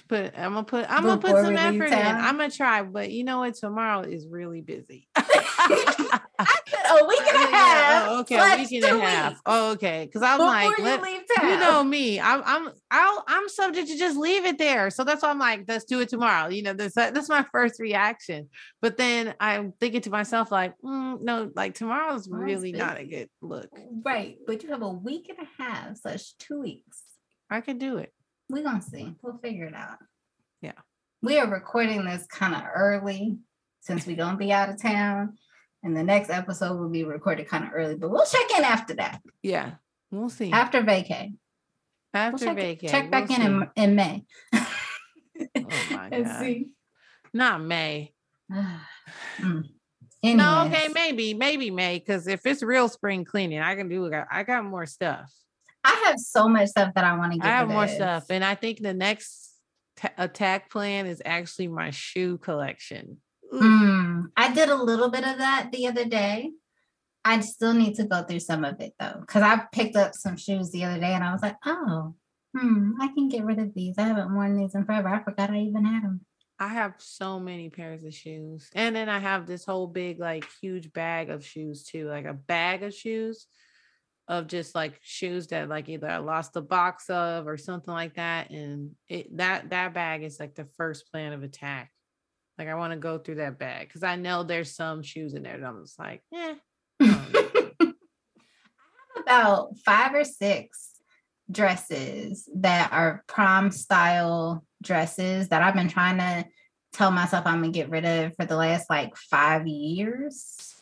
Put. 0.08 0.38
I'm 0.38 0.52
gonna 0.54 0.64
put. 0.64 0.86
I'm 0.88 1.02
gonna 1.04 1.20
put 1.20 1.44
some 1.44 1.56
effort 1.56 1.86
in. 1.86 1.92
I'm 1.92 2.36
gonna 2.36 2.50
try, 2.50 2.82
but 2.82 3.10
you 3.10 3.24
know 3.24 3.38
what? 3.38 3.54
Tomorrow 3.54 4.02
is 4.02 4.26
really 4.28 4.60
busy. 4.60 5.08
I 5.16 6.20
said 6.66 7.00
a 7.00 7.06
week 7.06 7.20
and 7.20 7.36
a 7.36 7.56
half. 7.56 8.08
Oh, 8.08 8.20
okay, 8.20 8.36
a 8.36 8.56
week 8.58 8.72
and 8.72 8.84
a 8.84 9.00
half. 9.00 9.40
Oh, 9.46 9.72
okay. 9.72 10.06
Because 10.06 10.22
I'm 10.22 10.38
like, 10.40 10.76
you 10.78 10.84
let, 10.84 11.02
you 11.42 11.56
know 11.58 11.82
me. 11.84 12.20
I'm 12.20 12.42
I'm 12.44 12.68
I'll, 12.90 13.24
I'm 13.26 13.48
subject 13.48 13.88
to 13.88 13.98
just 13.98 14.16
leave 14.16 14.44
it 14.44 14.58
there. 14.58 14.90
So 14.90 15.04
that's 15.04 15.22
why 15.22 15.30
I'm 15.30 15.38
like, 15.38 15.64
let's 15.68 15.84
do 15.84 16.00
it 16.00 16.08
tomorrow. 16.08 16.48
You 16.48 16.62
know, 16.62 16.72
that's 16.72 16.94
that's 16.94 17.28
my 17.28 17.44
first 17.52 17.80
reaction. 17.80 18.48
But 18.80 18.96
then 18.96 19.34
I'm 19.40 19.72
thinking 19.80 20.00
to 20.02 20.10
myself, 20.10 20.50
like, 20.50 20.74
mm, 20.84 21.20
no, 21.22 21.50
like 21.54 21.74
tomorrow's 21.74 22.24
Tomorrow's 22.24 22.46
really 22.46 22.72
not 22.72 22.98
a 22.98 23.04
good 23.04 23.28
look. 23.40 23.70
right, 24.04 24.36
but 24.46 24.62
you 24.62 24.70
have 24.70 24.82
a 24.82 24.88
week 24.88 25.28
and 25.28 25.38
a 25.46 25.62
half 25.62 25.96
slash 25.96 26.32
two 26.38 26.60
weeks. 26.60 27.02
I 27.50 27.60
can 27.60 27.78
do 27.78 27.98
it. 27.98 28.12
We're 28.52 28.62
gonna 28.62 28.82
see. 28.82 29.14
We'll 29.22 29.38
figure 29.38 29.64
it 29.64 29.74
out. 29.74 29.96
Yeah. 30.60 30.72
We 31.22 31.38
are 31.38 31.48
recording 31.48 32.04
this 32.04 32.26
kind 32.26 32.54
of 32.54 32.62
early 32.74 33.38
since 33.80 34.06
we're 34.06 34.14
gonna 34.14 34.36
be 34.36 34.52
out 34.52 34.68
of 34.68 34.80
town. 34.80 35.38
And 35.82 35.96
the 35.96 36.02
next 36.02 36.28
episode 36.28 36.78
will 36.78 36.90
be 36.90 37.02
recorded 37.02 37.48
kind 37.48 37.64
of 37.64 37.70
early, 37.74 37.94
but 37.96 38.10
we'll 38.10 38.26
check 38.26 38.58
in 38.58 38.62
after 38.62 38.92
that. 38.96 39.22
Yeah, 39.42 39.72
we'll 40.10 40.28
see. 40.28 40.52
After 40.52 40.82
vacay. 40.82 41.32
We'll 42.12 42.22
After 42.22 42.44
check, 42.44 42.56
vacay, 42.58 42.90
check 42.90 43.10
back 43.10 43.30
we'll 43.30 43.40
in, 43.40 43.46
in 43.46 43.70
in 43.74 43.96
May. 43.96 44.24
Oh 44.52 44.68
my 45.90 46.08
and 46.12 46.24
God. 46.26 46.40
see. 46.40 46.68
Not 47.32 47.62
May. 47.62 48.12
Mm. 49.40 50.36
No, 50.36 50.66
okay, 50.66 50.86
maybe, 50.94 51.34
maybe 51.34 51.72
May. 51.72 51.98
Because 51.98 52.28
if 52.28 52.46
it's 52.46 52.62
real 52.62 52.88
spring 52.88 53.24
cleaning, 53.24 53.58
I 53.58 53.74
can 53.74 53.88
do. 53.88 54.08
I 54.30 54.44
got 54.44 54.64
more 54.64 54.86
stuff. 54.86 55.32
I 55.84 56.04
have 56.06 56.18
so 56.18 56.48
much 56.48 56.68
stuff 56.68 56.94
that 56.94 57.04
I 57.04 57.16
want 57.16 57.32
to 57.32 57.38
get. 57.38 57.46
I 57.46 57.56
have 57.56 57.68
more 57.68 57.88
stuff, 57.88 58.26
and 58.30 58.44
I 58.44 58.54
think 58.54 58.80
the 58.80 58.94
next 58.94 59.54
ta- 59.96 60.12
attack 60.16 60.70
plan 60.70 61.06
is 61.06 61.20
actually 61.24 61.68
my 61.68 61.90
shoe 61.90 62.38
collection. 62.38 63.18
Mm, 63.52 64.26
I 64.36 64.52
did 64.52 64.68
a 64.68 64.82
little 64.82 65.10
bit 65.10 65.24
of 65.26 65.38
that 65.38 65.70
the 65.72 65.86
other 65.88 66.04
day. 66.04 66.50
I 67.24 67.40
still 67.40 67.74
need 67.74 67.94
to 67.96 68.04
go 68.04 68.22
through 68.22 68.40
some 68.40 68.64
of 68.64 68.80
it 68.80 68.94
though, 68.98 69.18
because 69.20 69.42
I 69.42 69.62
picked 69.72 69.96
up 69.96 70.14
some 70.14 70.36
shoes 70.36 70.70
the 70.70 70.84
other 70.84 70.98
day 70.98 71.12
and 71.12 71.22
I 71.22 71.32
was 71.32 71.42
like, 71.42 71.56
oh, 71.64 72.14
hmm, 72.56 72.92
I 73.00 73.08
can 73.08 73.28
get 73.28 73.44
rid 73.44 73.58
of 73.58 73.74
these. 73.74 73.96
I 73.98 74.02
haven't 74.02 74.34
worn 74.34 74.56
these 74.56 74.74
in 74.74 74.84
forever. 74.84 75.08
I 75.08 75.22
forgot 75.22 75.50
I 75.50 75.58
even 75.58 75.84
had 75.84 76.02
them. 76.02 76.22
I 76.58 76.68
have 76.68 76.94
so 76.98 77.40
many 77.40 77.70
pairs 77.70 78.04
of 78.04 78.14
shoes, 78.14 78.70
and 78.74 78.94
then 78.94 79.08
I 79.08 79.18
have 79.18 79.46
this 79.46 79.64
whole 79.64 79.88
big, 79.88 80.20
like, 80.20 80.46
huge 80.60 80.92
bag 80.92 81.28
of 81.28 81.44
shoes 81.44 81.82
too, 81.82 82.08
like 82.08 82.24
a 82.24 82.34
bag 82.34 82.84
of 82.84 82.94
shoes 82.94 83.46
of 84.28 84.46
just 84.46 84.74
like 84.74 84.98
shoes 85.02 85.48
that 85.48 85.68
like 85.68 85.88
either 85.88 86.08
I 86.08 86.18
lost 86.18 86.52
the 86.52 86.62
box 86.62 87.10
of 87.10 87.46
or 87.46 87.56
something 87.56 87.92
like 87.92 88.14
that, 88.14 88.50
and 88.50 88.92
it 89.08 89.36
that 89.36 89.70
that 89.70 89.94
bag 89.94 90.22
is 90.22 90.38
like 90.38 90.54
the 90.54 90.68
first 90.76 91.10
plan 91.10 91.32
of 91.32 91.42
attack. 91.42 91.90
Like 92.58 92.68
I 92.68 92.74
want 92.74 92.92
to 92.92 92.98
go 92.98 93.18
through 93.18 93.36
that 93.36 93.58
bag 93.58 93.88
because 93.88 94.02
I 94.02 94.16
know 94.16 94.42
there's 94.42 94.74
some 94.74 95.02
shoes 95.02 95.34
in 95.34 95.42
there 95.42 95.58
that 95.58 95.66
I'm 95.66 95.82
just 95.84 95.98
like, 95.98 96.22
yeah. 96.30 96.54
I 97.00 97.06
have 97.06 97.94
about 99.18 99.78
five 99.84 100.14
or 100.14 100.24
six 100.24 100.92
dresses 101.50 102.48
that 102.54 102.92
are 102.92 103.24
prom 103.26 103.70
style 103.70 104.64
dresses 104.82 105.48
that 105.48 105.62
I've 105.62 105.74
been 105.74 105.88
trying 105.88 106.18
to 106.18 106.48
tell 106.92 107.10
myself 107.10 107.46
I'm 107.46 107.60
gonna 107.60 107.72
get 107.72 107.90
rid 107.90 108.04
of 108.04 108.34
for 108.36 108.44
the 108.44 108.56
last 108.56 108.88
like 108.90 109.16
five 109.16 109.66
years. 109.66 110.81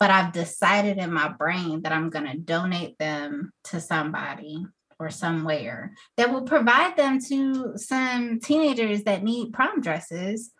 But 0.00 0.10
I've 0.10 0.32
decided 0.32 0.98
in 0.98 1.12
my 1.12 1.28
brain 1.28 1.82
that 1.82 1.92
I'm 1.92 2.10
gonna 2.10 2.36
donate 2.36 2.98
them 2.98 3.52
to 3.64 3.80
somebody 3.80 4.66
or 4.98 5.10
somewhere 5.10 5.94
that 6.16 6.32
will 6.32 6.42
provide 6.42 6.96
them 6.96 7.18
to 7.28 7.72
some 7.76 8.40
teenagers 8.40 9.04
that 9.04 9.22
need 9.22 9.52
prom 9.52 9.80
dresses. 9.80 10.50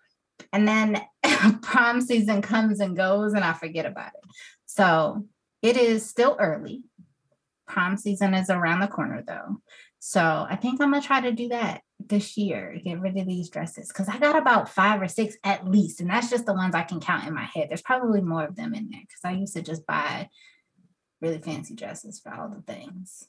And 0.53 0.69
then 0.69 1.01
prom 1.63 2.01
season 2.01 2.43
comes 2.43 2.81
and 2.81 2.97
goes 2.97 3.35
and 3.35 3.45
I 3.45 3.53
forget 3.53 3.87
about 3.87 4.13
it. 4.15 4.31
So 4.67 5.27
it 5.63 5.77
is 5.77 6.09
still 6.09 6.37
early. 6.39 6.83
Prom 7.67 7.97
season 7.97 8.35
is 8.35 8.51
around 8.51 8.81
the 8.81 8.89
corner 8.89 9.23
though. 9.27 9.61
So 10.03 10.47
I 10.49 10.57
think 10.57 10.81
I'm 10.81 10.91
gonna 10.91 11.03
try 11.03 11.21
to 11.21 11.31
do 11.31 11.49
that 11.49 11.83
this 11.99 12.39
year, 12.39 12.81
get 12.83 13.01
rid 13.01 13.19
of 13.19 13.27
these 13.27 13.51
dresses 13.51 13.89
because 13.89 14.09
I 14.09 14.19
got 14.19 14.35
about 14.35 14.71
five 14.71 15.01
or 15.01 15.09
six 15.09 15.37
at 15.45 15.69
least, 15.69 16.01
and 16.01 16.09
that's 16.09 16.31
just 16.31 16.47
the 16.47 16.55
ones 16.55 16.75
I 16.75 16.83
can 16.83 17.01
count 17.01 17.27
in 17.27 17.35
my 17.35 17.45
head. 17.45 17.69
There's 17.69 17.83
probably 17.83 18.23
more 18.23 18.45
of 18.45 18.57
them 18.57 18.75
in 18.75 18.89
there 18.91 19.03
because 19.03 19.21
I 19.25 19.33
used 19.33 19.55
to 19.55 19.63
just 19.63 19.87
buy 19.87 20.31
really 21.21 21.39
fancy 21.39 21.75
dresses 21.75 22.19
for 22.19 22.35
all 22.35 22.49
the 22.49 22.63
things. 22.63 23.29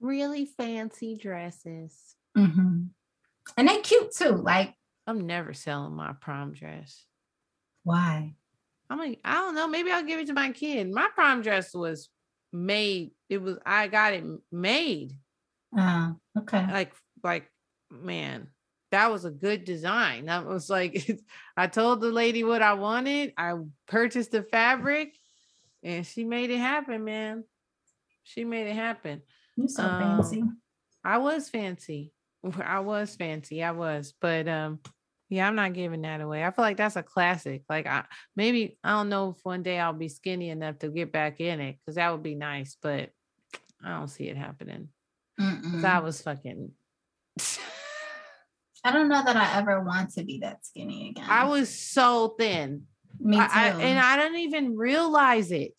Really 0.00 0.46
fancy 0.46 1.18
dresses. 1.18 2.16
Mm-hmm. 2.36 2.84
And 3.58 3.68
they're 3.68 3.82
cute 3.82 4.16
too. 4.16 4.36
Like 4.36 4.74
I'm 5.06 5.26
never 5.26 5.52
selling 5.52 5.92
my 5.92 6.14
prom 6.18 6.54
dress. 6.54 7.04
why? 7.82 8.34
I'm 8.88 8.98
like, 8.98 9.20
I 9.24 9.34
don't 9.34 9.54
know. 9.54 9.68
Maybe 9.68 9.90
I'll 9.90 10.02
give 10.02 10.18
it 10.18 10.28
to 10.28 10.32
my 10.32 10.50
kid. 10.50 10.90
My 10.90 11.08
prom 11.14 11.42
dress 11.42 11.74
was 11.74 12.08
made. 12.54 13.10
It 13.28 13.42
was 13.42 13.58
I 13.66 13.88
got 13.88 14.14
it 14.14 14.24
made. 14.50 15.12
Uh, 15.76 16.12
okay. 16.38 16.66
Like, 16.70 16.92
like, 17.22 17.50
man, 17.90 18.48
that 18.90 19.10
was 19.10 19.24
a 19.24 19.30
good 19.30 19.64
design. 19.64 20.26
That 20.26 20.46
was 20.46 20.68
like 20.68 21.08
I 21.56 21.66
told 21.66 22.00
the 22.00 22.10
lady 22.10 22.44
what 22.44 22.62
I 22.62 22.74
wanted. 22.74 23.32
I 23.36 23.54
purchased 23.86 24.32
the 24.32 24.42
fabric 24.42 25.16
and 25.82 26.06
she 26.06 26.24
made 26.24 26.50
it 26.50 26.58
happen, 26.58 27.04
man. 27.04 27.44
She 28.24 28.44
made 28.44 28.66
it 28.66 28.74
happen. 28.76 29.22
You 29.56 29.68
so 29.68 29.84
Um, 29.84 29.98
fancy. 29.98 30.42
I 31.04 31.18
was 31.18 31.48
fancy. 31.48 32.12
I 32.62 32.80
was 32.80 33.16
fancy. 33.16 33.62
I 33.62 33.70
was, 33.72 34.14
but 34.20 34.48
um, 34.48 34.80
yeah, 35.28 35.46
I'm 35.46 35.54
not 35.54 35.72
giving 35.72 36.02
that 36.02 36.20
away. 36.20 36.44
I 36.44 36.50
feel 36.50 36.64
like 36.64 36.76
that's 36.76 36.96
a 36.96 37.02
classic. 37.02 37.62
Like 37.68 37.86
I 37.86 38.04
maybe 38.36 38.78
I 38.82 38.90
don't 38.90 39.08
know 39.08 39.30
if 39.36 39.44
one 39.44 39.62
day 39.62 39.78
I'll 39.78 39.92
be 39.92 40.08
skinny 40.08 40.50
enough 40.50 40.78
to 40.80 40.88
get 40.88 41.12
back 41.12 41.40
in 41.40 41.60
it 41.60 41.76
because 41.78 41.94
that 41.94 42.10
would 42.10 42.22
be 42.22 42.34
nice, 42.34 42.76
but 42.82 43.10
I 43.82 43.90
don't 43.90 44.08
see 44.08 44.28
it 44.28 44.36
happening. 44.36 44.88
I 45.40 46.00
was 46.00 46.20
fucking. 46.22 46.70
I 48.84 48.92
don't 48.92 49.08
know 49.08 49.22
that 49.22 49.36
I 49.36 49.58
ever 49.58 49.82
want 49.82 50.14
to 50.14 50.24
be 50.24 50.38
that 50.40 50.64
skinny 50.64 51.10
again. 51.10 51.26
I 51.28 51.44
was 51.48 51.68
so 51.68 52.34
thin. 52.38 52.84
Me 53.18 53.36
too. 53.36 53.42
I, 53.42 53.68
I- 53.70 53.80
and 53.82 53.98
I 53.98 54.16
didn't 54.16 54.38
even 54.40 54.76
realize 54.76 55.52
it. 55.52 55.72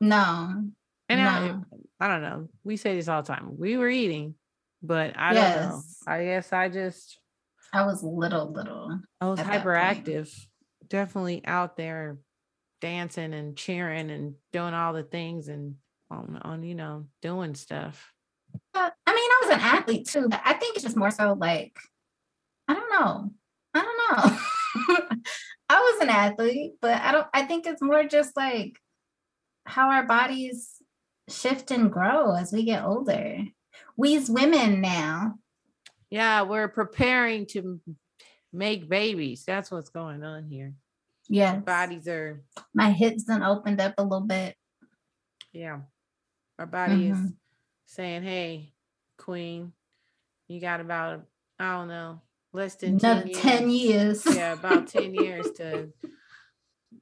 no. 0.00 0.62
And 1.08 1.20
I, 1.20 1.46
No. 1.48 1.64
I 2.00 2.08
don't 2.08 2.22
know. 2.22 2.48
We 2.64 2.76
say 2.76 2.96
this 2.96 3.06
all 3.08 3.22
the 3.22 3.28
time. 3.28 3.56
We 3.58 3.76
were 3.76 3.88
eating, 3.88 4.34
but 4.82 5.12
I 5.16 5.32
don't 5.34 5.42
know. 5.56 5.82
I 6.06 6.24
guess 6.24 6.52
I 6.52 6.68
just 6.68 7.18
I 7.72 7.84
was 7.86 8.02
little, 8.02 8.50
little. 8.50 8.98
I 9.20 9.26
was 9.28 9.38
that 9.38 9.46
hyperactive, 9.46 10.30
definitely 10.88 11.42
out 11.44 11.76
there 11.76 12.18
dancing 12.80 13.32
and 13.34 13.56
cheering 13.56 14.10
and 14.10 14.34
doing 14.52 14.74
all 14.74 14.92
the 14.94 15.02
things 15.04 15.48
and 15.48 15.76
on, 16.10 16.38
on 16.42 16.62
you 16.64 16.74
know 16.74 17.06
doing 17.20 17.54
stuff. 17.54 18.12
I 18.74 18.90
mean, 19.06 19.30
I 19.30 19.40
was 19.42 19.54
an 19.54 19.60
athlete 19.60 20.08
too. 20.08 20.28
but 20.28 20.40
I 20.44 20.54
think 20.54 20.74
it's 20.76 20.84
just 20.84 20.96
more 20.96 21.10
so 21.10 21.34
like, 21.34 21.76
I 22.68 22.74
don't 22.74 22.90
know. 22.90 23.30
I 23.74 23.82
don't 23.82 23.98
know. 25.00 25.16
I 25.68 25.80
was 25.80 26.02
an 26.02 26.08
athlete, 26.10 26.72
but 26.80 27.00
I 27.00 27.12
don't, 27.12 27.26
I 27.32 27.42
think 27.44 27.66
it's 27.66 27.82
more 27.82 28.04
just 28.04 28.36
like 28.36 28.78
how 29.64 29.90
our 29.90 30.04
bodies 30.04 30.76
shift 31.28 31.70
and 31.70 31.90
grow 31.92 32.34
as 32.34 32.52
we 32.52 32.64
get 32.64 32.84
older. 32.84 33.38
We 33.96 34.16
as 34.16 34.28
women 34.30 34.80
now. 34.80 35.34
Yeah, 36.10 36.42
we're 36.42 36.68
preparing 36.68 37.46
to 37.46 37.80
make 38.52 38.88
babies. 38.88 39.44
That's 39.46 39.70
what's 39.70 39.88
going 39.90 40.22
on 40.24 40.44
here. 40.44 40.74
Yeah. 41.28 41.56
Bodies 41.56 42.06
are 42.08 42.42
My 42.74 42.90
hips 42.90 43.24
then 43.24 43.42
opened 43.42 43.80
up 43.80 43.94
a 43.98 44.02
little 44.02 44.26
bit. 44.26 44.56
yeah. 45.52 45.80
Our 46.58 46.66
body 46.66 47.08
is 47.08 47.16
Mhm. 47.18 47.34
Saying, 47.92 48.22
"Hey, 48.22 48.72
queen, 49.18 49.72
you 50.48 50.60
got 50.60 50.80
about 50.80 51.24
I 51.58 51.76
don't 51.76 51.88
know 51.88 52.22
less 52.52 52.74
than 52.76 52.96
Another 52.96 53.28
10 53.28 53.28
years. 53.28 53.42
10 53.42 53.70
years. 53.70 54.36
yeah, 54.36 54.52
about 54.54 54.86
10 54.86 55.14
years 55.14 55.50
to 55.52 55.88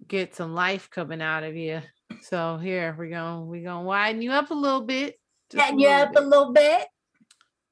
get 0.07 0.35
some 0.35 0.55
life 0.55 0.91
coming 0.91 1.23
out 1.23 1.45
of 1.45 1.57
you. 1.57 1.81
So 2.23 2.59
here 2.59 2.95
we're 2.99 3.11
going 3.11 3.47
we're 3.47 3.65
gonna 3.65 3.87
widen 3.87 4.21
you 4.23 4.33
up 4.33 4.51
a 4.51 4.55
little 4.55 4.83
bit. 4.83 5.17
Setting 5.53 5.81
you 5.81 5.89
up 5.89 6.15
a 6.17 6.21
little 6.21 6.53
bit. 6.53 6.87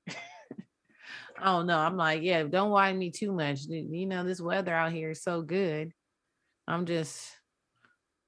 bit. 0.06 0.16
Oh 1.40 1.62
no, 1.62 1.78
I'm 1.78 1.96
like, 1.96 2.22
yeah, 2.22 2.42
don't 2.42 2.70
widen 2.70 2.98
me 2.98 3.12
too 3.12 3.30
much. 3.30 3.60
You 3.68 4.06
know, 4.06 4.24
this 4.24 4.40
weather 4.40 4.74
out 4.74 4.90
here 4.90 5.10
is 5.10 5.22
so 5.22 5.40
good. 5.40 5.92
I'm 6.66 6.84
just 6.84 7.30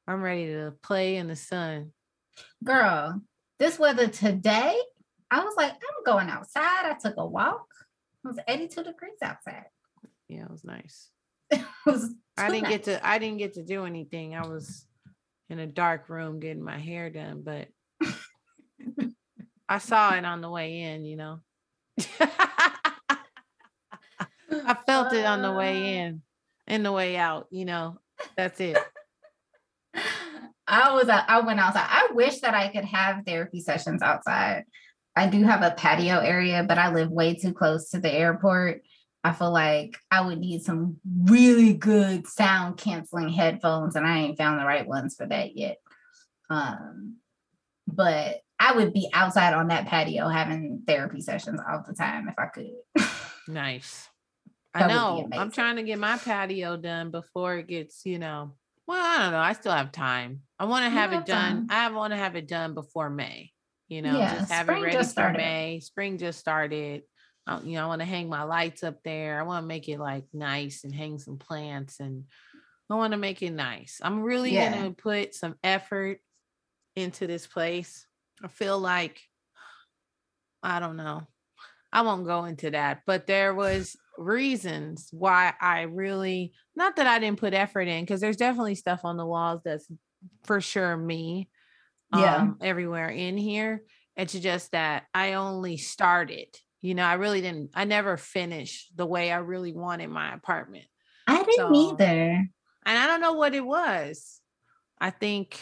I'm 0.07 0.23
ready 0.23 0.47
to 0.47 0.75
play 0.81 1.17
in 1.17 1.27
the 1.27 1.35
sun. 1.35 1.91
Girl, 2.63 3.21
this 3.61 3.79
weather 3.79 4.09
today, 4.09 4.77
I 5.31 5.45
was 5.45 5.55
like, 5.57 5.73
I'm 5.73 6.05
going 6.05 6.29
outside. 6.29 6.87
I 6.87 6.97
took 7.01 7.15
a 7.19 7.27
walk. 7.27 7.67
It 8.25 8.29
was 8.29 8.39
82 8.49 8.83
degrees 8.83 9.19
outside. 9.23 9.67
Yeah, 10.29 10.45
it 10.45 10.51
was 10.51 10.65
nice. 10.65 11.11
It 11.53 11.65
was 11.87 12.15
I 12.37 12.51
didn't 12.51 12.69
get 12.69 12.85
to 12.85 13.07
I 13.07 13.19
didn't 13.19 13.39
get 13.39 13.55
to 13.55 13.63
do 13.63 13.85
anything. 13.85 14.35
I 14.35 14.47
was 14.47 14.87
in 15.49 15.59
a 15.59 15.67
dark 15.67 16.09
room 16.09 16.41
getting 16.41 16.63
my 16.63 16.79
hair 16.79 17.11
done, 17.11 17.43
but 17.43 17.69
I 19.69 19.79
saw 19.79 20.15
it 20.15 20.25
on 20.25 20.41
the 20.41 20.51
way 20.51 20.81
in, 20.81 21.05
you 21.05 21.17
know. 21.17 21.41
I 22.21 22.97
felt 24.87 25.13
it 25.13 25.25
on 25.25 25.43
the 25.43 25.53
way 25.53 25.77
uh. 25.77 26.03
in 26.03 26.23
and 26.67 26.85
the 26.85 26.93
way 26.93 27.17
out, 27.17 27.47
you 27.51 27.65
know. 27.65 27.99
That's 28.37 28.61
it. 28.61 28.77
I 30.71 30.93
was 30.93 31.09
uh, 31.09 31.25
I 31.27 31.41
went 31.41 31.61
outside. 31.61 31.87
I 31.89 32.09
wish 32.13 32.41
that 32.41 32.55
I 32.55 32.69
could 32.69 32.85
have 32.85 33.25
therapy 33.27 33.61
sessions 33.61 34.03
outside. 34.03 34.65
I 35.17 35.27
do 35.27 35.43
have 35.43 35.63
a 35.63 35.73
patio 35.73 36.19
area, 36.21 36.65
but 36.67 36.79
I 36.79 36.93
live 36.95 37.11
way 37.11 37.35
too 37.35 37.53
close 37.53 37.91
to 37.91 38.01
the 38.01 38.13
airport. 38.13 38.83
I 39.23 39.33
feel 39.33 39.53
like 39.53 39.99
I 40.11 40.23
would 40.23 40.39
need 40.39 40.63
some 40.63 40.97
really 41.25 41.75
good 41.75 42.27
sound 42.27 42.79
canceling 42.79 43.29
headphones, 43.29 43.97
and 43.97 44.07
I 44.07 44.19
ain't 44.19 44.39
found 44.39 44.61
the 44.61 44.65
right 44.65 44.87
ones 44.87 45.17
for 45.17 45.27
that 45.27 45.57
yet. 45.57 45.79
Um, 46.49 47.17
but 47.87 48.41
I 48.59 48.73
would 48.73 48.93
be 48.93 49.11
outside 49.13 49.53
on 49.55 49.69
that 49.69 49.87
patio 49.87 50.29
having 50.29 50.85
therapy 50.87 51.21
sessions 51.21 51.61
all 51.69 51.85
the 51.87 51.95
time 51.95 52.29
if 52.29 52.35
I 52.39 52.47
could. 52.47 53.09
Nice. 53.49 54.09
I 54.75 54.87
know. 54.87 55.29
I'm 55.33 55.51
trying 55.51 55.77
to 55.77 55.83
get 55.83 55.99
my 55.99 56.17
patio 56.17 56.77
done 56.77 57.11
before 57.11 57.57
it 57.57 57.67
gets, 57.67 58.07
you 58.07 58.21
know. 58.21 58.53
Well, 58.91 58.99
I 59.21 59.23
don't 59.23 59.31
know. 59.31 59.39
I 59.39 59.53
still 59.53 59.71
have 59.71 59.93
time. 59.93 60.41
I 60.59 60.65
want 60.65 60.85
to 60.85 60.91
have 60.91 61.13
have 61.13 61.23
it 61.23 61.27
done. 61.27 61.69
time. 61.69 61.71
I 61.71 61.97
want 61.97 62.13
to 62.13 62.17
have 62.17 62.35
it 62.35 62.49
done 62.49 62.75
before 62.75 63.09
May. 63.09 63.53
You 63.87 64.03
know, 64.03 64.19
Yeah, 64.19 64.35
just 64.41 64.51
have 64.51 64.69
it 64.69 64.73
ready 64.73 64.97
for 64.97 65.05
started. 65.05 65.37
May. 65.39 65.79
Spring 65.79 66.19
just 66.19 66.41
started. 66.41 67.03
Uh, 67.47 67.61
you 67.63 67.75
know, 67.75 67.85
I 67.85 67.87
want 67.87 68.01
to 68.01 68.05
hang 68.05 68.29
my 68.29 68.43
lights 68.43 68.83
up 68.83 68.97
there. 69.05 69.39
I 69.39 69.45
want 69.45 69.63
to 69.63 69.69
make 69.69 69.89
it 69.89 70.01
like 70.01 70.25
nice 70.33 70.83
and 70.83 70.93
hang 70.93 71.21
some 71.21 71.39
plants 71.39 72.01
and 72.01 72.25
I 72.91 72.97
want 72.97 73.13
to 73.13 73.17
make 73.17 73.43
it 73.43 73.53
nice. 73.53 74.01
I'm 74.03 74.23
really 74.25 74.53
Yeah. 74.53 74.73
going 74.73 74.93
to 74.93 75.01
put 75.01 75.37
some 75.37 75.55
effort 75.63 76.19
into 76.97 77.29
this 77.29 77.47
place. 77.47 78.09
I 78.43 78.49
feel 78.49 78.77
like 78.81 79.21
I 80.65 80.81
don't 80.81 80.97
know. 80.97 81.29
I 81.93 82.03
won't 82.03 82.25
go 82.27 82.45
into 82.45 82.71
that, 82.71 83.03
but 83.07 83.27
there 83.27 83.55
was 83.55 83.97
reasons 84.17 85.09
why 85.13 85.53
I 85.61 85.83
really 85.83 86.53
not 86.77 86.97
that 86.97 87.07
I 87.07 87.19
didn't 87.19 87.41
put 87.41 87.55
effort 87.55 87.89
in 87.89 88.05
because 88.05 88.21
there's 88.21 88.37
definitely 88.37 88.75
stuff 88.77 89.01
on 89.05 89.17
the 89.17 89.27
walls 89.27 89.61
that's 89.65 89.87
for 90.45 90.61
sure 90.61 90.97
me. 90.97 91.49
Yeah. 92.15 92.37
um, 92.39 92.57
everywhere 92.61 93.09
in 93.09 93.37
here. 93.37 93.85
It's 94.17 94.33
just 94.33 94.73
that 94.73 95.05
I 95.15 95.35
only 95.35 95.77
started. 95.77 96.49
You 96.81 96.95
know, 96.97 97.05
I 97.05 97.15
really 97.15 97.41
didn't. 97.41 97.71
I 97.75 97.85
never 97.85 98.17
finished 98.17 98.97
the 98.97 99.07
way 99.07 99.31
I 99.31 99.37
really 99.37 99.73
wanted 99.73 100.09
my 100.11 100.35
apartment, 100.35 100.87
I 101.29 101.37
didn't 101.45 101.57
So- 101.57 101.93
either. 101.93 102.05
and 102.87 102.99
I 102.99 103.07
don't 103.07 103.21
know 103.21 103.35
what 103.35 103.55
it 103.55 103.65
was. 103.65 104.41
I 105.01 105.11
think 105.11 105.59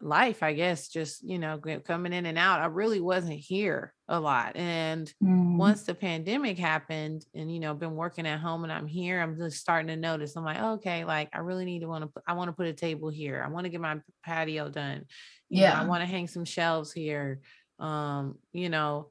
life, 0.00 0.42
I 0.42 0.52
guess, 0.54 0.88
just 0.88 1.22
you 1.22 1.38
know, 1.38 1.60
coming 1.84 2.12
in 2.12 2.26
and 2.26 2.38
out. 2.38 2.60
I 2.60 2.66
really 2.66 3.00
wasn't 3.00 3.38
here 3.40 3.94
a 4.08 4.18
lot, 4.20 4.56
and 4.56 5.12
Mm. 5.22 5.56
once 5.56 5.82
the 5.82 5.94
pandemic 5.94 6.58
happened 6.58 7.24
and 7.34 7.52
you 7.52 7.58
know 7.58 7.74
been 7.74 7.96
working 7.96 8.26
at 8.26 8.38
home 8.38 8.62
and 8.62 8.72
i'm 8.72 8.86
here 8.86 9.20
i'm 9.20 9.36
just 9.36 9.58
starting 9.58 9.88
to 9.88 9.96
notice 9.96 10.36
i'm 10.36 10.44
like 10.44 10.60
okay 10.60 11.04
like 11.04 11.28
i 11.32 11.38
really 11.38 11.64
need 11.64 11.80
to 11.80 11.88
want 11.88 12.04
to 12.04 12.22
i 12.28 12.32
want 12.34 12.48
to 12.48 12.52
put 12.52 12.66
a 12.66 12.72
table 12.72 13.08
here 13.08 13.42
i 13.44 13.48
want 13.48 13.64
to 13.64 13.70
get 13.70 13.80
my 13.80 13.98
patio 14.24 14.68
done 14.68 15.04
you 15.48 15.62
know, 15.62 15.72
i 15.72 15.84
want 15.84 16.00
to 16.00 16.06
hang 16.06 16.28
some 16.28 16.44
shelves 16.44 16.92
here 16.92 17.40
um 17.80 18.38
you 18.52 18.68
know 18.68 19.10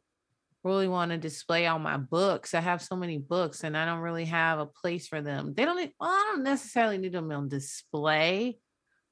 really 0.63 0.87
want 0.87 1.11
to 1.11 1.17
display 1.17 1.67
all 1.67 1.79
my 1.79 1.97
books 1.97 2.53
i 2.53 2.59
have 2.59 2.81
so 2.81 2.95
many 2.95 3.17
books 3.17 3.63
and 3.63 3.75
i 3.75 3.85
don't 3.85 3.99
really 3.99 4.25
have 4.25 4.59
a 4.59 4.65
place 4.65 5.07
for 5.07 5.21
them 5.21 5.53
they 5.53 5.65
don't 5.65 5.91
well 5.99 6.09
i 6.09 6.31
don't 6.31 6.43
necessarily 6.43 6.97
need 6.97 7.11
them 7.11 7.31
on 7.31 7.47
display 7.49 8.57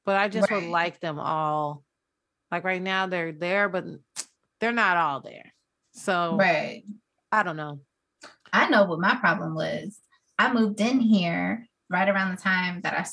but 0.06 0.16
i 0.18 0.28
just 0.28 0.51
would 0.51 0.64
like 0.64 0.99
them 0.99 1.20
all 1.20 1.84
like 2.51 2.64
right 2.64 2.82
now 2.82 3.08
they're 3.08 3.32
there 3.32 3.70
but 3.70 3.86
they're 4.60 4.72
not 4.72 4.97
all 4.97 5.22
there 5.22 5.53
so 5.95 6.36
Right. 6.36 6.84
I 7.32 7.43
don't 7.43 7.58
know. 7.58 7.80
I 8.51 8.70
know 8.70 8.84
what 8.84 8.99
my 8.99 9.16
problem 9.16 9.56
was. 9.56 9.99
I 10.38 10.51
moved 10.51 10.82
in 10.82 10.99
here 10.99 11.66
right 11.89 12.08
around 12.08 12.36
the 12.36 12.41
time 12.41 12.82
that 12.82 12.93
I 12.93 13.06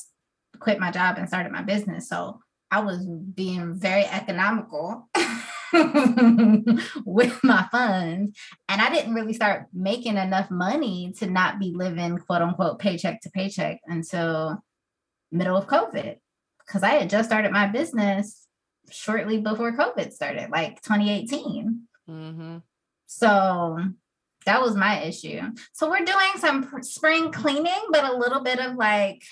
quit 0.58 0.80
my 0.80 0.90
job 0.90 1.16
and 1.16 1.28
started 1.28 1.52
my 1.52 1.62
business. 1.62 2.08
So 2.08 2.40
I 2.70 2.80
was 2.80 3.06
being 3.06 3.74
very 3.74 4.04
economical 4.04 5.08
with 7.04 7.44
my 7.44 7.68
funds. 7.70 8.36
And 8.68 8.80
I 8.80 8.92
didn't 8.92 9.14
really 9.14 9.32
start 9.32 9.66
making 9.72 10.16
enough 10.16 10.50
money 10.50 11.12
to 11.18 11.30
not 11.30 11.58
be 11.58 11.72
living 11.74 12.18
quote 12.18 12.42
unquote 12.42 12.78
paycheck 12.78 13.20
to 13.22 13.30
paycheck 13.30 13.80
until 13.86 14.62
middle 15.30 15.56
of 15.56 15.66
COVID. 15.66 16.16
Because 16.66 16.82
I 16.82 16.90
had 16.90 17.10
just 17.10 17.28
started 17.28 17.52
my 17.52 17.66
business 17.66 18.46
shortly 18.90 19.38
before 19.38 19.72
COVID 19.76 20.12
started, 20.12 20.50
like 20.50 20.82
2018. 20.82 21.82
Mm-hmm. 22.08 22.56
So 23.06 23.78
that 24.46 24.60
was 24.60 24.74
my 24.76 25.02
issue. 25.02 25.40
So 25.72 25.88
we're 25.90 26.04
doing 26.04 26.32
some 26.38 26.64
pr- 26.64 26.82
spring 26.82 27.30
cleaning, 27.32 27.72
but 27.90 28.04
a 28.04 28.16
little 28.16 28.40
bit 28.42 28.58
of 28.58 28.74
like 28.76 29.22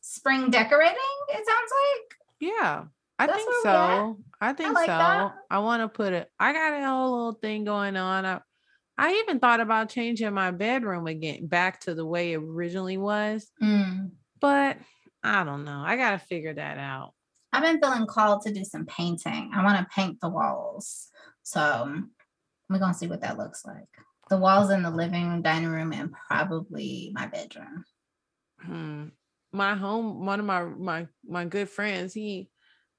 spring 0.00 0.50
decorating, 0.50 0.96
it 1.28 1.46
sounds 1.46 1.70
like. 1.70 2.14
Yeah, 2.40 2.84
I 3.18 3.26
That's 3.26 3.38
think 3.38 3.64
where 3.64 3.72
we 3.74 3.78
at. 3.78 3.96
so. 3.98 4.18
I 4.40 4.52
think 4.52 4.74
like 4.74 4.86
so. 4.86 4.98
that. 4.98 5.34
I 5.50 5.58
want 5.60 5.82
to 5.82 5.88
put 5.88 6.12
it. 6.12 6.30
I 6.38 6.52
got 6.52 6.72
a 6.80 6.86
whole 6.86 7.10
little 7.12 7.32
thing 7.40 7.64
going 7.64 7.96
on. 7.96 8.26
I, 8.26 8.40
I 8.98 9.12
even 9.24 9.40
thought 9.40 9.60
about 9.60 9.88
changing 9.90 10.32
my 10.34 10.50
bedroom 10.50 11.06
again 11.06 11.46
back 11.46 11.80
to 11.80 11.94
the 11.94 12.04
way 12.04 12.32
it 12.32 12.36
originally 12.42 12.96
was, 12.98 13.50
Mm. 13.62 14.10
but 14.40 14.76
I 15.26 15.44
don't 15.44 15.64
know. 15.64 15.82
I 15.84 15.96
got 15.96 16.12
to 16.12 16.18
figure 16.18 16.54
that 16.54 16.78
out. 16.78 17.12
I've 17.52 17.62
been 17.62 17.80
feeling 17.80 18.06
called 18.06 18.42
to 18.42 18.52
do 18.52 18.64
some 18.64 18.86
painting. 18.86 19.50
I 19.54 19.64
want 19.64 19.78
to 19.78 19.94
paint 19.94 20.20
the 20.20 20.28
walls. 20.28 21.08
So 21.42 22.02
we're 22.68 22.78
going 22.78 22.92
to 22.92 22.98
see 22.98 23.06
what 23.06 23.22
that 23.22 23.38
looks 23.38 23.64
like. 23.64 23.88
The 24.28 24.36
walls 24.36 24.70
in 24.70 24.82
the 24.82 24.90
living 24.90 25.28
room, 25.28 25.42
dining 25.42 25.68
room, 25.68 25.92
and 25.92 26.12
probably 26.28 27.12
my 27.14 27.26
bedroom. 27.26 27.84
Hmm. 28.60 29.04
My 29.52 29.74
home, 29.74 30.26
one 30.26 30.40
of 30.40 30.46
my 30.46 30.64
my 30.64 31.06
my 31.26 31.44
good 31.44 31.68
friends, 31.68 32.12
he 32.12 32.50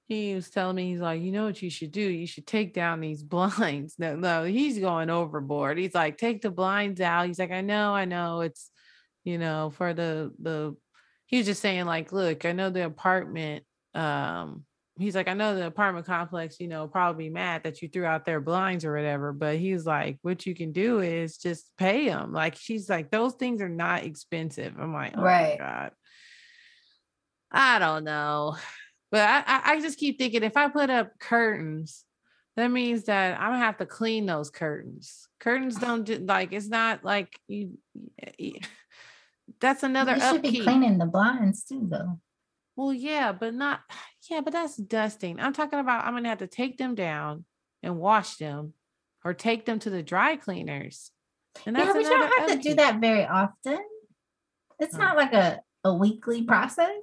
he 0.08 0.34
was 0.34 0.50
telling 0.50 0.78
me 0.78 0.90
he's 0.92 1.02
like, 1.02 1.22
you 1.22 1.34
know 1.34 1.46
what 1.46 1.62
you 1.62 1.70
should 1.70 1.92
do? 1.92 2.02
You 2.02 2.26
should 2.26 2.48
take 2.48 2.74
down 2.74 3.02
these 3.02 3.24
blinds. 3.24 3.96
No, 4.00 4.16
no, 4.16 4.46
he's 4.46 4.80
going 4.80 5.10
overboard. 5.10 5.78
He's 5.78 5.94
like, 5.94 6.18
take 6.18 6.42
the 6.42 6.50
blinds 6.50 7.02
out. 7.02 7.28
He's 7.28 7.40
like, 7.40 7.52
I 7.52 7.62
know, 7.62 7.94
I 7.94 8.06
know, 8.06 8.42
it's 8.42 8.72
you 9.24 9.38
know 9.38 9.72
for 9.76 9.94
the 9.94 10.34
the. 10.42 10.76
He 11.28 11.38
was 11.38 11.46
just 11.46 11.62
saying 11.62 11.86
like, 11.86 12.12
look, 12.12 12.46
I 12.46 12.52
know 12.54 12.70
the 12.70 12.86
apartment. 12.86 13.64
Um, 13.94 14.64
he's 15.00 15.16
like, 15.16 15.28
I 15.28 15.34
know 15.34 15.56
the 15.56 15.68
apartment 15.68 16.06
complex, 16.06 16.60
you 16.60 16.68
know, 16.68 16.88
probably 16.88 17.30
mad 17.30 17.64
that 17.64 17.82
you 17.82 17.88
threw 17.88 18.06
out 18.06 18.26
their 18.26 18.42
blinds 18.42 18.84
or 18.86 18.94
whatever. 18.96 19.32
But 19.34 19.58
he's 19.58 19.86
like, 19.86 20.18
what 20.22 20.46
you 20.46 20.56
can 20.56 20.72
do 20.72 21.00
is 21.00 21.38
just 21.38 21.70
pay 21.78 22.08
them. 22.08 22.34
Like 22.34 22.56
she's 22.56 22.90
like, 22.90 23.12
those 23.12 23.34
things 23.34 23.62
are 23.62 23.70
not 23.70 24.04
expensive. 24.04 24.74
I'm 24.80 24.94
like, 24.94 25.14
oh 25.18 25.22
Right. 25.22 25.60
my 25.60 25.66
god. 25.66 25.92
I 27.52 27.80
don't 27.80 28.04
know. 28.04 28.58
But 29.12 29.22
I, 29.22 29.44
I, 29.46 29.62
I 29.74 29.82
just 29.82 29.98
keep 30.00 30.18
thinking 30.18 30.44
if 30.44 30.58
I 30.58 30.68
put 30.68 30.90
up 30.90 31.18
curtains, 31.20 32.04
that 32.58 32.70
means 32.70 33.04
that 33.06 33.40
I'm 33.40 33.52
gonna 33.52 33.60
have 33.60 33.78
to 33.78 33.86
clean 33.86 34.26
those 34.26 34.50
curtains. 34.50 35.28
Curtains 35.40 35.76
don't 35.78 36.04
do, 36.04 36.18
like 36.18 36.52
it's 36.52 36.68
not 36.68 37.06
like 37.06 37.30
you. 37.48 37.78
That's 39.60 39.84
another 39.84 40.16
you 40.16 40.22
should 40.22 40.42
be 40.42 40.62
cleaning 40.62 40.98
the 40.98 41.06
blinds 41.06 41.64
too, 41.64 41.88
though. 41.90 42.20
Well, 42.76 42.94
yeah, 42.94 43.32
but 43.32 43.54
not 43.54 43.82
yeah, 44.30 44.42
but 44.42 44.54
that's 44.54 44.78
dusting. 44.78 45.40
I'm 45.40 45.54
talking 45.54 45.80
about 45.80 46.06
I'm 46.06 46.14
gonna 46.14 46.30
have 46.30 46.40
to 46.40 46.48
take 46.48 46.78
them 46.78 46.96
down 46.96 47.46
and 47.84 47.98
wash 47.98 48.38
them, 48.38 48.74
or 49.24 49.34
take 49.34 49.66
them 49.66 49.80
to 49.80 49.90
the 49.90 50.04
dry 50.04 50.36
cleaners. 50.36 51.12
And 51.66 51.76
Yeah, 51.78 51.86
that's 51.86 51.96
but 51.96 52.04
you 52.04 52.10
don't 52.10 52.40
have 52.40 52.50
to 52.52 52.70
do 52.70 52.76
that 52.76 53.00
very 53.00 53.26
often. 53.26 53.80
It's 54.80 54.96
Oh. 54.96 55.00
not 55.00 55.18
like 55.18 55.34
a, 55.34 55.62
a 55.84 55.94
weekly 55.94 56.44
process. 56.44 57.02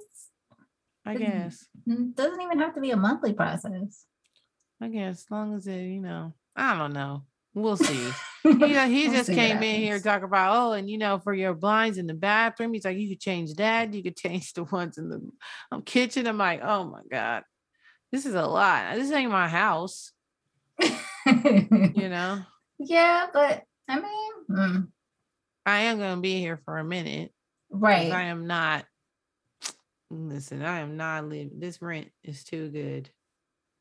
I 1.05 1.15
guess. 1.15 1.65
It 1.85 2.15
doesn't 2.15 2.41
even 2.41 2.59
have 2.59 2.73
to 2.75 2.81
be 2.81 2.91
a 2.91 2.97
monthly 2.97 3.33
process. 3.33 4.05
I 4.81 4.87
guess 4.87 5.19
as 5.19 5.25
long 5.31 5.53
as 5.55 5.67
it, 5.67 5.81
you 5.81 6.01
know, 6.01 6.33
I 6.55 6.75
don't 6.77 6.93
know. 6.93 7.23
We'll 7.53 7.77
see. 7.77 8.11
you 8.45 8.73
know, 8.73 8.87
he 8.89 9.09
just 9.09 9.29
came 9.29 9.57
in 9.57 9.81
here 9.81 9.93
happens. 9.93 10.03
talk 10.03 10.23
about, 10.23 10.55
oh, 10.55 10.73
and 10.73 10.89
you 10.89 10.97
know, 10.97 11.19
for 11.19 11.33
your 11.33 11.53
blinds 11.53 11.97
in 11.97 12.07
the 12.07 12.13
bathroom, 12.13 12.73
he's 12.73 12.85
like, 12.85 12.97
you 12.97 13.09
could 13.09 13.19
change 13.19 13.55
that, 13.55 13.93
you 13.93 14.03
could 14.03 14.15
change 14.17 14.53
the 14.53 14.63
ones 14.63 14.97
in 14.97 15.09
the 15.09 15.21
um, 15.71 15.81
kitchen. 15.81 16.27
I'm 16.27 16.37
like, 16.37 16.61
oh 16.63 16.85
my 16.85 17.01
God, 17.09 17.43
this 18.11 18.25
is 18.25 18.35
a 18.35 18.45
lot. 18.45 18.95
This 18.95 19.11
ain't 19.11 19.31
my 19.31 19.47
house, 19.47 20.11
you 20.79 22.09
know. 22.09 22.41
yeah, 22.79 23.27
but 23.33 23.63
I 23.87 23.99
mean, 23.99 24.31
mm, 24.49 24.87
I 25.65 25.81
am 25.81 25.99
gonna 25.99 26.21
be 26.21 26.39
here 26.39 26.59
for 26.65 26.77
a 26.77 26.83
minute. 26.83 27.31
right. 27.69 28.11
I 28.11 28.23
am 28.23 28.47
not 28.47 28.85
listen, 30.11 30.61
I 30.61 30.79
am 30.79 30.97
not 30.97 31.27
leaving. 31.27 31.59
This 31.59 31.81
rent 31.81 32.09
is 32.23 32.43
too 32.43 32.69
good. 32.69 33.09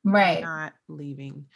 Right. 0.04 0.42
Not 0.42 0.74
leaving. 0.88 1.46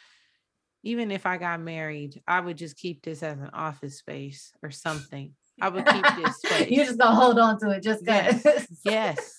Even 0.84 1.10
if 1.10 1.26
I 1.26 1.36
got 1.38 1.60
married, 1.60 2.22
I 2.26 2.40
would 2.40 2.56
just 2.56 2.76
keep 2.76 3.02
this 3.02 3.22
as 3.22 3.38
an 3.38 3.50
office 3.52 3.98
space 3.98 4.52
or 4.62 4.70
something. 4.70 5.34
I 5.60 5.68
would 5.70 5.84
keep 5.86 6.04
this 6.16 6.36
space. 6.44 6.70
You're 6.70 6.84
just 6.86 6.98
gonna 6.98 7.16
hold 7.16 7.38
on 7.38 7.58
to 7.60 7.70
it 7.70 7.82
just 7.82 8.04
Yes. 8.06 8.42
because. 8.42 8.68
yes. 8.84 9.34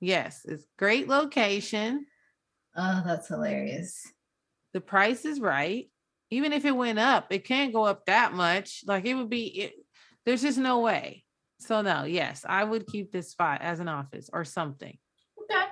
Yes. 0.00 0.40
It's 0.44 0.66
great 0.78 1.08
location. 1.08 2.06
oh, 2.76 3.02
that's 3.06 3.28
hilarious. 3.28 4.04
The 4.72 4.80
price 4.80 5.24
is 5.24 5.40
right. 5.40 5.88
Even 6.30 6.52
if 6.52 6.64
it 6.64 6.76
went 6.76 6.98
up, 6.98 7.26
it 7.30 7.44
can't 7.44 7.72
go 7.72 7.84
up 7.84 8.06
that 8.06 8.32
much. 8.32 8.82
Like 8.86 9.04
it 9.04 9.14
would 9.14 9.30
be 9.30 9.46
it, 9.46 9.72
there's 10.26 10.42
just 10.42 10.58
no 10.58 10.80
way. 10.80 11.24
So 11.60 11.82
no, 11.82 12.04
yes, 12.04 12.44
I 12.48 12.64
would 12.64 12.86
keep 12.86 13.12
this 13.12 13.30
spot 13.30 13.60
as 13.62 13.80
an 13.80 13.88
office 13.88 14.30
or 14.32 14.44
something. 14.44 14.96
Okay. 15.42 15.64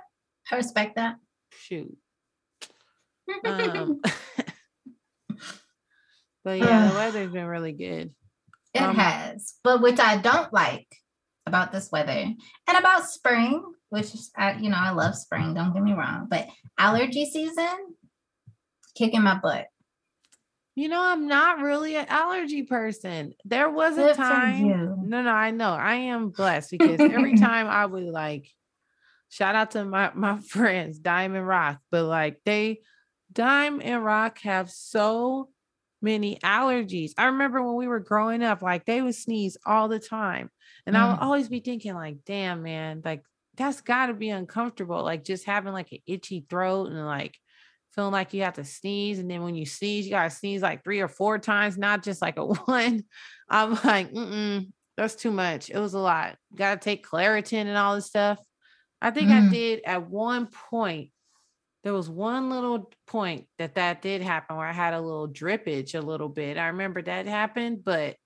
I 0.53 0.57
respect 0.57 0.97
that. 0.97 1.17
Shoot. 1.53 1.97
Um, 3.45 4.01
but 6.45 6.59
yeah, 6.59 6.89
the 6.89 6.95
weather's 6.95 7.33
been 7.33 7.47
really 7.47 7.73
good. 7.73 8.13
It 8.75 8.83
Um, 8.83 8.97
has, 8.97 9.55
but 9.65 9.81
which 9.81 9.99
I 9.99 10.19
don't 10.19 10.53
like 10.53 10.87
about 11.47 11.73
this 11.73 11.91
weather 11.91 12.13
and 12.13 12.77
about 12.77 13.09
spring, 13.09 13.65
which 13.89 14.13
I, 14.37 14.55
you 14.59 14.69
know, 14.69 14.77
I 14.79 14.91
love 14.91 15.15
spring, 15.15 15.55
don't 15.55 15.73
get 15.73 15.83
me 15.83 15.95
wrong, 15.95 16.27
but 16.29 16.49
allergy 16.79 17.25
season 17.25 17.95
kicking 18.95 19.23
my 19.23 19.39
butt. 19.39 19.67
You 20.75 20.89
know, 20.89 21.03
I'm 21.03 21.27
not 21.27 21.59
really 21.59 21.97
an 21.97 22.07
allergy 22.09 22.63
person. 22.63 23.33
There 23.45 23.69
was 23.69 23.99
a 23.99 24.09
Good 24.09 24.17
time. 24.17 25.09
No, 25.09 25.23
no, 25.23 25.31
I 25.31 25.51
know. 25.51 25.73
I 25.73 25.95
am 25.95 26.29
blessed 26.29 26.71
because 26.79 27.01
every 27.01 27.37
time 27.37 27.67
I 27.67 27.87
would 27.87 28.05
like 28.05 28.49
shout 29.29 29.55
out 29.55 29.73
to 29.73 29.85
my 29.85 30.13
my 30.15 30.39
friends, 30.49 30.99
Dime 30.99 31.35
and 31.35 31.47
Rock, 31.47 31.81
but 31.91 32.05
like 32.05 32.41
they 32.45 32.81
Dime 33.33 33.81
and 33.83 34.05
Rock 34.05 34.39
have 34.41 34.71
so 34.71 35.49
many 36.01 36.37
allergies. 36.39 37.13
I 37.19 37.27
remember 37.27 37.63
when 37.63 37.77
we 37.77 37.89
were 37.89 38.01
growing 38.01 38.43
up, 38.43 38.63
like 38.63 38.85
they 38.87 39.03
would 39.03 39.15
sneeze 39.15 39.57
all 39.67 39.89
the 39.89 39.99
time. 39.99 40.51
And 40.87 40.97
I 40.97 41.07
would 41.09 41.19
Mm. 41.19 41.21
always 41.21 41.49
be 41.49 41.61
thinking, 41.61 41.95
like, 41.95 42.25
damn, 42.25 42.63
man, 42.63 43.03
like 43.05 43.25
that's 43.57 43.81
gotta 43.81 44.15
be 44.15 44.31
uncomfortable. 44.31 45.03
Like 45.03 45.25
just 45.25 45.45
having 45.45 45.73
like 45.73 45.91
an 45.93 45.99
itchy 46.07 46.47
throat 46.49 46.87
and 46.89 47.05
like 47.07 47.37
feeling 47.95 48.13
like 48.13 48.33
you 48.35 48.43
have 48.43 48.55
to 48.55 48.65
sneeze. 48.65 49.19
And 49.19 49.31
then 49.31 49.43
when 49.43 49.55
you 49.55 49.67
sneeze, 49.67 50.07
you 50.07 50.13
gotta 50.13 50.31
sneeze 50.31 50.63
like 50.63 50.85
three 50.85 51.01
or 51.01 51.09
four 51.09 51.39
times, 51.39 51.77
not 51.79 52.03
just 52.03 52.23
like 52.23 52.37
a 52.39 52.47
one. 52.67 53.03
I'm 53.49 53.71
like, 53.85 54.13
mm-mm, 54.13 54.67
that's 54.97 55.15
too 55.17 55.31
much. 55.31 55.71
It 55.71 55.79
was 55.79 55.95
a 55.95 55.99
lot. 55.99 56.37
Gotta 56.55 56.79
take 56.81 57.05
Claritin 57.07 57.67
and 57.67 57.77
all 57.77 57.95
this 57.95 58.07
stuff. 58.07 58.39
I 59.01 59.11
think 59.11 59.31
I 59.31 59.41
Mm. 59.41 59.43
did 59.43 59.83
at 59.87 60.09
one 60.09 60.49
point. 60.49 61.11
There 61.85 61.95
was 61.95 62.11
one 62.11 62.51
little 62.51 62.91
point 63.07 63.47
that 63.59 63.77
that 63.77 64.03
did 64.03 64.21
happen 64.21 64.57
where 64.57 64.67
I 64.67 64.73
had 64.73 64.95
a 64.95 65.01
little 65.01 65.29
drippage 65.29 65.95
a 65.95 66.01
little 66.05 66.29
bit. 66.29 66.59
I 66.59 66.69
remember 66.69 67.01
that 67.03 67.27
happened, 67.27 67.85
but 67.85 68.17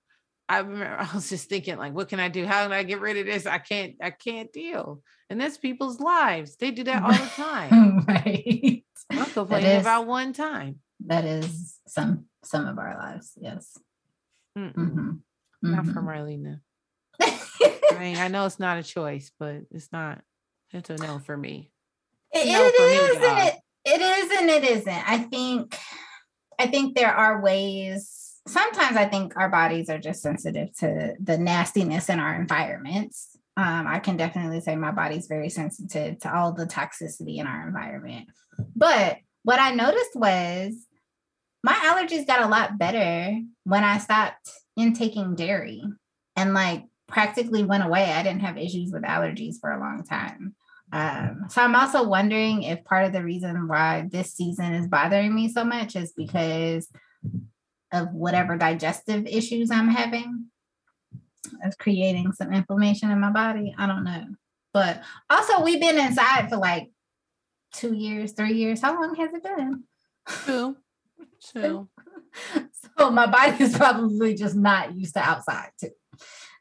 I 0.49 0.59
remember 0.59 0.97
I 0.99 1.13
was 1.13 1.29
just 1.29 1.49
thinking 1.49 1.77
like, 1.77 1.93
what 1.93 2.09
can 2.09 2.19
I 2.19 2.29
do? 2.29 2.45
How 2.45 2.63
can 2.63 2.71
I 2.71 2.83
get 2.83 2.99
rid 2.99 3.17
of 3.17 3.25
this? 3.25 3.45
I 3.45 3.59
can't, 3.59 3.95
I 4.01 4.09
can't 4.11 4.51
deal. 4.51 5.01
And 5.29 5.39
that's 5.39 5.57
people's 5.57 5.99
lives. 5.99 6.55
They 6.57 6.71
do 6.71 6.83
that 6.85 7.03
all 7.03 7.11
the 7.11 7.17
time. 7.35 8.05
right. 8.07 8.83
I'm 9.11 9.25
complaining 9.25 9.69
is- 9.69 9.81
about 9.81 10.07
one 10.07 10.33
time. 10.33 10.79
That 11.05 11.25
is 11.25 11.79
some 11.87 12.25
some 12.45 12.65
of 12.65 12.77
our 12.79 12.95
lives. 12.97 13.33
Yes. 13.39 13.77
Mm-mm, 14.57 14.73
Mhm. 14.73 15.19
Not 15.61 15.85
for 15.87 16.01
Marlena. 16.01 16.61
I 17.21 17.97
mean, 17.99 18.17
I 18.17 18.29
know 18.29 18.45
it's 18.45 18.59
not 18.59 18.77
a 18.77 18.83
choice, 18.83 19.29
but 19.37 19.63
it's 19.71 19.91
not. 19.91 20.21
It's 20.71 20.89
a 20.89 20.95
no 20.95 21.19
for 21.19 21.35
me. 21.35 21.71
It, 22.33 22.51
No 22.51 22.65
it 22.65 22.73
me, 22.79 22.95
is 22.95 23.15
and 23.15 23.21
dog. 23.21 23.47
it, 23.47 23.55
it 23.85 24.01
is 24.01 24.39
and 24.39 24.49
it 24.49 24.63
isn't. 24.63 25.09
I 25.09 25.17
think 25.19 25.77
I 26.59 26.67
think 26.67 26.95
there 26.95 27.13
are 27.13 27.41
ways. 27.41 28.39
Sometimes 28.47 28.97
I 28.97 29.05
think 29.05 29.37
our 29.37 29.49
bodies 29.49 29.89
are 29.89 29.99
just 29.99 30.21
sensitive 30.21 30.75
to 30.79 31.13
the 31.21 31.37
nastiness 31.37 32.09
in 32.09 32.19
our 32.19 32.35
environments. 32.35 33.37
Um, 33.55 33.85
I 33.87 33.99
can 33.99 34.17
definitely 34.17 34.61
say 34.61 34.75
my 34.75 34.91
body's 34.91 35.27
very 35.27 35.49
sensitive 35.49 36.19
to 36.21 36.35
all 36.35 36.53
the 36.53 36.65
toxicity 36.65 37.37
in 37.37 37.47
our 37.47 37.67
environment. 37.67 38.27
But 38.75 39.17
what 39.43 39.59
I 39.59 39.73
noticed 39.73 40.15
was 40.15 40.73
my 41.63 41.73
allergies 41.73 42.27
got 42.27 42.41
a 42.41 42.47
lot 42.47 42.77
better 42.77 43.39
when 43.63 43.83
I 43.83 43.99
stopped 43.99 44.51
intaking 44.75 45.35
dairy 45.35 45.83
and 46.35 46.53
like 46.53 46.85
practically 47.07 47.63
went 47.63 47.83
away. 47.83 48.11
I 48.11 48.23
didn't 48.23 48.41
have 48.41 48.57
issues 48.57 48.91
with 48.91 49.03
allergies 49.03 49.55
for 49.61 49.71
a 49.71 49.79
long 49.79 50.03
time. 50.03 50.55
Um, 50.93 51.45
so 51.49 51.63
I'm 51.63 51.75
also 51.75 52.07
wondering 52.07 52.61
if 52.61 52.85
part 52.85 53.05
of 53.05 53.13
the 53.13 53.23
reason 53.23 53.67
why 53.67 54.07
this 54.11 54.31
season 54.31 54.73
is 54.75 54.87
bothering 54.87 55.33
me 55.33 55.51
so 55.51 55.65
much 55.65 55.95
is 55.95 56.13
because 56.15 56.87
of 57.91 58.13
whatever 58.13 58.57
digestive 58.57 59.25
issues 59.25 59.71
I'm 59.71 59.89
having. 59.89 60.45
It's 61.63 61.75
creating 61.75 62.33
some 62.33 62.53
inflammation 62.53 63.09
in 63.09 63.19
my 63.19 63.31
body. 63.31 63.73
I 63.75 63.87
don't 63.87 64.03
know. 64.03 64.23
But 64.71 65.01
also 65.31 65.63
we've 65.63 65.81
been 65.81 65.97
inside 65.97 66.49
for 66.49 66.57
like 66.57 66.91
two 67.73 67.95
years, 67.95 68.33
three 68.33 68.53
years. 68.53 68.79
How 68.79 68.93
long 68.93 69.15
has 69.15 69.33
it 69.33 69.43
been? 69.43 69.83
Two. 70.45 70.77
Two. 71.53 71.89
so 72.97 73.11
my 73.11 73.25
body 73.25 73.61
is 73.63 73.75
probably 73.75 74.33
just 74.33 74.55
not 74.55 74.95
used 74.95 75.15
to 75.15 75.19
outside 75.19 75.71
too. 75.77 75.89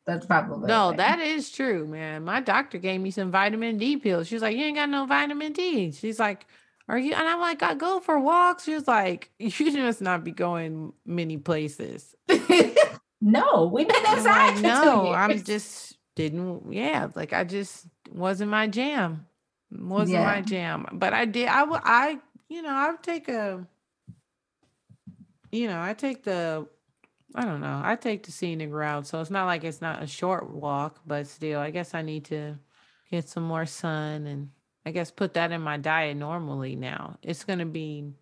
That's 0.05 0.27
probably 0.27 0.67
no, 0.67 0.93
that 0.97 1.21
is 1.21 1.51
true, 1.51 1.87
man. 1.87 2.25
My 2.25 2.41
doctor 2.41 2.79
gave 2.79 3.01
me 3.01 3.13
some 3.13 3.31
vitamin 3.31 3.79
D 3.79 3.97
pills. 3.97 4.27
She's 4.27 4.43
like, 4.43 4.57
You 4.57 4.65
ain't 4.65 4.77
got 4.77 4.89
no 4.89 5.07
vitamin 5.07 5.53
D. 5.53 5.93
She's 5.93 6.19
like, 6.19 6.47
Are 6.89 6.99
you? 6.99 7.13
And 7.15 7.29
I'm 7.29 7.41
like, 7.41 7.63
I 7.63 7.75
go 7.75 8.01
for 8.01 8.19
walks. 8.19 8.65
She's 8.65 8.89
like, 8.89 9.31
You 9.39 9.73
must 9.79 10.03
not 10.03 10.25
be 10.25 10.33
going 10.33 10.93
many 11.07 11.37
places. 11.37 12.17
no, 13.21 13.71
we've 13.73 13.89
been 13.89 14.07
inside. 14.17 14.55
Like, 14.55 14.63
no, 14.63 15.13
I'm 15.13 15.43
just 15.45 15.97
didn't, 16.15 16.73
yeah, 16.73 17.09
like 17.15 17.33
I 17.33 17.45
just 17.45 17.87
wasn't 18.11 18.51
my 18.51 18.67
jam. 18.67 19.27
Wasn't 19.71 20.11
yeah. 20.11 20.25
my 20.25 20.41
jam. 20.41 20.87
But 20.93 21.15
I 21.15 21.25
did, 21.25 21.49
I 21.49 21.63
would, 21.63 21.81
I, 21.85 22.19
you 22.49 22.61
know, 22.61 22.71
I 22.71 22.91
would 22.91 23.03
take 23.03 23.29
a, 23.29 23.65
you 25.51 25.69
know, 25.69 25.81
I 25.81 25.95
take 25.95 26.25
the 26.25 26.67
I 27.35 27.45
don't 27.45 27.61
know. 27.61 27.81
I 27.83 27.97
take 27.97 28.25
to 28.25 28.33
seeing 28.33 28.59
the 28.59 28.65
scenic 28.65 28.75
route, 28.75 29.07
so 29.07 29.21
it's 29.21 29.31
not 29.31 29.47
like 29.47 29.65
it's 29.65 29.81
not 29.81 30.03
a 30.03 30.07
short 30.07 30.51
walk, 30.51 31.01
but 31.07 31.27
still, 31.27 31.61
I 31.61 31.71
guess 31.71 31.95
I 31.95 32.03
need 32.03 32.27
to 32.27 32.57
get 33.11 33.29
some 33.29 33.45
more 33.45 33.67
sun 33.67 34.27
and 34.27 34.51
I 34.85 34.91
guess 34.91 35.11
put 35.11 35.35
that 35.35 35.53
in 35.53 35.61
my 35.63 35.77
diet 35.77 36.17
normally 36.17 36.77
now. 36.77 37.19
It's 37.23 37.45
gonna 37.45 37.67
be 37.67 38.13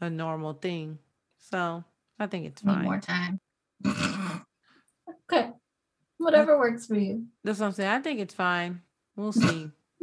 a 0.00 0.10
normal 0.10 0.52
thing. 0.52 0.98
So 1.38 1.84
I 2.18 2.26
think 2.26 2.46
it's 2.46 2.62
fine. 2.62 2.78
Need 2.78 2.84
more 2.84 3.00
time. 3.00 3.40
okay. 5.32 5.50
Whatever 6.18 6.58
works 6.58 6.86
for 6.86 6.96
you. 6.96 7.26
That's 7.42 7.58
what 7.58 7.66
I'm 7.66 7.72
saying. 7.72 7.90
I 7.90 8.00
think 8.00 8.20
it's 8.20 8.34
fine. 8.34 8.82
We'll 9.16 9.32
see. 9.32 9.70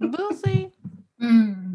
we'll 0.00 0.32
see. 0.32 0.70
Mm 1.20 1.67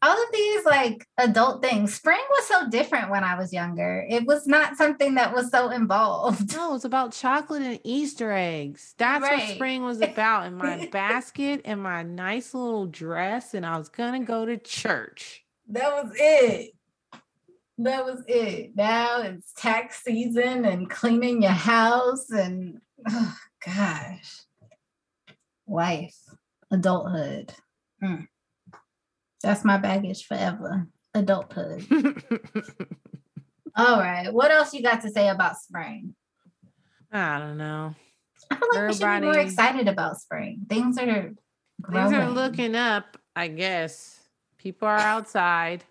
all 0.00 0.12
of 0.12 0.32
these 0.32 0.64
like 0.64 1.06
adult 1.18 1.62
things. 1.62 1.94
Spring 1.94 2.20
was 2.30 2.46
so 2.46 2.68
different 2.68 3.10
when 3.10 3.24
I 3.24 3.36
was 3.36 3.52
younger. 3.52 4.06
It 4.08 4.26
was 4.26 4.46
not 4.46 4.76
something 4.76 5.14
that 5.14 5.34
was 5.34 5.50
so 5.50 5.70
involved. 5.70 6.54
No, 6.54 6.74
it's 6.74 6.84
about 6.84 7.12
chocolate 7.12 7.62
and 7.62 7.80
Easter 7.84 8.32
eggs. 8.32 8.94
That's 8.98 9.22
right. 9.22 9.38
what 9.38 9.54
spring 9.54 9.84
was 9.84 10.00
about. 10.02 10.46
And 10.46 10.56
my 10.56 10.88
basket 10.92 11.62
and 11.64 11.82
my 11.82 12.02
nice 12.02 12.54
little 12.54 12.86
dress, 12.86 13.54
and 13.54 13.66
I 13.66 13.76
was 13.76 13.88
gonna 13.88 14.24
go 14.24 14.46
to 14.46 14.56
church. 14.56 15.44
That 15.68 15.90
was 15.90 16.12
it. 16.14 16.74
That 17.78 18.04
was 18.04 18.24
it. 18.26 18.76
Now 18.76 19.22
it's 19.22 19.52
tax 19.52 20.02
season 20.02 20.64
and 20.64 20.88
cleaning 20.88 21.42
your 21.42 21.52
house 21.52 22.30
and 22.30 22.80
oh 23.08 23.36
gosh. 23.64 24.42
Life, 25.66 26.16
adulthood. 26.70 27.52
Mm. 28.02 28.26
That's 29.48 29.64
my 29.64 29.78
baggage 29.78 30.26
forever. 30.26 30.86
Adulthood. 31.14 31.86
All 33.76 33.98
right. 33.98 34.30
What 34.30 34.50
else 34.50 34.74
you 34.74 34.82
got 34.82 35.00
to 35.00 35.10
say 35.10 35.30
about 35.30 35.56
spring? 35.56 36.14
I 37.10 37.38
don't 37.38 37.56
know. 37.56 37.94
I 38.50 38.56
feel 38.56 38.68
like 38.74 38.78
Everybody, 38.78 38.86
we 38.86 38.92
should 38.92 39.20
be 39.20 39.26
more 39.26 39.38
excited 39.38 39.88
about 39.88 40.20
spring. 40.20 40.66
Things 40.68 40.98
are 40.98 41.32
growing. 41.80 42.10
things 42.10 42.12
are 42.12 42.28
looking 42.28 42.76
up. 42.76 43.16
I 43.34 43.48
guess 43.48 44.20
people 44.58 44.86
are 44.86 44.98
outside. 44.98 45.82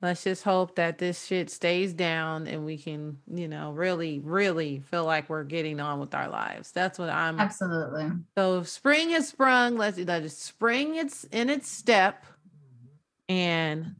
Let's 0.00 0.24
just 0.24 0.42
hope 0.42 0.76
that 0.76 0.96
this 0.96 1.26
shit 1.26 1.50
stays 1.50 1.92
down 1.92 2.46
and 2.46 2.64
we 2.64 2.78
can, 2.78 3.18
you 3.30 3.46
know, 3.46 3.72
really, 3.72 4.20
really 4.20 4.80
feel 4.90 5.04
like 5.04 5.28
we're 5.28 5.44
getting 5.44 5.80
on 5.80 6.00
with 6.00 6.14
our 6.14 6.30
lives. 6.30 6.72
That's 6.72 6.98
what 6.98 7.10
I'm 7.10 7.38
absolutely. 7.38 8.10
So 8.38 8.62
spring 8.62 9.10
has 9.10 9.28
sprung. 9.28 9.76
Let's 9.76 9.98
let 9.98 10.22
it 10.22 10.30
spring 10.30 10.94
it's 10.94 11.24
in 11.24 11.50
its 11.50 11.68
step 11.68 12.24
and 13.30 13.94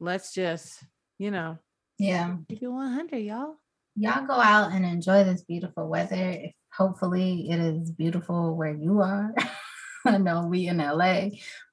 let's 0.00 0.32
just, 0.32 0.82
you 1.18 1.30
know, 1.30 1.58
yeah, 1.98 2.36
give 2.48 2.62
you 2.62 2.72
100, 2.72 3.18
y'all. 3.18 3.56
Y'all 3.96 4.26
go 4.26 4.32
out 4.32 4.72
and 4.72 4.86
enjoy 4.86 5.24
this 5.24 5.42
beautiful 5.42 5.86
weather. 5.88 6.16
If 6.16 6.52
hopefully 6.72 7.50
it 7.50 7.60
is 7.60 7.90
beautiful 7.90 8.56
where 8.56 8.74
you 8.74 9.02
are. 9.02 9.34
I 10.06 10.16
know 10.16 10.46
we 10.46 10.68
in 10.68 10.78
LA, 10.78 11.28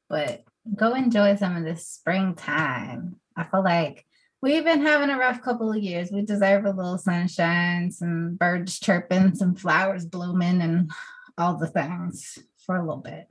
but 0.09 0.43
go 0.75 0.93
enjoy 0.93 1.37
some 1.37 1.55
of 1.55 1.63
this 1.63 1.87
springtime. 1.87 3.15
I 3.37 3.45
feel 3.45 3.63
like 3.63 4.05
we've 4.41 4.65
been 4.65 4.81
having 4.81 5.09
a 5.09 5.17
rough 5.17 5.41
couple 5.41 5.71
of 5.71 5.81
years. 5.81 6.11
We 6.11 6.23
deserve 6.23 6.65
a 6.65 6.71
little 6.71 6.97
sunshine, 6.97 7.91
some 7.91 8.35
birds 8.35 8.77
chirping, 8.77 9.35
some 9.35 9.55
flowers 9.55 10.05
blooming, 10.05 10.61
and 10.61 10.91
all 11.37 11.55
the 11.55 11.67
things 11.67 12.39
for 12.65 12.75
a 12.75 12.81
little 12.81 12.97
bit. 12.97 13.25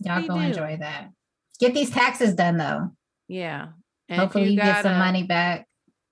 Y'all 0.00 0.22
we 0.22 0.28
go 0.28 0.36
do. 0.36 0.40
enjoy 0.40 0.78
that. 0.80 1.10
Get 1.58 1.74
these 1.74 1.90
taxes 1.90 2.34
done 2.34 2.56
though. 2.56 2.90
Yeah. 3.28 3.68
And 4.08 4.20
Hopefully 4.20 4.44
you, 4.44 4.50
you 4.52 4.56
get 4.56 4.82
some 4.82 4.98
money 4.98 5.24
back. 5.24 5.66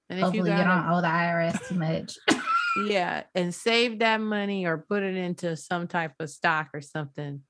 And 0.09 0.20
Hopefully 0.20 0.51
you, 0.51 0.57
gotta, 0.57 0.62
you 0.62 0.82
don't 0.82 0.92
owe 0.92 1.01
the 1.01 1.09
IRS 1.09 1.68
too 1.68 1.74
much. 1.74 2.16
yeah. 2.88 3.24
And 3.34 3.55
save 3.55 4.01
that 4.01 4.20
money 4.20 4.66
or 4.66 4.78
put 4.78 5.03
it 5.03 5.16
into 5.16 5.57
some 5.57 5.88
type 5.88 6.12
of 6.20 6.30
stock 6.30 6.68
or 6.74 6.80
something. 6.80 7.42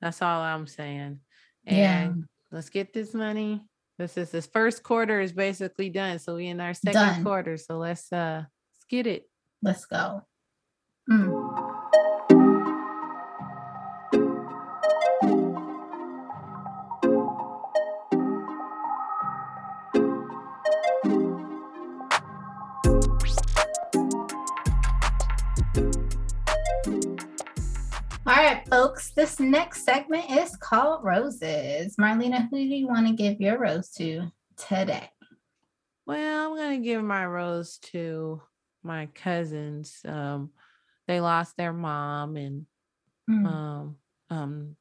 That's 0.00 0.22
all 0.22 0.40
I'm 0.40 0.66
saying. 0.66 1.20
And 1.66 1.76
yeah. 1.76 2.12
let's 2.50 2.70
get 2.70 2.92
this 2.92 3.14
money. 3.14 3.62
This 3.98 4.16
is 4.16 4.30
this 4.30 4.46
first 4.46 4.82
quarter 4.82 5.20
is 5.20 5.32
basically 5.32 5.90
done. 5.90 6.18
So 6.18 6.36
we 6.36 6.46
in 6.46 6.60
our 6.60 6.72
second 6.72 6.94
done. 6.94 7.22
quarter. 7.22 7.58
So 7.58 7.76
let's 7.76 8.10
uh 8.10 8.44
let's 8.44 8.84
get 8.88 9.06
it. 9.06 9.24
Let's 9.62 9.84
go. 9.84 10.22
Mm. 11.10 11.69
Folks, 28.70 29.10
this 29.10 29.40
next 29.40 29.84
segment 29.84 30.30
is 30.30 30.56
called 30.56 31.02
Roses. 31.02 31.96
Marlena, 31.96 32.48
who 32.50 32.56
do 32.56 32.76
you 32.76 32.86
want 32.86 33.06
to 33.08 33.12
give 33.12 33.40
your 33.40 33.58
rose 33.58 33.90
to 33.92 34.30
today? 34.56 35.10
Well, 36.06 36.52
I'm 36.52 36.56
going 36.56 36.80
to 36.80 36.84
give 36.84 37.02
my 37.02 37.26
rose 37.26 37.78
to 37.92 38.40
my 38.84 39.06
cousins. 39.06 40.00
Um, 40.06 40.50
they 41.08 41.20
lost 41.20 41.56
their 41.56 41.72
mom 41.72 42.36
and 42.36 42.66
mm. 43.28 43.46
um, 43.46 43.96
um, 44.30 44.76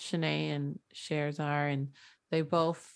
Shanae 0.00 0.54
and 0.54 0.78
Sherzar, 0.94 1.72
and 1.72 1.88
they 2.30 2.42
both, 2.42 2.94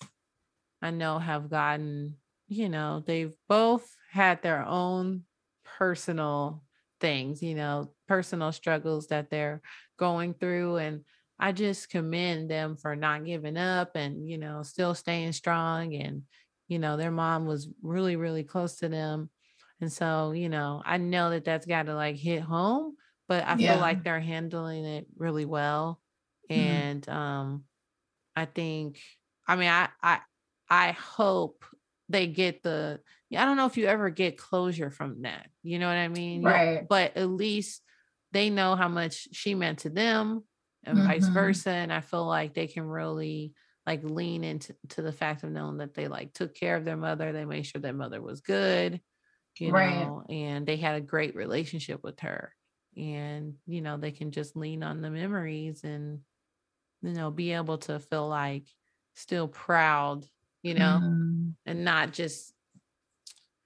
I 0.81 0.91
know, 0.93 1.19
have 1.19 1.51
gotten, 1.51 2.15
you 2.47 2.69
know, 2.69 3.03
they've 3.05 3.33
both 3.49 3.97
had 4.13 4.43
their 4.43 4.65
own 4.65 5.25
personal 5.65 6.63
things, 7.01 7.43
you 7.43 7.57
know, 7.57 7.91
personal 8.09 8.53
struggles 8.53 9.09
that 9.09 9.31
they're 9.31 9.61
going 9.99 10.35
through. 10.35 10.77
And 10.77 11.01
I 11.39 11.53
just 11.53 11.91
commend 11.91 12.51
them 12.51 12.77
for 12.77 12.95
not 12.95 13.25
giving 13.25 13.57
up 13.57 13.97
and, 13.97 14.29
you 14.29 14.39
know, 14.39 14.63
still 14.63 14.95
staying 14.95 15.33
strong. 15.33 15.95
And, 15.95 16.23
you 16.69 16.79
know, 16.79 16.97
their 16.97 17.11
mom 17.11 17.47
was 17.47 17.69
really, 17.83 18.17
really 18.17 18.45
close 18.45 18.77
to 18.77 18.89
them. 18.89 19.31
And 19.81 19.93
so, 19.93 20.33
you 20.33 20.49
know, 20.49 20.83
I 20.85 20.99
know 20.99 21.31
that 21.31 21.45
that's 21.45 21.67
got 21.67 21.87
to 21.87 21.95
like 21.95 22.17
hit 22.17 22.43
home, 22.43 22.97
but 23.29 23.45
I 23.47 23.57
feel 23.57 23.79
like 23.79 24.05
they're 24.05 24.21
handling 24.21 24.85
it 24.85 25.07
really 25.17 25.45
well. 25.45 26.01
Mm-hmm. 26.51 26.61
And 26.61 27.09
um 27.09 27.65
I 28.37 28.45
think 28.45 28.99
I 29.47 29.57
mean 29.57 29.69
I 29.69 29.89
I 30.03 30.21
I 30.69 30.93
hope 30.93 31.65
they 32.09 32.27
get 32.27 32.63
the 32.63 33.01
I 33.37 33.45
don't 33.45 33.57
know 33.57 33.67
if 33.67 33.77
you 33.77 33.87
ever 33.87 34.11
get 34.11 34.39
closure 34.39 34.91
from 34.91 35.23
that. 35.23 35.49
You 35.63 35.79
know 35.79 35.89
what 35.89 35.97
I 35.97 36.09
mean? 36.09 36.43
Right. 36.43 36.87
But 36.89 37.17
at 37.17 37.29
least 37.29 37.83
they 38.35 38.51
know 38.51 38.75
how 38.75 38.89
much 38.89 39.29
she 39.33 39.55
meant 39.55 39.79
to 39.79 39.91
them 39.91 40.43
and 40.85 40.99
mm-hmm. 40.99 41.07
vice 41.07 41.29
versa. 41.29 41.71
And 41.71 41.93
I 41.93 42.01
feel 42.01 42.27
like 42.27 42.53
they 42.53 42.67
can 42.67 42.85
really 42.85 43.55
like 43.87 44.03
lean 44.03 44.45
into 44.45 44.75
to 44.91 45.03
the 45.03 45.13
fact 45.13 45.45
of 45.45 45.51
knowing 45.51 45.79
that 45.79 45.95
they 45.95 46.09
like 46.09 46.35
took 46.35 46.55
care 46.55 46.77
of 46.77 46.85
their 46.85 46.97
mother. 46.97 47.33
They 47.33 47.45
made 47.45 47.65
sure 47.65 47.81
their 47.81 47.93
mother 47.95 48.21
was 48.21 48.41
good, 48.41 49.01
you 49.59 49.71
right. 49.71 50.01
know, 50.01 50.25
and 50.29 50.67
they 50.67 50.77
had 50.77 50.97
a 50.97 51.01
great 51.01 51.37
relationship 51.37 52.01
with 52.03 52.21
her. 52.21 52.53
And, 52.97 53.55
you 53.67 53.81
know, 53.81 53.97
they 53.97 54.11
can 54.11 54.33
just 54.33 54.57
lean 54.57 54.83
on 54.83 55.01
the 55.01 55.11
memories 55.11 55.85
and, 55.85 56.21
you 57.03 57.13
know, 57.13 57.31
be 57.31 57.53
able 57.53 57.79
to 57.79 58.01
feel 58.01 58.29
like 58.29 58.67
still 59.15 59.47
proud, 59.47 60.25
you 60.63 60.75
know, 60.75 61.01
mm-hmm. 61.03 61.51
and 61.67 61.85
not 61.85 62.13
just 62.13 62.51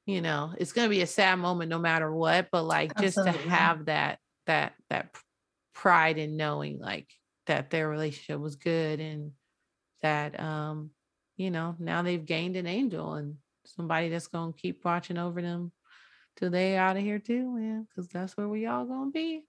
you 0.06 0.22
know 0.22 0.54
it's 0.56 0.72
going 0.72 0.86
to 0.86 0.90
be 0.90 1.02
a 1.02 1.06
sad 1.06 1.36
moment 1.36 1.68
no 1.68 1.78
matter 1.78 2.10
what 2.10 2.48
but 2.50 2.62
like 2.62 2.92
Absolutely. 2.96 3.32
just 3.32 3.44
to 3.44 3.50
have 3.50 3.84
that 3.84 4.18
that 4.48 4.72
that 4.90 5.14
pride 5.74 6.18
in 6.18 6.36
knowing 6.36 6.80
like 6.80 7.06
that 7.46 7.70
their 7.70 7.88
relationship 7.88 8.40
was 8.40 8.56
good 8.56 8.98
and 8.98 9.30
that 10.02 10.38
um 10.40 10.90
you 11.36 11.50
know 11.50 11.76
now 11.78 12.02
they've 12.02 12.26
gained 12.26 12.56
an 12.56 12.66
angel 12.66 13.14
and 13.14 13.36
somebody 13.64 14.08
that's 14.08 14.26
to 14.52 14.52
keep 14.60 14.84
watching 14.84 15.18
over 15.18 15.40
them 15.40 15.70
till 16.36 16.50
they 16.50 16.76
out 16.76 16.96
of 16.96 17.02
here 17.02 17.18
too 17.18 17.54
man 17.54 17.86
because 17.88 18.08
that's 18.08 18.36
where 18.36 18.48
we 18.48 18.66
all 18.66 18.84
gonna 18.84 19.10
be 19.10 19.44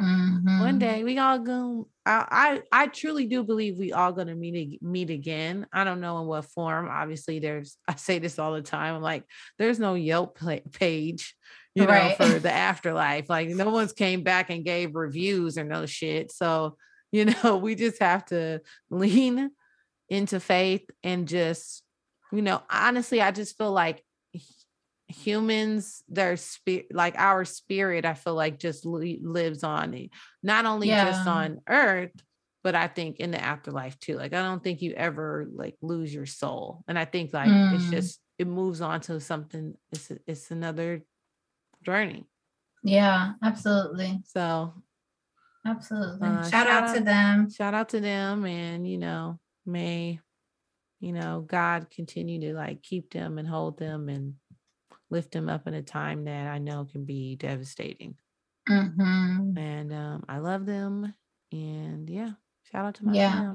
mm-hmm. 0.00 0.60
one 0.60 0.78
day 0.78 1.02
we 1.02 1.18
all 1.18 1.38
gonna 1.38 1.82
I, 2.04 2.60
I 2.72 2.82
I 2.82 2.86
truly 2.88 3.26
do 3.26 3.44
believe 3.44 3.78
we 3.78 3.92
all 3.92 4.12
gonna 4.12 4.34
meet 4.34 4.82
meet 4.82 5.10
again. 5.10 5.66
I 5.72 5.84
don't 5.84 6.00
know 6.00 6.20
in 6.20 6.26
what 6.26 6.46
form. 6.46 6.88
Obviously, 6.90 7.38
there's 7.38 7.76
I 7.88 7.94
say 7.94 8.18
this 8.18 8.38
all 8.38 8.52
the 8.52 8.62
time. 8.62 8.96
I'm 8.96 9.02
like, 9.02 9.24
there's 9.58 9.78
no 9.78 9.94
Yelp 9.94 10.38
page, 10.72 11.36
you 11.74 11.86
know, 11.86 11.88
right. 11.88 12.16
for 12.16 12.38
the 12.38 12.52
afterlife. 12.52 13.28
Like 13.28 13.48
no 13.48 13.70
one's 13.70 13.92
came 13.92 14.22
back 14.22 14.50
and 14.50 14.64
gave 14.64 14.94
reviews 14.94 15.56
or 15.56 15.64
no 15.64 15.86
shit. 15.86 16.32
So 16.32 16.76
you 17.12 17.26
know, 17.44 17.56
we 17.56 17.74
just 17.74 18.00
have 18.00 18.24
to 18.26 18.60
lean 18.90 19.50
into 20.08 20.40
faith 20.40 20.88
and 21.04 21.28
just, 21.28 21.82
you 22.32 22.42
know, 22.42 22.62
honestly, 22.70 23.20
I 23.20 23.30
just 23.30 23.56
feel 23.56 23.72
like 23.72 24.02
humans 25.08 26.02
their 26.08 26.38
spirit 26.38 26.86
like 26.90 27.14
our 27.18 27.44
spirit 27.44 28.06
i 28.06 28.14
feel 28.14 28.34
like 28.34 28.58
just 28.58 28.86
li- 28.86 29.20
lives 29.22 29.62
on 29.62 30.08
not 30.42 30.64
only 30.64 30.88
yeah. 30.88 31.04
just 31.04 31.28
on 31.28 31.60
earth 31.68 32.12
but 32.64 32.74
i 32.74 32.86
think 32.86 33.18
in 33.18 33.30
the 33.30 33.38
afterlife 33.38 33.98
too 33.98 34.16
like 34.16 34.32
i 34.32 34.40
don't 34.40 34.64
think 34.64 34.80
you 34.80 34.94
ever 34.94 35.46
like 35.54 35.76
lose 35.82 36.14
your 36.14 36.24
soul 36.24 36.82
and 36.88 36.98
i 36.98 37.04
think 37.04 37.34
like 37.34 37.48
mm. 37.48 37.74
it's 37.74 37.90
just 37.90 38.20
it 38.38 38.46
moves 38.46 38.80
on 38.80 39.02
to 39.02 39.20
something 39.20 39.74
it's 39.92 40.10
it's 40.26 40.50
another 40.50 41.02
journey 41.82 42.24
yeah 42.82 43.32
absolutely 43.42 44.20
so 44.24 44.72
absolutely 45.66 46.28
uh, 46.28 46.42
shout, 46.42 46.50
shout 46.50 46.66
out, 46.66 46.84
out 46.84 46.94
to 46.94 47.00
them 47.02 47.50
shout 47.50 47.74
out 47.74 47.88
to 47.88 48.00
them 48.00 48.44
and 48.44 48.88
you 48.88 48.98
know 48.98 49.38
may 49.64 50.18
you 51.00 51.12
know 51.12 51.44
god 51.46 51.88
continue 51.90 52.40
to 52.40 52.54
like 52.54 52.82
keep 52.82 53.12
them 53.12 53.38
and 53.38 53.46
hold 53.48 53.78
them 53.78 54.08
and 54.08 54.34
lift 55.12 55.30
them 55.30 55.48
up 55.48 55.68
in 55.68 55.74
a 55.74 55.82
time 55.82 56.24
that 56.24 56.48
I 56.48 56.58
know 56.58 56.88
can 56.90 57.04
be 57.04 57.36
devastating. 57.36 58.14
Mm-hmm. 58.68 59.56
And 59.56 59.92
um, 59.92 60.24
I 60.28 60.38
love 60.38 60.66
them. 60.66 61.14
And 61.52 62.08
yeah, 62.08 62.30
shout 62.64 62.86
out 62.86 62.94
to 62.94 63.04
my 63.04 63.12
yeah. 63.12 63.54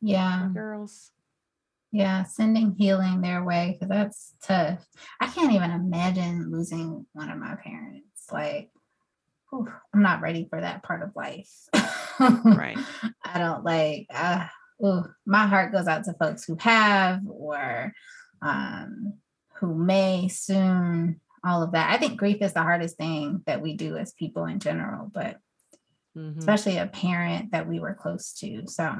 Yeah. 0.00 0.46
My 0.46 0.54
girls. 0.54 1.10
Yeah, 1.94 2.24
sending 2.24 2.74
healing 2.76 3.20
their 3.20 3.44
way 3.44 3.78
because 3.78 3.88
that's 3.88 4.32
tough. 4.42 4.84
I 5.20 5.28
can't 5.28 5.52
even 5.52 5.70
imagine 5.70 6.50
losing 6.50 7.06
one 7.12 7.30
of 7.30 7.38
my 7.38 7.54
parents. 7.54 8.26
Like, 8.32 8.70
whew, 9.48 9.68
I'm 9.94 10.02
not 10.02 10.20
ready 10.20 10.48
for 10.50 10.60
that 10.60 10.82
part 10.82 11.04
of 11.04 11.14
life. 11.14 11.48
right. 12.18 12.76
I 13.24 13.38
don't 13.38 13.62
like, 13.62 14.08
uh, 14.12 14.48
ooh, 14.84 15.04
my 15.24 15.46
heart 15.46 15.70
goes 15.70 15.86
out 15.86 16.02
to 16.06 16.14
folks 16.14 16.42
who 16.42 16.56
have 16.58 17.20
or 17.28 17.92
um, 18.42 19.12
who 19.60 19.72
may 19.72 20.26
soon 20.26 21.20
all 21.44 21.62
of 21.62 21.72
that. 21.72 21.92
I 21.92 21.98
think 21.98 22.18
grief 22.18 22.38
is 22.40 22.54
the 22.54 22.62
hardest 22.62 22.96
thing 22.96 23.44
that 23.46 23.62
we 23.62 23.76
do 23.76 23.96
as 23.96 24.12
people 24.14 24.46
in 24.46 24.58
general, 24.58 25.12
but 25.14 25.36
mm-hmm. 26.18 26.40
especially 26.40 26.76
a 26.78 26.88
parent 26.88 27.52
that 27.52 27.68
we 27.68 27.78
were 27.78 27.94
close 27.94 28.32
to. 28.40 28.66
So 28.66 28.92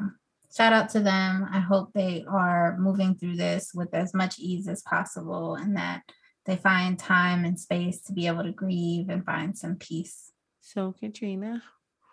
shout 0.56 0.72
out 0.72 0.88
to 0.90 1.00
them. 1.00 1.48
I 1.50 1.60
hope 1.60 1.92
they 1.92 2.24
are 2.28 2.76
moving 2.78 3.14
through 3.14 3.36
this 3.36 3.72
with 3.74 3.94
as 3.94 4.14
much 4.14 4.38
ease 4.38 4.68
as 4.68 4.82
possible 4.82 5.54
and 5.54 5.76
that 5.76 6.02
they 6.46 6.56
find 6.56 6.98
time 6.98 7.44
and 7.44 7.58
space 7.58 8.02
to 8.02 8.12
be 8.12 8.26
able 8.26 8.44
to 8.44 8.52
grieve 8.52 9.08
and 9.08 9.24
find 9.24 9.56
some 9.56 9.76
peace. 9.76 10.32
So, 10.60 10.94
Katrina, 10.98 11.62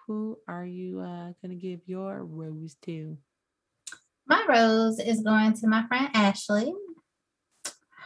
who 0.07 0.37
are 0.47 0.65
you 0.65 0.99
uh, 0.99 1.33
going 1.41 1.49
to 1.49 1.55
give 1.55 1.81
your 1.85 2.23
rose 2.23 2.75
to? 2.85 3.17
My 4.27 4.45
rose 4.47 4.99
is 4.99 5.21
going 5.21 5.53
to 5.53 5.67
my 5.67 5.85
friend 5.87 6.09
Ashley 6.13 6.73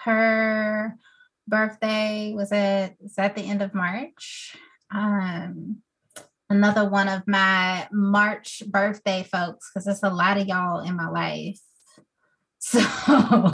her 0.05 0.97
birthday 1.47 2.33
was 2.33 2.51
at 2.51 2.95
was 2.99 3.17
at 3.17 3.35
the 3.35 3.41
end 3.41 3.61
of 3.61 3.73
March. 3.73 4.55
Um, 4.93 5.81
another 6.49 6.87
one 6.87 7.07
of 7.07 7.27
my 7.27 7.87
March 7.91 8.63
birthday 8.67 9.23
folks, 9.23 9.69
because 9.69 9.85
there's 9.85 10.03
a 10.03 10.09
lot 10.09 10.37
of 10.37 10.47
y'all 10.47 10.81
in 10.81 10.95
my 10.95 11.09
life. 11.09 11.59
So 12.67 12.79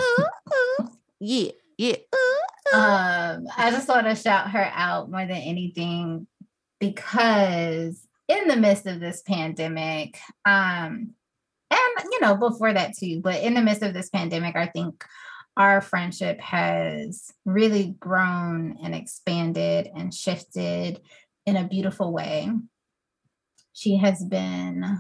yeah, 1.20 1.52
yeah. 1.78 1.96
um, 2.74 3.46
I 3.58 3.70
just 3.72 3.90
want 3.90 4.08
to 4.08 4.16
shout 4.16 4.52
her 4.52 4.72
out 4.74 5.12
more 5.12 5.26
than 5.26 5.32
anything 5.32 6.28
because 6.80 8.08
in 8.30 8.48
the 8.48 8.56
midst 8.56 8.88
of 8.88 9.02
this 9.02 9.22
pandemic, 9.22 10.18
um, 10.46 11.14
and 11.70 12.06
you 12.12 12.20
know, 12.22 12.38
before 12.38 12.72
that 12.72 12.96
too, 12.98 13.20
but 13.22 13.42
in 13.42 13.54
the 13.54 13.62
midst 13.62 13.84
of 13.84 13.94
this 13.94 14.10
pandemic, 14.10 14.56
I 14.56 14.68
think 14.68 15.04
our 15.58 15.82
friendship 15.82 16.40
has 16.40 17.32
really 17.46 17.96
grown 18.00 18.78
and 18.84 18.96
expanded 18.96 19.90
and 19.94 20.14
shifted 20.14 21.02
in 21.46 21.58
a 21.58 21.68
beautiful 21.68 22.14
way. 22.14 22.50
She 23.74 23.98
has 23.98 24.24
been 24.24 25.00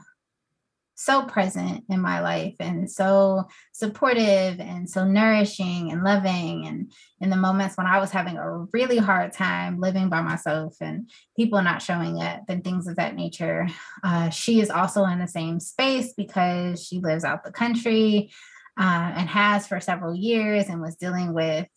so 1.02 1.24
present 1.24 1.84
in 1.90 2.00
my 2.00 2.20
life 2.20 2.56
and 2.60 2.90
so 2.90 3.48
supportive 3.72 4.60
and 4.60 4.88
so 4.88 5.04
nourishing 5.04 5.92
and 5.92 6.04
loving 6.04 6.68
and 6.68 6.92
in 7.20 7.32
the 7.32 7.36
moments 7.36 7.76
when 7.76 7.88
i 7.88 8.00
was 8.00 8.12
having 8.12 8.38
a 8.38 8.60
really 8.72 9.00
hard 9.00 9.34
time 9.34 9.80
living 9.80 10.10
by 10.10 10.22
myself 10.22 10.76
and 10.80 11.10
people 11.36 11.60
not 11.64 11.82
showing 11.82 12.22
up 12.22 12.42
and 12.50 12.64
things 12.64 12.88
of 12.88 12.98
that 12.98 13.16
nature. 13.16 13.68
Uh, 14.04 14.30
she 14.30 14.62
is 14.62 14.70
also 14.70 15.06
in 15.06 15.18
the 15.18 15.28
same 15.28 15.60
space 15.60 16.14
because 16.14 16.86
she 16.86 17.00
lives 17.00 17.24
out 17.24 17.44
the 17.44 17.52
country 17.52 18.32
uh, 18.80 19.12
and 19.16 19.28
has 19.28 19.66
for 19.66 19.80
several 19.80 20.14
years 20.14 20.68
and 20.68 20.82
was 20.82 20.98
dealing 20.98 21.34
with 21.34 21.68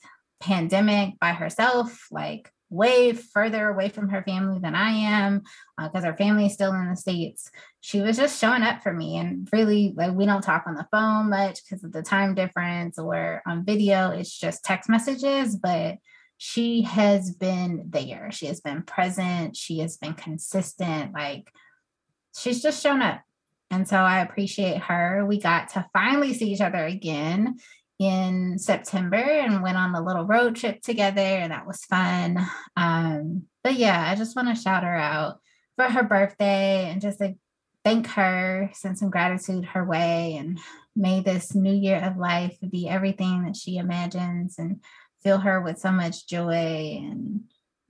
pandemic 0.40 1.18
by 1.18 1.32
herself 1.32 2.09
like 2.11 2.53
way 2.70 3.12
further 3.12 3.68
away 3.68 3.88
from 3.88 4.08
her 4.08 4.22
family 4.22 4.58
than 4.58 4.74
i 4.74 4.90
am 4.90 5.42
because 5.78 6.04
uh, 6.04 6.08
her 6.08 6.16
family 6.16 6.46
is 6.46 6.54
still 6.54 6.72
in 6.72 6.88
the 6.88 6.96
states. 6.96 7.50
She 7.80 8.00
was 8.00 8.16
just 8.16 8.40
showing 8.40 8.62
up 8.62 8.82
for 8.82 8.92
me 8.92 9.16
and 9.16 9.48
really 9.52 9.92
like 9.96 10.12
we 10.12 10.26
don't 10.26 10.42
talk 10.42 10.64
on 10.66 10.74
the 10.74 10.86
phone 10.90 11.30
much 11.30 11.60
because 11.62 11.84
of 11.84 11.92
the 11.92 12.02
time 12.02 12.34
difference 12.34 12.98
or 12.98 13.42
on 13.46 13.64
video 13.64 14.10
it's 14.10 14.36
just 14.36 14.64
text 14.64 14.88
messages 14.88 15.56
but 15.56 15.98
she 16.38 16.82
has 16.82 17.32
been 17.32 17.84
there. 17.88 18.30
She 18.32 18.46
has 18.46 18.60
been 18.60 18.82
present. 18.82 19.56
She 19.56 19.78
has 19.78 19.96
been 19.96 20.14
consistent 20.14 21.12
like 21.12 21.50
she's 22.36 22.62
just 22.62 22.82
shown 22.82 23.02
up. 23.02 23.22
And 23.70 23.88
so 23.88 23.96
I 23.96 24.20
appreciate 24.20 24.82
her. 24.82 25.24
We 25.26 25.40
got 25.40 25.70
to 25.70 25.86
finally 25.92 26.34
see 26.34 26.52
each 26.52 26.60
other 26.60 26.84
again 26.84 27.58
in 28.05 28.59
September 28.59 29.16
and 29.16 29.62
went 29.62 29.76
on 29.76 29.94
a 29.94 30.02
little 30.02 30.24
road 30.24 30.57
trip 30.57 30.82
together, 30.82 31.20
and 31.20 31.52
that 31.52 31.66
was 31.66 31.84
fun. 31.84 32.38
Um, 32.76 33.44
but 33.62 33.74
yeah, 33.74 34.11
I 34.11 34.14
just 34.14 34.36
want 34.36 34.48
to 34.48 34.61
shout 34.61 34.84
her 34.84 34.96
out 34.96 35.40
for 35.76 35.84
her 35.84 36.02
birthday 36.02 36.90
and 36.90 37.00
just 37.00 37.20
like 37.20 37.36
thank 37.84 38.07
her, 38.09 38.70
send 38.72 38.98
some 38.98 39.11
gratitude 39.11 39.64
her 39.66 39.84
way, 39.84 40.36
and 40.36 40.59
may 40.96 41.20
this 41.20 41.55
new 41.55 41.74
year 41.74 42.02
of 42.02 42.16
life 42.16 42.57
be 42.70 42.88
everything 42.88 43.44
that 43.44 43.57
she 43.57 43.76
imagines 43.76 44.57
and 44.59 44.80
fill 45.22 45.38
her 45.38 45.61
with 45.61 45.78
so 45.78 45.90
much 45.90 46.26
joy 46.26 46.98
and 47.02 47.40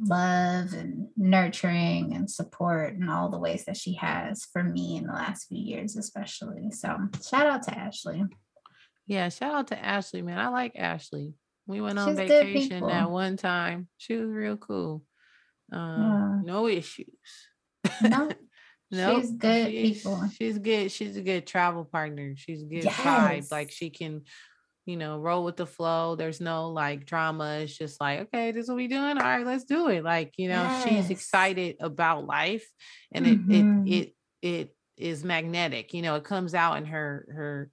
love 0.00 0.72
and 0.72 1.08
nurturing 1.16 2.14
and 2.14 2.30
support 2.30 2.94
and 2.94 3.10
all 3.10 3.28
the 3.28 3.38
ways 3.38 3.64
that 3.64 3.76
she 3.76 3.94
has 3.94 4.44
for 4.52 4.62
me 4.62 4.96
in 4.96 5.06
the 5.06 5.12
last 5.12 5.48
few 5.48 5.58
years, 5.58 5.96
especially. 5.96 6.70
So 6.70 6.96
shout 7.26 7.46
out 7.46 7.62
to 7.64 7.78
Ashley. 7.78 8.24
Yeah, 9.06 9.28
shout 9.28 9.54
out 9.54 9.66
to 9.68 9.84
Ashley, 9.84 10.22
man. 10.22 10.38
I 10.38 10.48
like 10.48 10.76
Ashley. 10.76 11.34
We 11.66 11.80
went 11.80 11.98
on 11.98 12.08
She's 12.08 12.28
vacation 12.28 12.86
that 12.86 13.10
one 13.10 13.36
time. 13.36 13.88
She 13.96 14.14
was 14.16 14.28
real 14.28 14.56
cool. 14.56 15.02
Um, 15.72 16.42
yeah. 16.44 16.52
No 16.52 16.68
issues. 16.68 17.08
No, 18.02 18.30
she's 18.92 19.30
good 19.32 19.70
she's, 19.70 20.02
people. 20.02 20.28
She's 20.38 20.58
good. 20.58 20.92
She's 20.92 21.16
a 21.16 21.22
good 21.22 21.46
travel 21.46 21.84
partner. 21.84 22.34
She's 22.36 22.62
a 22.62 22.66
good 22.66 22.84
yes. 22.84 22.94
vibe. 22.96 23.50
Like 23.50 23.70
she 23.70 23.90
can 23.90 24.22
you 24.86 24.96
know, 24.96 25.18
roll 25.18 25.44
with 25.44 25.56
the 25.56 25.66
flow. 25.66 26.14
There's 26.14 26.40
no 26.40 26.68
like 26.68 27.06
drama. 27.06 27.60
It's 27.60 27.76
just 27.76 28.00
like, 28.00 28.20
okay, 28.22 28.52
this 28.52 28.64
is 28.64 28.68
what 28.68 28.76
we 28.76 28.88
doing. 28.88 29.16
All 29.16 29.24
right, 29.24 29.46
let's 29.46 29.64
do 29.64 29.88
it. 29.88 30.04
Like, 30.04 30.34
you 30.36 30.48
know, 30.48 30.62
yes. 30.62 30.88
she's 30.88 31.10
excited 31.10 31.76
about 31.80 32.26
life 32.26 32.66
and 33.12 33.26
mm-hmm. 33.26 33.86
it 33.86 33.94
it 33.94 34.06
it 34.42 34.66
it 34.66 34.76
is 34.96 35.24
magnetic. 35.24 35.94
You 35.94 36.02
know, 36.02 36.16
it 36.16 36.24
comes 36.24 36.54
out 36.54 36.76
in 36.76 36.84
her 36.86 37.26
her 37.34 37.70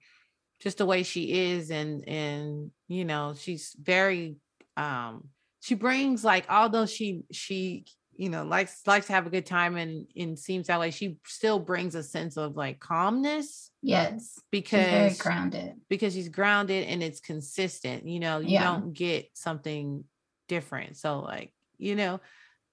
just 0.61 0.77
the 0.77 0.85
way 0.85 1.03
she 1.03 1.51
is 1.51 1.71
and 1.71 2.07
and 2.07 2.71
you 2.87 3.05
know, 3.05 3.33
she's 3.37 3.75
very 3.81 4.37
um 4.77 5.29
she 5.61 5.75
brings 5.75 6.23
like 6.23 6.45
although 6.49 6.85
she 6.85 7.23
she 7.31 7.85
you 8.15 8.29
know 8.29 8.43
likes 8.43 8.81
likes 8.85 9.07
to 9.07 9.13
have 9.13 9.25
a 9.25 9.29
good 9.29 9.45
time 9.45 9.77
and 9.77 10.05
and 10.15 10.37
seems 10.37 10.67
that 10.67 10.79
way 10.79 10.91
she 10.91 11.17
still 11.25 11.59
brings 11.59 11.95
a 11.95 12.03
sense 12.03 12.37
of 12.37 12.55
like 12.55 12.79
calmness 12.79 13.71
yes 13.81 14.39
because 14.51 14.83
she's 14.83 14.91
very 14.91 15.13
grounded. 15.15 15.73
because 15.89 16.13
she's 16.13 16.29
grounded 16.29 16.87
and 16.87 17.01
it's 17.01 17.19
consistent 17.19 18.07
you 18.07 18.19
know 18.19 18.39
you 18.39 18.49
yeah. 18.49 18.63
don't 18.63 18.93
get 18.93 19.29
something 19.33 20.03
different 20.47 20.97
so 20.97 21.19
like 21.19 21.53
you 21.77 21.95
know 21.95 22.19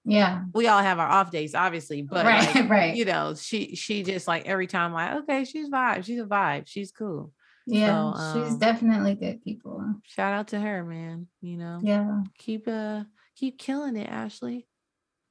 yeah. 0.05 0.43
we 0.53 0.67
all 0.67 0.81
have 0.81 0.99
our 0.99 1.07
off 1.07 1.31
days 1.31 1.55
obviously 1.55 2.01
but 2.01 2.25
right 2.25 2.55
like, 2.55 2.69
right. 2.69 2.95
you 2.95 3.05
know 3.05 3.33
she 3.33 3.75
she 3.75 4.03
just 4.03 4.27
like 4.27 4.45
every 4.45 4.67
time 4.67 4.93
like 4.93 5.13
okay 5.23 5.45
she's 5.45 5.69
vibe 5.69 6.03
she's 6.05 6.19
a 6.19 6.25
vibe 6.25 6.63
she's 6.67 6.91
cool 6.91 7.31
yeah 7.71 8.13
so, 8.13 8.19
um, 8.19 8.43
she's 8.45 8.55
definitely 8.55 9.15
good 9.15 9.41
people 9.43 9.83
shout 10.03 10.33
out 10.33 10.47
to 10.47 10.59
her 10.59 10.83
man 10.83 11.27
you 11.41 11.57
know 11.57 11.79
yeah 11.83 12.21
keep 12.37 12.67
uh 12.67 13.03
keep 13.35 13.57
killing 13.57 13.95
it 13.95 14.09
ashley 14.09 14.67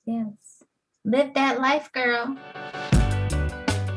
Yes. 0.09 0.63
Live 1.05 1.35
that 1.35 1.61
life, 1.61 1.93
girl. 1.93 2.35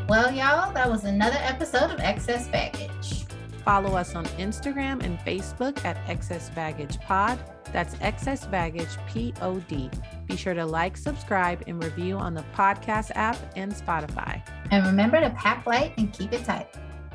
Well, 0.10 0.30
y'all, 0.34 0.74
that 0.74 0.90
was 0.90 1.06
another 1.06 1.38
episode 1.40 1.90
of 1.90 2.02
Excess 2.02 2.50
Baggage. 2.50 3.24
Follow 3.64 3.96
us 3.96 4.14
on 4.14 4.26
Instagram 4.38 5.02
and 5.04 5.18
Facebook 5.20 5.86
at 5.86 5.98
Excess 6.10 6.50
Baggage 6.50 7.00
Pod. 7.00 7.40
That's 7.72 7.96
Excess 8.02 8.46
Baggage 8.46 8.90
P 9.08 9.34
O 9.42 9.60
D. 9.70 9.90
Be 10.28 10.36
sure 10.36 10.54
to 10.54 10.66
like, 10.66 10.98
subscribe, 10.98 11.64
and 11.66 11.82
review 11.82 12.18
on 12.18 12.34
the 12.34 12.44
podcast 12.54 13.12
app 13.16 13.38
and 13.56 13.72
Spotify. 13.72 14.46
And 14.70 14.86
remember 14.86 15.22
to 15.22 15.30
pack 15.30 15.66
light 15.66 15.94
and 15.98 16.12
keep 16.12 16.34
it 16.34 16.44
tight. 16.44 16.68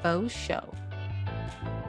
Faux 0.03 0.33
show. 0.33 0.73
Música 1.47 1.87